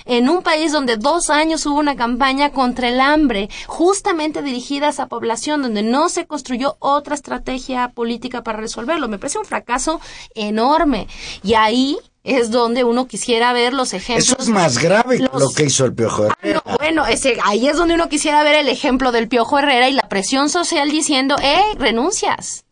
en 0.05 0.29
un 0.29 0.43
país 0.43 0.73
donde 0.73 0.97
dos 0.97 1.31
años 1.31 1.65
hubo 1.67 1.79
una 1.79 1.97
campaña 1.97 2.51
contra 2.51 2.89
el 2.89 3.01
hambre, 3.01 3.49
justamente 3.67 4.43
dirigida 4.43 4.87
a 4.87 4.91
esa 4.91 5.07
población, 5.07 5.63
donde 5.63 5.83
no 5.83 6.09
se 6.09 6.27
construyó 6.27 6.77
otra 6.81 7.15
estrategia 7.15 7.89
política 7.89 8.43
para 8.43 8.59
resolverlo. 8.59 9.09
Me 9.09 9.19
parece 9.19 9.39
un 9.39 9.45
fracaso 9.45 10.01
enorme. 10.35 11.07
Y 11.43 11.55
ahí 11.55 11.99
es 12.25 12.51
donde 12.51 12.85
uno 12.85 13.07
quisiera 13.09 13.53
ver 13.53 13.73
los 13.73 13.93
ejemplos. 13.95 14.29
Eso 14.29 14.37
es 14.39 14.49
más 14.49 14.79
grave 14.79 15.19
que 15.19 15.25
lo 15.39 15.51
que 15.51 15.65
hizo 15.65 15.85
el 15.85 15.93
Piojo 15.95 16.29
Ah, 16.31 16.37
Herrera. 16.41 16.63
no, 16.65 16.77
bueno, 16.79 17.07
ese, 17.07 17.37
ahí 17.45 17.67
es 17.69 17.77
donde 17.77 17.95
uno 17.95 18.09
quisiera 18.09 18.43
ver 18.45 18.55
el 18.57 18.69
ejemplo 18.69 19.11
del 19.13 19.29
Piojo 19.29 19.59
Herrera 19.59 19.89
y 19.89 19.93
la 19.93 20.09
presión 20.09 20.49
social 20.49 20.91
diciendo, 20.91 21.37
¡eh, 21.43 21.61
renuncias! 21.79 22.65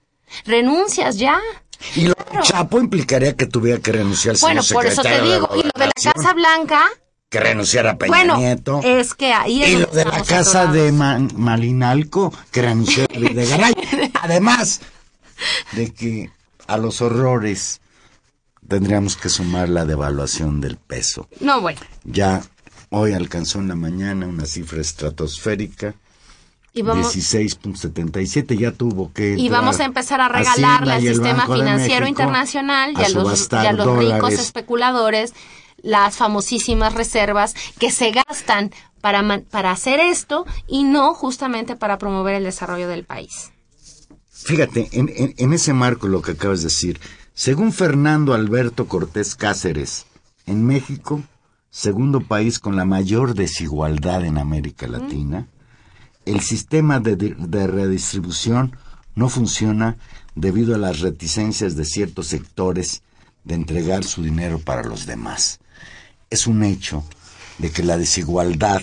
¡Renuncias 0.45 1.17
ya! 1.19 1.41
Y 1.97 2.03
lo 2.03 2.15
del 2.33 2.43
Chapo 2.43 2.79
implicaría 2.79 3.35
que 3.37 3.47
tuviera 3.47 3.81
que 3.81 3.91
renunciar 3.93 4.35
al 4.37 4.41
Bueno, 4.41 4.63
por 4.73 4.87
eso 4.87 5.03
te 5.03 5.21
digo, 5.23 5.49
y 5.57 5.63
lo 5.63 5.71
de 5.75 5.87
la 5.87 5.93
Casa 5.93 6.33
Blanca, 6.35 6.85
que 7.29 7.41
renunciara 7.41 7.93
a 7.93 7.99
Peña 7.99 8.09
bueno, 8.17 8.37
Nieto. 8.37 8.81
es 8.85 9.15
que 9.15 9.33
ahí 9.33 9.63
es 9.63 9.69
y 9.71 9.77
lo 9.79 9.87
de 9.87 10.05
la 10.05 10.23
casa 10.23 10.63
atorados. 10.63 10.73
de 10.75 10.93
Ma- 10.93 11.19
Malinalco, 11.37 12.33
que 12.51 12.63
renunció 12.63 13.05
a 13.05 13.07
David 13.13 13.37
de 13.37 13.47
Garay. 13.47 13.73
Además 14.23 14.81
de 15.73 15.93
que 15.95 16.31
a 16.67 16.77
los 16.77 17.01
horrores 17.01 17.80
tendríamos 18.71 19.17
que 19.17 19.29
sumar 19.29 19.69
la 19.69 19.85
devaluación 19.85 20.61
del 20.63 20.77
peso. 20.79 21.29
No, 21.41 21.61
bueno, 21.61 21.81
Ya 22.05 22.41
hoy 22.89 23.13
alcanzó 23.13 23.59
en 23.59 23.69
la 23.69 23.75
mañana 23.75 24.27
una 24.27 24.47
cifra 24.47 24.81
estratosférica. 24.81 25.95
y 26.73 26.83
vamos, 26.83 27.15
16.77 27.15 28.57
ya 28.59 28.73
tuvo 28.73 29.13
que 29.13 29.35
y 29.37 29.49
vamos 29.49 29.81
a 29.81 29.85
empezar 29.85 30.21
a 30.21 30.29
regalarle 30.29 30.93
al 30.93 31.01
sistema 31.03 31.47
financiero 31.47 32.05
México 32.05 32.09
internacional 32.09 32.93
y 32.93 32.97
a 32.97 33.09
los, 33.09 33.11
y 33.11 33.13
subastar 33.13 33.67
a 33.67 33.73
los 33.73 33.99
ricos 33.99 34.33
especuladores 34.35 35.35
las 35.83 36.17
famosísimas 36.17 36.95
reservas 36.95 37.55
que 37.79 37.91
se 37.91 38.13
gastan 38.13 38.71
para, 39.01 39.41
para 39.51 39.71
hacer 39.73 39.99
esto 39.99 40.45
y 40.69 40.85
no 40.85 41.15
justamente 41.15 41.75
para 41.75 41.99
promover 41.99 42.35
el 42.37 42.45
desarrollo 42.45 42.87
del 42.87 43.05
país. 43.05 43.51
Fíjate, 44.31 44.89
en, 44.93 45.09
en- 45.15 45.35
en 45.37 45.53
ese 45.53 45.73
marco 45.73 46.07
lo 46.07 46.23
que 46.23 46.33
acabas 46.33 46.61
de 46.61 46.65
decir, 46.69 47.01
según 47.41 47.73
Fernando 47.73 48.35
Alberto 48.35 48.87
Cortés 48.87 49.35
Cáceres, 49.35 50.05
en 50.45 50.63
México, 50.67 51.23
segundo 51.71 52.21
país 52.21 52.59
con 52.59 52.77
la 52.77 52.85
mayor 52.85 53.33
desigualdad 53.33 54.27
en 54.27 54.37
América 54.37 54.87
Latina, 54.87 55.49
el 56.27 56.43
sistema 56.43 57.01
de, 57.01 57.17
di- 57.17 57.35
de 57.39 57.67
redistribución 57.67 58.77
no 59.15 59.31
funciona 59.31 59.97
debido 60.35 60.75
a 60.75 60.79
las 60.79 61.01
reticencias 61.01 61.77
de 61.77 61.87
ciertos 61.87 62.27
sectores 62.27 63.03
de 63.45 63.55
entregar 63.55 64.05
su 64.05 64.23
dinero 64.23 64.59
para 64.59 64.83
los 64.83 65.07
demás. 65.07 65.61
Es 66.29 66.47
un 66.47 66.63
hecho 66.63 67.05
de 67.57 67.71
que 67.71 67.83
la 67.83 67.97
desigualdad 67.97 68.83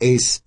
es 0.00 0.42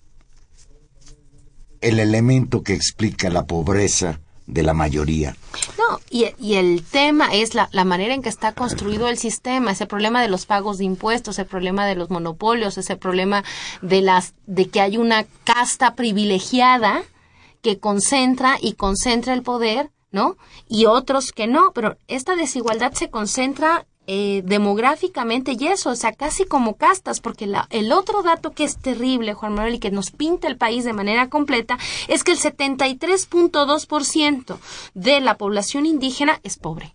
el 1.79 1.97
elemento 2.01 2.61
que 2.61 2.73
explica 2.73 3.29
la 3.29 3.45
pobreza 3.45 4.19
de 4.47 4.63
la 4.63 4.73
mayoría. 4.73 5.35
No, 5.77 5.99
y, 6.09 6.53
el 6.53 6.83
tema 6.83 7.33
es 7.33 7.55
la, 7.55 7.69
la 7.71 7.83
manera 7.83 8.13
en 8.13 8.21
que 8.21 8.29
está 8.29 8.53
construido 8.53 9.07
el 9.07 9.17
sistema, 9.17 9.71
ese 9.71 9.87
problema 9.87 10.21
de 10.21 10.29
los 10.29 10.45
pagos 10.45 10.77
de 10.77 10.85
impuestos, 10.85 11.35
ese 11.35 11.45
problema 11.45 11.85
de 11.85 11.95
los 11.95 12.09
monopolios, 12.09 12.77
ese 12.77 12.95
problema 12.95 13.43
de 13.81 14.01
las 14.01 14.33
de 14.45 14.69
que 14.69 14.81
hay 14.81 14.97
una 14.97 15.25
casta 15.43 15.95
privilegiada 15.95 17.03
que 17.61 17.79
concentra 17.79 18.57
y 18.61 18.73
concentra 18.73 19.33
el 19.33 19.41
poder, 19.41 19.89
¿no? 20.11 20.37
Y 20.67 20.85
otros 20.85 21.31
que 21.31 21.47
no, 21.47 21.71
pero 21.73 21.97
esta 22.07 22.35
desigualdad 22.35 22.93
se 22.93 23.09
concentra 23.09 23.87
eh, 24.07 24.41
demográficamente 24.45 25.55
y 25.59 25.67
eso, 25.67 25.89
o 25.91 25.95
sea, 25.95 26.13
casi 26.13 26.45
como 26.45 26.75
castas, 26.75 27.19
porque 27.21 27.47
la, 27.47 27.67
el 27.71 27.91
otro 27.91 28.21
dato 28.23 28.51
que 28.51 28.63
es 28.63 28.77
terrible, 28.77 29.33
Juan 29.33 29.53
Manuel, 29.55 29.75
y 29.75 29.79
que 29.79 29.91
nos 29.91 30.11
pinta 30.11 30.47
el 30.47 30.57
país 30.57 30.83
de 30.85 30.93
manera 30.93 31.29
completa, 31.29 31.77
es 32.07 32.23
que 32.23 32.31
el 32.33 32.39
73.2% 32.39 34.57
de 34.93 35.21
la 35.21 35.37
población 35.37 35.85
indígena 35.85 36.39
es 36.43 36.57
pobre. 36.57 36.93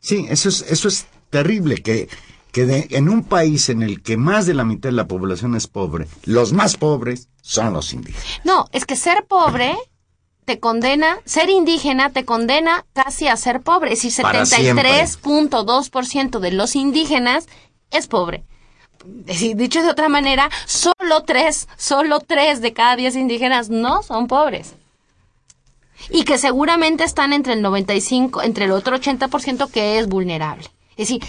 Sí, 0.00 0.26
eso 0.28 0.48
es, 0.48 0.62
eso 0.62 0.88
es 0.88 1.06
terrible, 1.30 1.76
que, 1.76 2.08
que 2.52 2.66
de- 2.66 2.86
en 2.90 3.08
un 3.08 3.24
país 3.24 3.68
en 3.68 3.82
el 3.82 4.02
que 4.02 4.16
más 4.16 4.46
de 4.46 4.54
la 4.54 4.64
mitad 4.64 4.88
de 4.88 4.92
la 4.96 5.08
población 5.08 5.54
es 5.54 5.66
pobre, 5.66 6.06
los 6.24 6.52
más 6.52 6.76
pobres 6.76 7.28
son 7.42 7.72
los 7.72 7.92
indígenas. 7.92 8.24
No, 8.44 8.66
es 8.72 8.84
que 8.86 8.96
ser 8.96 9.26
pobre 9.26 9.76
te 10.44 10.60
condena, 10.60 11.18
ser 11.24 11.50
indígena 11.50 12.10
te 12.10 12.24
condena 12.24 12.84
casi 12.92 13.28
a 13.28 13.36
ser 13.36 13.62
pobre. 13.62 13.92
Es 13.92 14.02
decir, 14.02 14.22
Para 14.22 14.46
siempre. 14.46 14.90
73.2% 14.90 16.38
de 16.38 16.50
los 16.52 16.76
indígenas 16.76 17.46
es 17.90 18.06
pobre. 18.06 18.44
Es 19.26 19.40
decir, 19.40 19.56
dicho 19.56 19.82
de 19.82 19.90
otra 19.90 20.08
manera, 20.08 20.50
solo 20.66 21.22
tres, 21.26 21.68
solo 21.76 22.20
tres 22.20 22.60
de 22.60 22.72
cada 22.72 22.96
diez 22.96 23.16
indígenas 23.16 23.68
no 23.68 24.02
son 24.02 24.26
pobres. 24.26 24.74
Y 26.10 26.24
que 26.24 26.38
seguramente 26.38 27.04
están 27.04 27.32
entre 27.32 27.54
el 27.54 27.62
95, 27.62 28.42
entre 28.42 28.66
el 28.66 28.72
otro 28.72 28.96
80% 28.96 29.70
que 29.70 29.98
es 29.98 30.08
vulnerable. 30.08 30.64
Es 30.96 31.08
decir, 31.08 31.22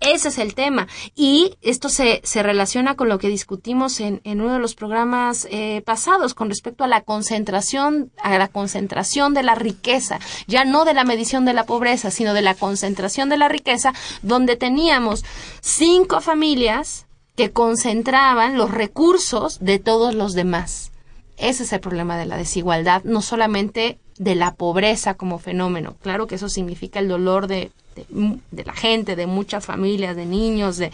ese 0.00 0.28
es 0.28 0.38
el 0.38 0.54
tema. 0.54 0.86
Y 1.16 1.56
esto 1.60 1.88
se, 1.88 2.20
se 2.24 2.42
relaciona 2.42 2.94
con 2.94 3.08
lo 3.08 3.18
que 3.18 3.28
discutimos 3.28 4.00
en, 4.00 4.20
en 4.24 4.40
uno 4.40 4.54
de 4.54 4.58
los 4.58 4.74
programas 4.74 5.46
eh, 5.50 5.82
pasados 5.84 6.34
con 6.34 6.48
respecto 6.48 6.84
a 6.84 6.88
la 6.88 7.00
concentración, 7.00 8.12
a 8.22 8.38
la 8.38 8.48
concentración 8.48 9.34
de 9.34 9.42
la 9.42 9.54
riqueza, 9.54 10.20
ya 10.46 10.64
no 10.64 10.84
de 10.84 10.94
la 10.94 11.04
medición 11.04 11.44
de 11.44 11.52
la 11.52 11.66
pobreza, 11.66 12.10
sino 12.10 12.34
de 12.34 12.42
la 12.42 12.54
concentración 12.54 13.28
de 13.28 13.38
la 13.38 13.48
riqueza, 13.48 13.92
donde 14.22 14.56
teníamos 14.56 15.24
cinco 15.60 16.20
familias 16.20 17.06
que 17.34 17.50
concentraban 17.52 18.56
los 18.56 18.70
recursos 18.70 19.58
de 19.60 19.78
todos 19.78 20.14
los 20.14 20.34
demás. 20.34 20.92
Ese 21.36 21.62
es 21.62 21.72
el 21.72 21.80
problema 21.80 22.18
de 22.18 22.26
la 22.26 22.36
desigualdad, 22.36 23.04
no 23.04 23.22
solamente 23.22 24.00
de 24.18 24.34
la 24.34 24.54
pobreza 24.54 25.14
como 25.14 25.38
fenómeno. 25.38 25.96
Claro 26.02 26.26
que 26.26 26.34
eso 26.34 26.48
significa 26.48 26.98
el 26.98 27.06
dolor 27.06 27.46
de, 27.46 27.70
de, 28.08 28.64
la 28.64 28.72
gente, 28.72 29.16
de 29.16 29.26
muchas 29.26 29.64
familias, 29.64 30.16
de 30.16 30.26
niños, 30.26 30.76
de, 30.76 30.92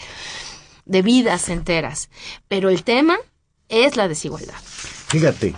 de 0.85 1.03
vidas 1.03 1.49
enteras. 1.49 2.09
Pero 2.49 2.69
el 2.69 2.85
tema 2.85 3.17
es 3.69 3.97
la 3.97 4.09
desigualdad. 4.09 4.55
Fíjate, 5.09 5.55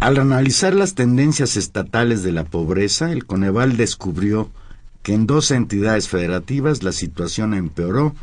al 0.00 0.18
analizar 0.18 0.74
las 0.74 0.94
tendencias 0.94 1.56
estatales 1.56 2.22
de 2.22 2.32
la 2.32 2.44
pobreza, 2.44 3.10
el 3.12 3.26
Coneval 3.26 3.76
descubrió 3.76 4.50
que 5.02 5.14
en 5.14 5.26
dos 5.26 5.50
entidades 5.50 6.08
federativas 6.08 6.82
la 6.82 6.92
situación 6.92 7.54
empeoró 7.54 8.14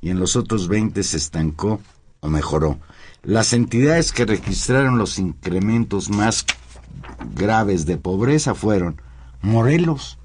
y 0.00 0.10
en 0.10 0.18
los 0.18 0.36
otros 0.36 0.68
20 0.68 1.02
se 1.02 1.18
estancó 1.18 1.80
o 2.20 2.28
mejoró. 2.28 2.78
Las 3.22 3.52
entidades 3.52 4.12
que 4.12 4.24
registraron 4.24 4.98
los 4.98 5.18
incrementos 5.18 6.08
más 6.08 6.46
graves 7.34 7.86
de 7.86 7.98
pobreza 7.98 8.54
fueron 8.54 9.00
Morelos, 9.42 10.18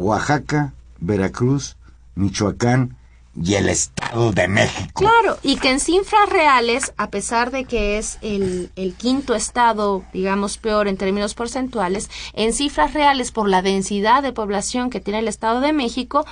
Oaxaca, 0.00 0.72
Veracruz, 0.98 1.76
Michoacán 2.14 2.96
y 3.36 3.54
el 3.54 3.68
Estado 3.68 4.32
de 4.32 4.48
México. 4.48 5.04
Claro, 5.04 5.38
y 5.42 5.56
que 5.56 5.70
en 5.70 5.80
cifras 5.80 6.28
reales, 6.28 6.92
a 6.96 7.10
pesar 7.10 7.50
de 7.50 7.64
que 7.64 7.98
es 7.98 8.18
el, 8.22 8.70
quinto 8.98 9.34
estado, 9.34 10.04
digamos, 10.12 10.58
peor 10.58 10.88
en 10.88 10.96
términos 10.96 11.34
porcentuales, 11.34 12.10
en 12.32 12.52
cifras 12.52 12.92
reales, 12.92 13.30
por 13.30 13.48
la 13.48 13.62
densidad 13.62 14.22
de 14.22 14.32
población 14.32 14.90
que 14.90 15.00
tiene 15.00 15.20
el 15.20 15.28
Estado 15.28 15.60
de 15.60 15.72
México, 15.72 16.24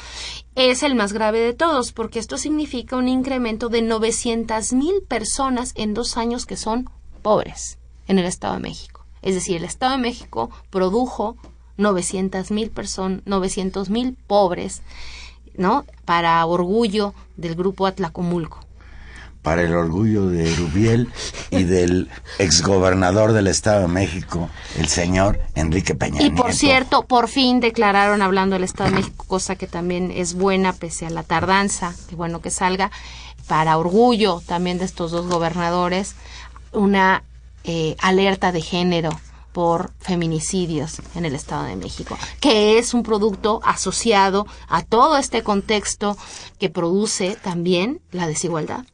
es 0.55 0.83
el 0.83 0.95
más 0.97 1.13
grave 1.13 1.39
de 1.39 1.55
todos, 1.55 1.93
porque 1.93 2.19
esto 2.19 2.37
significa 2.37 2.97
un 2.97 3.07
incremento 3.07 3.69
de 3.69 3.83
900 3.83 4.73
mil 4.73 5.03
personas 5.07 5.73
en 5.77 5.95
dos 5.95 6.17
años 6.17 6.47
que 6.47 6.57
son 6.57 6.91
pobres 7.23 7.79
en 8.09 8.19
el 8.19 8.25
Estado 8.25 8.55
de 8.55 8.61
México. 8.61 9.05
Es 9.23 9.35
decir, 9.35 9.59
el 9.59 9.65
Estado 9.65 9.93
de 9.93 9.99
México 9.99 10.51
produjo 10.71 11.37
900 11.79 12.51
mil 12.51 12.71
personas, 12.71 13.23
900 13.25 13.89
mil 13.89 14.17
pobres, 14.27 14.83
¿no? 15.57 15.87
Para 16.05 16.45
orgullo 16.45 17.15
del 17.37 17.55
grupo 17.55 17.87
Atlacomulco. 17.87 18.61
para 19.41 19.63
el 19.63 19.73
orgullo 19.73 20.27
de 20.27 20.55
Rubiel 20.57 21.09
y 21.51 21.63
del 21.63 22.11
exgobernador 22.39 23.33
del 23.33 23.47
Estado 23.47 23.83
de 23.83 23.89
México, 23.89 24.51
el 24.77 24.89
señor 24.89 25.41
Enrique 25.55 25.95
Peña 25.95 26.21
Y 26.21 26.31
por 26.31 26.53
cierto, 26.53 27.05
por 27.05 27.29
fin 27.29 27.61
declararon 27.61 28.21
hablando 28.21 28.55
del 28.55 28.65
Estado 28.65 28.91
de 28.91 28.97
México, 28.97 29.25
cosa 29.27 29.57
que 29.57 29.67
también 29.67 30.11
es 30.11 30.35
buena 30.35 30.75
pese 30.75 31.07
a 31.07 31.11
la 31.11 31.23
tardanza, 31.23 31.95
que 32.11 32.17
bueno 32.17 32.43
que 32.43 32.51
salga, 32.51 32.91
para 33.47 33.79
orgullo 33.79 34.43
también 34.45 34.79
de 34.79 34.85
estos 34.85 35.13
dos 35.13 35.27
gobernadores, 35.29 36.15
una 36.73 37.23
eh, 37.65 37.97
alerta 38.01 38.53
de 38.53 38.61
género 38.61 39.19
por 39.59 39.91
feminicidios 39.99 41.03
en 41.17 41.25
el 41.25 41.35
Estado 41.35 41.65
de 41.65 41.75
México, 41.75 42.17
que 42.39 42.79
es 42.79 42.95
un 42.95 43.03
producto 43.03 43.61
asociado 43.65 44.47
a 44.69 44.85
todo 44.85 45.19
este 45.19 45.43
contexto 45.43 46.17
que 46.61 46.71
produce 46.71 47.37
también 47.43 48.01
la 48.13 48.29
desigualdad. 48.29 48.85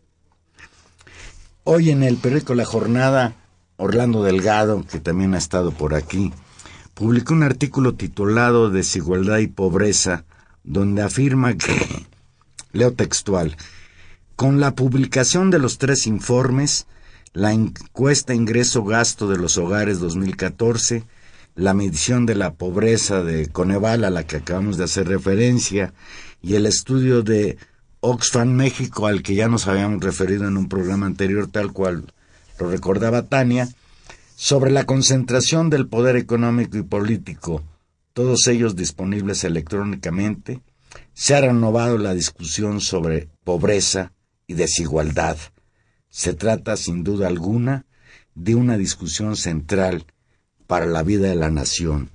Hoy 1.65 1.91
en 1.91 2.03
el 2.03 2.17
periódico 2.17 2.55
La 2.55 2.65
Jornada, 2.65 3.35
Orlando 3.77 4.23
Delgado, 4.23 4.87
que 4.91 5.01
también 5.01 5.35
ha 5.35 5.39
estado 5.39 5.71
por 5.71 5.93
aquí, 5.95 6.33
publicó 6.95 7.35
un 7.35 7.43
artículo 7.43 7.95
titulado 7.95 8.71
Desigualdad 8.71 9.41
y 9.41 9.49
Pobreza, 9.49 10.25
donde 10.63 11.03
afirma 11.03 11.59
que, 11.59 12.07
leo 12.73 12.95
textual, 12.95 13.59
con 14.35 14.61
la 14.61 14.75
publicación 14.75 15.51
de 15.51 15.59
los 15.59 15.77
tres 15.77 16.07
informes, 16.07 16.87
la 17.35 17.53
encuesta 17.53 18.33
ingreso-gasto 18.33 19.29
de 19.29 19.37
los 19.37 19.59
hogares 19.59 19.99
2014, 19.99 21.03
la 21.57 21.75
medición 21.75 22.27
de 22.27 22.37
la 22.37 22.55
pobreza 22.55 23.25
de 23.25 23.49
Coneval 23.49 24.05
a 24.05 24.11
la 24.11 24.25
que 24.25 24.37
acabamos 24.37 24.77
de 24.77 24.85
hacer 24.85 25.09
referencia 25.09 25.93
y 26.41 26.55
el 26.55 26.65
estudio 26.65 27.23
de 27.23 27.59
Oxfam 27.99 28.51
México, 28.51 29.09
al 29.09 29.23
que 29.23 29.35
ya 29.35 29.49
nos 29.49 29.67
habíamos 29.67 30.03
referido 30.03 30.47
en 30.47 30.57
un 30.57 30.69
programa 30.69 31.07
anterior, 31.07 31.49
tal 31.49 31.73
cual 31.73 32.13
lo 32.61 32.71
recordaba 32.71 33.27
Tania, 33.27 33.69
sobre 34.37 34.71
la 34.71 34.85
concentración 34.85 35.71
del 35.71 35.89
poder 35.89 36.15
económico 36.15 36.77
y 36.77 36.83
político, 36.83 37.65
todos 38.13 38.47
ellos 38.47 38.77
disponibles 38.77 39.43
electrónicamente, 39.43 40.61
se 41.15 41.35
ha 41.35 41.41
renovado 41.41 41.99
la 41.99 42.15
discusión 42.15 42.81
sobre 42.81 43.29
pobreza 43.43 44.13
y 44.47 44.55
desigualdad. 44.55 45.37
Se 46.15 46.33
trata, 46.33 46.77
sin 46.77 47.03
duda 47.03 47.27
alguna, 47.27 47.87
de 48.37 48.55
una 48.55 48.79
discusión 48.79 49.35
central 49.35 50.07
para 50.69 50.87
la 50.87 51.03
vida 51.03 51.27
de 51.27 51.35
la 51.35 51.51
nación. 51.51 52.09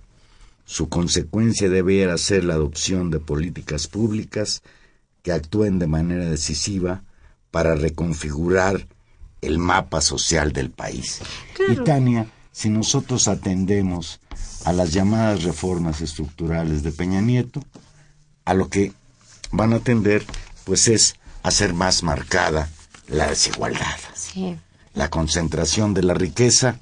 Su 0.64 0.88
consecuencia 0.88 1.68
debiera 1.68 2.18
ser 2.18 2.46
la 2.46 2.54
adopción 2.54 3.12
de 3.12 3.20
políticas 3.20 3.88
públicas 3.88 4.64
que 5.22 5.34
actúen 5.34 5.80
de 5.80 5.88
manera 5.88 6.30
decisiva 6.30 7.04
para 7.52 7.76
reconfigurar 7.76 8.88
el 9.42 9.60
mapa 9.60 10.00
social 10.00 10.54
del 10.54 10.72
país. 10.72 11.20
Y 11.68 11.76
Tania, 11.84 12.26
si 12.54 12.70
nosotros 12.70 13.28
atendemos 13.28 14.22
a 14.64 14.72
las 14.72 14.94
llamadas 14.94 15.44
reformas 15.44 16.00
estructurales 16.00 16.84
de 16.84 16.94
Peña 16.94 17.20
Nieto, 17.20 17.62
a 18.46 18.54
lo 18.54 18.70
que 18.70 18.94
van 19.52 19.74
a 19.74 19.78
atender, 19.78 20.26
pues 20.64 20.88
es 20.88 21.16
hacer 21.44 21.74
más 21.74 22.02
marcada 22.02 22.70
la 23.10 23.28
desigualdad. 23.28 23.98
La 24.94 25.10
concentración 25.10 25.94
de 25.94 26.04
la 26.04 26.14
riqueza 26.14 26.78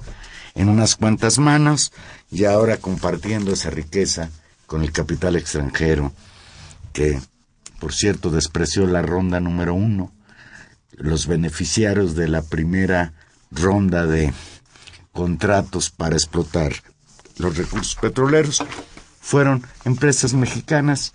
en 0.55 0.69
unas 0.69 0.95
cuantas 0.95 1.39
manos 1.39 1.91
y 2.31 2.45
ahora 2.45 2.77
compartiendo 2.77 3.53
esa 3.53 3.69
riqueza 3.69 4.29
con 4.65 4.83
el 4.83 4.91
capital 4.91 5.35
extranjero 5.35 6.11
que 6.93 7.19
por 7.79 7.93
cierto, 7.93 8.31
despreció 8.31 8.87
la 8.87 9.01
ronda 9.01 9.39
número 9.39 9.73
uno. 9.73 10.11
Los 10.91 11.27
beneficiarios 11.27 12.15
de 12.15 12.27
la 12.27 12.41
primera 12.41 13.13
ronda 13.51 14.05
de 14.05 14.33
contratos 15.11 15.89
para 15.89 16.15
explotar 16.15 16.73
los 17.37 17.55
recursos 17.55 17.95
petroleros 17.95 18.63
fueron 19.21 19.65
empresas 19.85 20.33
mexicanas, 20.33 21.13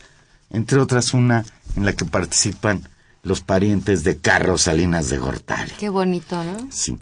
entre 0.50 0.78
otras 0.78 1.14
una 1.14 1.44
en 1.76 1.84
la 1.84 1.94
que 1.94 2.04
participan 2.04 2.88
los 3.22 3.40
parientes 3.40 4.02
de 4.02 4.18
Carlos 4.18 4.62
Salinas 4.62 5.08
de 5.08 5.18
Gortari. 5.18 5.72
Qué 5.78 5.88
bonito, 5.88 6.42
¿no? 6.42 6.66
Sí. 6.70 6.98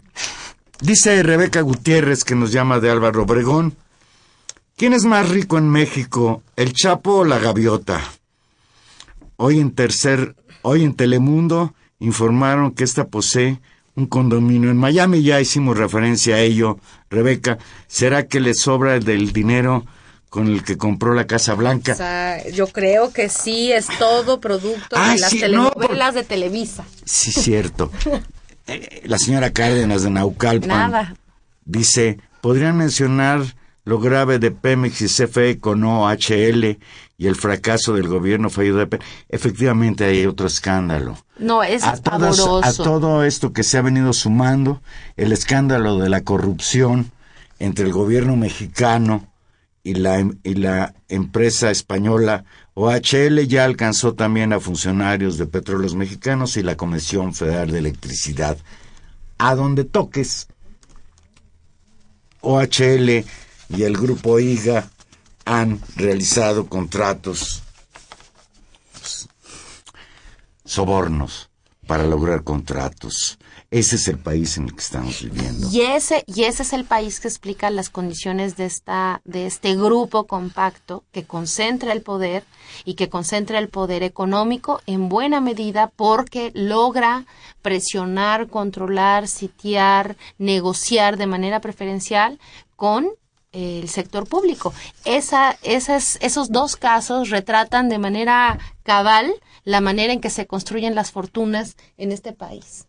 Dice 0.79 1.21
Rebeca 1.23 1.61
Gutiérrez, 1.61 2.23
que 2.23 2.35
nos 2.35 2.51
llama 2.51 2.79
de 2.79 2.89
Álvaro 2.89 3.23
Obregón, 3.23 3.75
¿quién 4.77 4.93
es 4.93 5.05
más 5.05 5.29
rico 5.29 5.57
en 5.57 5.69
México, 5.69 6.43
el 6.55 6.73
Chapo 6.73 7.17
o 7.17 7.23
la 7.23 7.39
Gaviota? 7.39 8.01
Hoy 9.37 9.59
en 9.59 9.71
tercer, 9.71 10.35
hoy 10.61 10.83
en 10.83 10.93
Telemundo 10.93 11.73
informaron 11.99 12.71
que 12.71 12.83
esta 12.83 13.07
posee 13.07 13.59
un 13.95 14.05
condominio 14.05 14.69
en 14.69 14.77
Miami. 14.77 15.23
Ya 15.23 15.41
hicimos 15.41 15.77
referencia 15.77 16.35
a 16.35 16.39
ello, 16.39 16.79
Rebeca. 17.09 17.57
¿Será 17.87 18.27
que 18.27 18.39
le 18.39 18.53
sobra 18.53 18.99
del 18.99 19.33
dinero 19.33 19.85
con 20.31 20.47
el 20.47 20.63
que 20.63 20.77
compró 20.77 21.13
la 21.13 21.27
Casa 21.27 21.55
Blanca? 21.55 21.91
O 21.91 21.95
sea, 21.95 22.49
yo 22.51 22.67
creo 22.67 23.11
que 23.11 23.27
sí, 23.27 23.73
es 23.73 23.87
todo 23.99 24.39
producto 24.39 24.95
de 24.97 25.19
las 25.19 25.29
telenovelas 25.29 26.15
de 26.15 26.23
Televisa. 26.23 26.85
Sí, 27.05 27.31
cierto. 27.31 27.91
Eh, 28.67 29.01
la 29.05 29.17
señora 29.17 29.51
Cárdenas 29.51 30.03
de 30.03 30.11
Naucalpan 30.11 30.91
Nada. 30.91 31.15
dice, 31.65 32.19
¿podrían 32.41 32.77
mencionar 32.77 33.41
lo 33.85 33.99
grave 33.99 34.37
de 34.37 34.51
Pemex 34.51 35.01
y 35.01 35.07
CFE 35.07 35.59
con 35.59 35.83
OHL 35.83 36.77
y 37.17 37.27
el 37.27 37.35
fracaso 37.35 37.95
del 37.95 38.07
gobierno 38.07 38.51
fallido 38.51 38.77
de 38.77 38.85
Pemex. 38.85 39.05
Efectivamente 39.29 40.05
hay 40.05 40.27
otro 40.27 40.45
escándalo. 40.45 41.17
No, 41.39 41.63
es 41.63 41.83
a, 41.83 41.93
a 41.93 42.73
todo 42.73 43.23
esto 43.25 43.51
que 43.51 43.63
se 43.63 43.79
ha 43.79 43.81
venido 43.81 44.13
sumando, 44.13 44.79
el 45.17 45.31
escándalo 45.31 45.97
de 45.97 46.09
la 46.09 46.21
corrupción 46.21 47.11
entre 47.57 47.85
el 47.85 47.93
gobierno 47.93 48.35
mexicano 48.35 49.30
y 49.83 49.95
la, 49.95 50.19
y 50.43 50.55
la 50.55 50.93
empresa 51.07 51.71
española 51.71 52.45
OHL 52.73 53.47
ya 53.47 53.65
alcanzó 53.65 54.13
también 54.13 54.53
a 54.53 54.59
funcionarios 54.59 55.37
de 55.37 55.45
petróleos 55.45 55.95
mexicanos 55.95 56.57
y 56.57 56.63
la 56.63 56.77
Comisión 56.77 57.33
Federal 57.33 57.71
de 57.71 57.79
Electricidad. 57.79 58.57
A 59.37 59.55
donde 59.55 59.83
toques, 59.83 60.47
OHL 62.41 63.25
y 63.69 63.83
el 63.83 63.97
grupo 63.97 64.39
IGA 64.39 64.89
han 65.45 65.81
realizado 65.95 66.67
contratos 66.67 67.63
sobornos 70.63 71.49
para 71.87 72.05
lograr 72.05 72.43
contratos. 72.43 73.37
Ese 73.71 73.95
es 73.95 74.09
el 74.09 74.19
país 74.19 74.57
en 74.57 74.65
el 74.65 74.75
que 74.75 74.81
estamos 74.81 75.23
viviendo. 75.23 75.69
Y 75.71 75.79
ese, 75.79 76.25
y 76.27 76.43
ese 76.43 76.63
es 76.63 76.73
el 76.73 76.83
país 76.83 77.21
que 77.21 77.29
explica 77.29 77.69
las 77.69 77.89
condiciones 77.89 78.57
de, 78.57 78.65
esta, 78.65 79.21
de 79.23 79.45
este 79.45 79.77
grupo 79.77 80.27
compacto 80.27 81.05
que 81.13 81.23
concentra 81.23 81.93
el 81.93 82.01
poder 82.01 82.43
y 82.83 82.95
que 82.95 83.07
concentra 83.07 83.59
el 83.59 83.69
poder 83.69 84.03
económico 84.03 84.81
en 84.87 85.07
buena 85.07 85.39
medida 85.39 85.87
porque 85.87 86.51
logra 86.53 87.25
presionar, 87.61 88.49
controlar, 88.49 89.29
sitiar, 89.29 90.17
negociar 90.37 91.15
de 91.15 91.27
manera 91.27 91.61
preferencial 91.61 92.39
con 92.75 93.07
el 93.53 93.87
sector 93.87 94.27
público. 94.27 94.73
Esa, 95.05 95.57
esas, 95.61 96.17
esos 96.19 96.51
dos 96.51 96.75
casos 96.75 97.29
retratan 97.29 97.87
de 97.87 97.99
manera 97.99 98.59
cabal 98.83 99.31
la 99.63 99.79
manera 99.79 100.11
en 100.11 100.19
que 100.19 100.29
se 100.29 100.45
construyen 100.45 100.93
las 100.93 101.11
fortunas 101.11 101.77
en 101.97 102.11
este 102.11 102.33
país. 102.33 102.87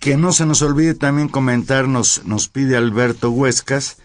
Que 0.00 0.16
no 0.16 0.32
se 0.32 0.46
nos 0.46 0.62
olvide 0.62 0.94
también 0.94 1.28
comentarnos, 1.28 2.22
nos 2.24 2.48
pide 2.48 2.76
Alberto 2.76 3.30
Huescas, 3.30 3.96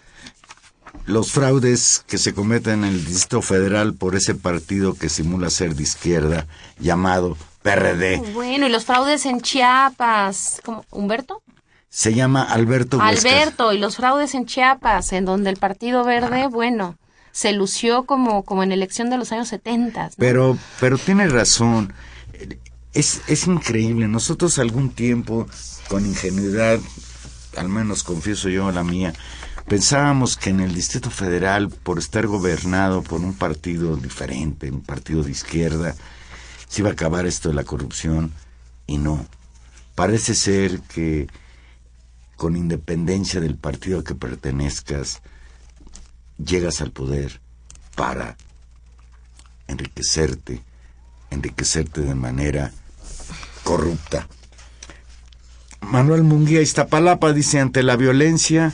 los 1.06 1.32
fraudes 1.32 2.04
que 2.06 2.18
se 2.18 2.32
cometen 2.32 2.84
en 2.84 2.94
el 2.94 3.04
Distrito 3.04 3.42
Federal 3.42 3.94
por 3.94 4.14
ese 4.14 4.34
partido 4.34 4.94
que 4.94 5.08
simula 5.08 5.50
ser 5.50 5.74
de 5.74 5.82
izquierda 5.82 6.46
llamado 6.78 7.36
PRD. 7.62 8.18
Bueno, 8.32 8.66
y 8.66 8.70
los 8.70 8.84
fraudes 8.84 9.26
en 9.26 9.40
Chiapas, 9.40 10.60
¿cómo? 10.64 10.84
¿Humberto? 10.90 11.42
Se 11.88 12.14
llama 12.14 12.42
Alberto 12.42 12.98
Huescas. 12.98 13.24
Alberto, 13.24 13.72
y 13.72 13.78
los 13.78 13.96
fraudes 13.96 14.34
en 14.34 14.46
Chiapas, 14.46 15.12
en 15.12 15.24
donde 15.24 15.50
el 15.50 15.56
Partido 15.56 16.04
Verde, 16.04 16.48
bueno, 16.48 16.98
se 17.30 17.52
lució 17.52 18.04
como, 18.04 18.44
como 18.44 18.62
en 18.62 18.72
elección 18.72 19.10
de 19.10 19.18
los 19.18 19.32
años 19.32 19.48
70. 19.48 20.10
Pero, 20.16 20.56
pero 20.80 20.98
tiene 20.98 21.28
razón. 21.28 21.92
Es, 22.94 23.22
es 23.26 23.46
increíble. 23.46 24.08
Nosotros 24.08 24.58
algún 24.58 24.90
tiempo, 24.90 25.46
con 25.88 26.06
ingenuidad, 26.06 26.78
al 27.56 27.68
menos 27.68 28.02
confieso 28.02 28.48
yo 28.48 28.70
la 28.70 28.84
mía, 28.84 29.12
pensábamos 29.66 30.36
que 30.36 30.50
en 30.50 30.60
el 30.60 30.74
Distrito 30.74 31.10
Federal, 31.10 31.68
por 31.68 31.98
estar 31.98 32.26
gobernado 32.26 33.02
por 33.02 33.20
un 33.20 33.34
partido 33.34 33.96
diferente, 33.96 34.70
un 34.70 34.82
partido 34.82 35.22
de 35.22 35.30
izquierda, 35.30 35.94
se 36.68 36.82
iba 36.82 36.90
a 36.90 36.92
acabar 36.92 37.26
esto 37.26 37.48
de 37.48 37.54
la 37.54 37.64
corrupción 37.64 38.32
y 38.86 38.98
no. 38.98 39.26
Parece 39.94 40.34
ser 40.34 40.80
que 40.80 41.28
con 42.36 42.56
independencia 42.56 43.40
del 43.40 43.56
partido 43.56 44.00
a 44.00 44.04
que 44.04 44.14
pertenezcas, 44.14 45.22
llegas 46.36 46.80
al 46.80 46.90
poder 46.90 47.40
para 47.94 48.36
enriquecerte, 49.68 50.62
enriquecerte 51.30 52.00
de 52.00 52.14
manera 52.14 52.72
corrupta. 53.64 54.28
Manuel 55.80 56.22
Munguía 56.22 56.60
Iztapalapa 56.60 57.32
dice 57.32 57.60
ante 57.60 57.82
la 57.82 57.96
violencia, 57.96 58.72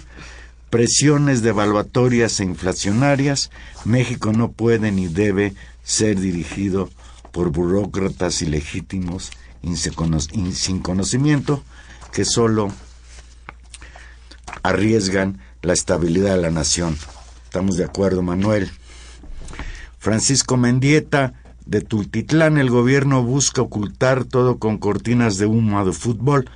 presiones 0.69 1.43
devaluatorias 1.43 2.41
e 2.41 2.45
inflacionarias, 2.45 3.51
México 3.85 4.33
no 4.33 4.53
puede 4.53 4.93
ni 4.93 5.09
debe 5.09 5.55
ser 5.83 6.21
dirigido 6.21 6.91
por 7.33 7.51
burócratas 7.51 8.43
ilegítimos 8.43 9.31
sin 10.55 10.81
conocimiento 10.81 11.63
que 12.13 12.25
solo 12.25 12.73
arriesgan 14.63 15.41
la 15.63 15.73
estabilidad 15.73 16.37
de 16.37 16.43
la 16.43 16.51
nación. 16.51 16.97
Estamos 17.45 17.77
de 17.77 17.85
acuerdo, 17.85 18.23
Manuel. 18.23 18.71
Francisco 19.99 20.57
Mendieta, 20.57 21.35
de 21.71 21.81
Tultitlán, 21.83 22.59
el 22.59 22.69
gobierno 22.69 23.23
busca 23.23 23.63
ocultar 23.63 24.25
todo 24.25 24.59
con 24.59 24.79
cortinas 24.79 25.39
de 25.39 25.47
humo 25.47 25.85
de 25.85 25.93
fútbol. 25.93 26.51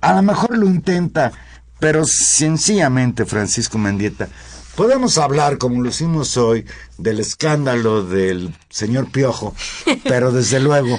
A 0.00 0.14
lo 0.14 0.22
mejor 0.22 0.56
lo 0.56 0.64
intenta, 0.64 1.30
pero 1.78 2.06
sencillamente, 2.06 3.26
Francisco 3.26 3.76
Mendieta, 3.76 4.30
podemos 4.74 5.18
hablar, 5.18 5.58
como 5.58 5.82
lo 5.82 5.90
hicimos 5.90 6.38
hoy, 6.38 6.64
del 6.96 7.20
escándalo 7.20 8.02
del 8.02 8.54
señor 8.70 9.10
Piojo, 9.10 9.54
pero 10.04 10.32
desde 10.32 10.58
luego, 10.58 10.98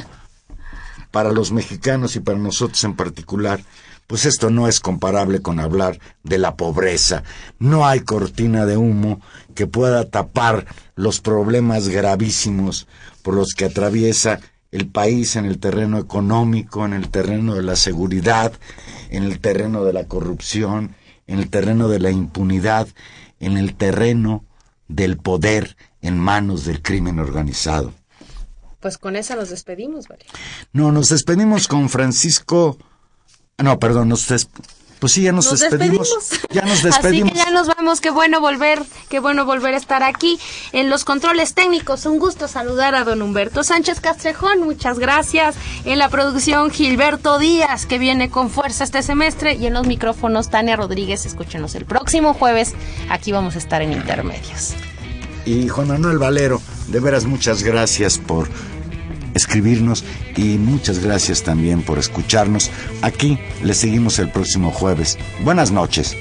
para 1.10 1.32
los 1.32 1.52
mexicanos 1.52 2.16
y 2.16 2.20
para 2.20 2.38
nosotros 2.38 2.84
en 2.84 2.96
particular, 2.96 3.64
pues 4.12 4.26
esto 4.26 4.50
no 4.50 4.68
es 4.68 4.82
comparable 4.82 5.42
con 5.42 5.62
hablar 5.62 5.98
de 6.22 6.38
la 6.38 6.58
pobreza. 6.58 7.24
No 7.60 7.88
hay 7.88 8.02
cortina 8.02 8.66
de 8.66 8.76
humo 8.76 9.22
que 9.56 9.68
pueda 9.68 10.04
tapar 10.04 10.66
los 10.96 11.22
problemas 11.22 11.88
gravísimos 11.88 12.90
por 13.22 13.36
los 13.36 13.54
que 13.54 13.64
atraviesa 13.64 14.42
el 14.74 14.90
país 14.90 15.38
en 15.38 15.46
el 15.46 15.60
terreno 15.60 15.98
económico, 15.98 16.86
en 16.86 16.92
el 16.92 17.08
terreno 17.08 17.56
de 17.56 17.64
la 17.64 17.78
seguridad, 17.78 18.52
en 19.12 19.24
el 19.24 19.40
terreno 19.40 19.86
de 19.86 19.94
la 19.94 20.04
corrupción, 20.04 20.94
en 21.26 21.40
el 21.40 21.50
terreno 21.50 21.88
de 21.88 22.00
la 22.00 22.12
impunidad, 22.12 22.90
en 23.40 23.56
el 23.56 23.76
terreno 23.76 24.44
del 24.90 25.16
poder 25.16 25.78
en 26.02 26.20
manos 26.20 26.66
del 26.66 26.82
crimen 26.82 27.18
organizado. 27.18 27.94
Pues 28.82 28.98
con 28.98 29.16
esa 29.16 29.38
nos 29.38 29.52
despedimos, 29.52 30.10
¿vale? 30.10 30.26
No, 30.74 30.92
nos 30.92 31.08
despedimos 31.08 31.70
con 31.70 31.88
Francisco 31.88 32.78
no, 33.64 33.80
perdón, 33.80 34.10
nos 34.10 34.28
pues 35.02 35.14
sí, 35.14 35.24
ya 35.24 35.32
nos, 35.32 35.50
despedimos. 35.50 36.14
Ya 36.52 36.62
nos 36.62 36.84
despedimos. 36.84 37.32
Así 37.32 37.40
que 37.40 37.46
ya 37.46 37.52
nos 37.52 37.66
vamos. 37.66 38.02
Qué 38.02 38.12
bueno 38.12 38.40
volver, 38.40 38.84
qué 39.10 39.20
bueno 39.20 39.46
volver 39.46 39.74
a 39.74 39.78
estar 39.78 40.04
aquí 40.04 40.40
en 40.74 40.92
los 40.92 41.06
controles 41.06 41.56
técnicos. 41.56 42.06
Un 42.06 42.20
gusto 42.20 42.48
saludar 42.48 42.94
a 42.94 43.04
don 43.04 43.24
Humberto 43.24 43.64
Sánchez 43.64 44.00
Castrejón. 44.00 44.62
Muchas 44.62 45.00
gracias. 45.00 45.56
En 45.86 45.98
la 45.98 46.10
producción 46.10 46.70
Gilberto 46.70 47.40
Díaz, 47.40 47.88
que 47.88 47.98
viene 47.98 48.30
con 48.30 48.52
fuerza 48.52 48.84
este 48.84 49.02
semestre. 49.02 49.56
Y 49.56 49.66
en 49.66 49.74
los 49.74 49.88
micrófonos 49.88 50.52
Tania 50.52 50.76
Rodríguez. 50.76 51.26
Escúchenos 51.26 51.74
el 51.74 51.86
próximo 51.86 52.36
jueves. 52.36 52.76
Aquí 53.10 53.32
vamos 53.32 53.56
a 53.56 53.58
estar 53.58 53.82
en 53.82 53.94
Intermedios. 53.94 54.76
Y 55.48 55.68
Juan 55.68 55.88
Manuel 55.88 56.20
Valero, 56.20 56.62
de 56.90 57.00
veras 57.00 57.26
muchas 57.26 57.64
gracias 57.64 58.20
por 58.20 58.48
escribirnos 59.34 60.04
y 60.36 60.58
muchas 60.58 61.00
gracias 61.00 61.44
también 61.44 61.82
por 61.82 62.00
escucharnos. 62.00 62.70
Aquí 63.02 63.38
les 63.64 63.78
seguimos 63.78 64.20
el 64.20 64.30
próximo 64.30 64.72
jueves. 64.72 65.18
Buenas 65.44 65.72
noches. 65.72 66.18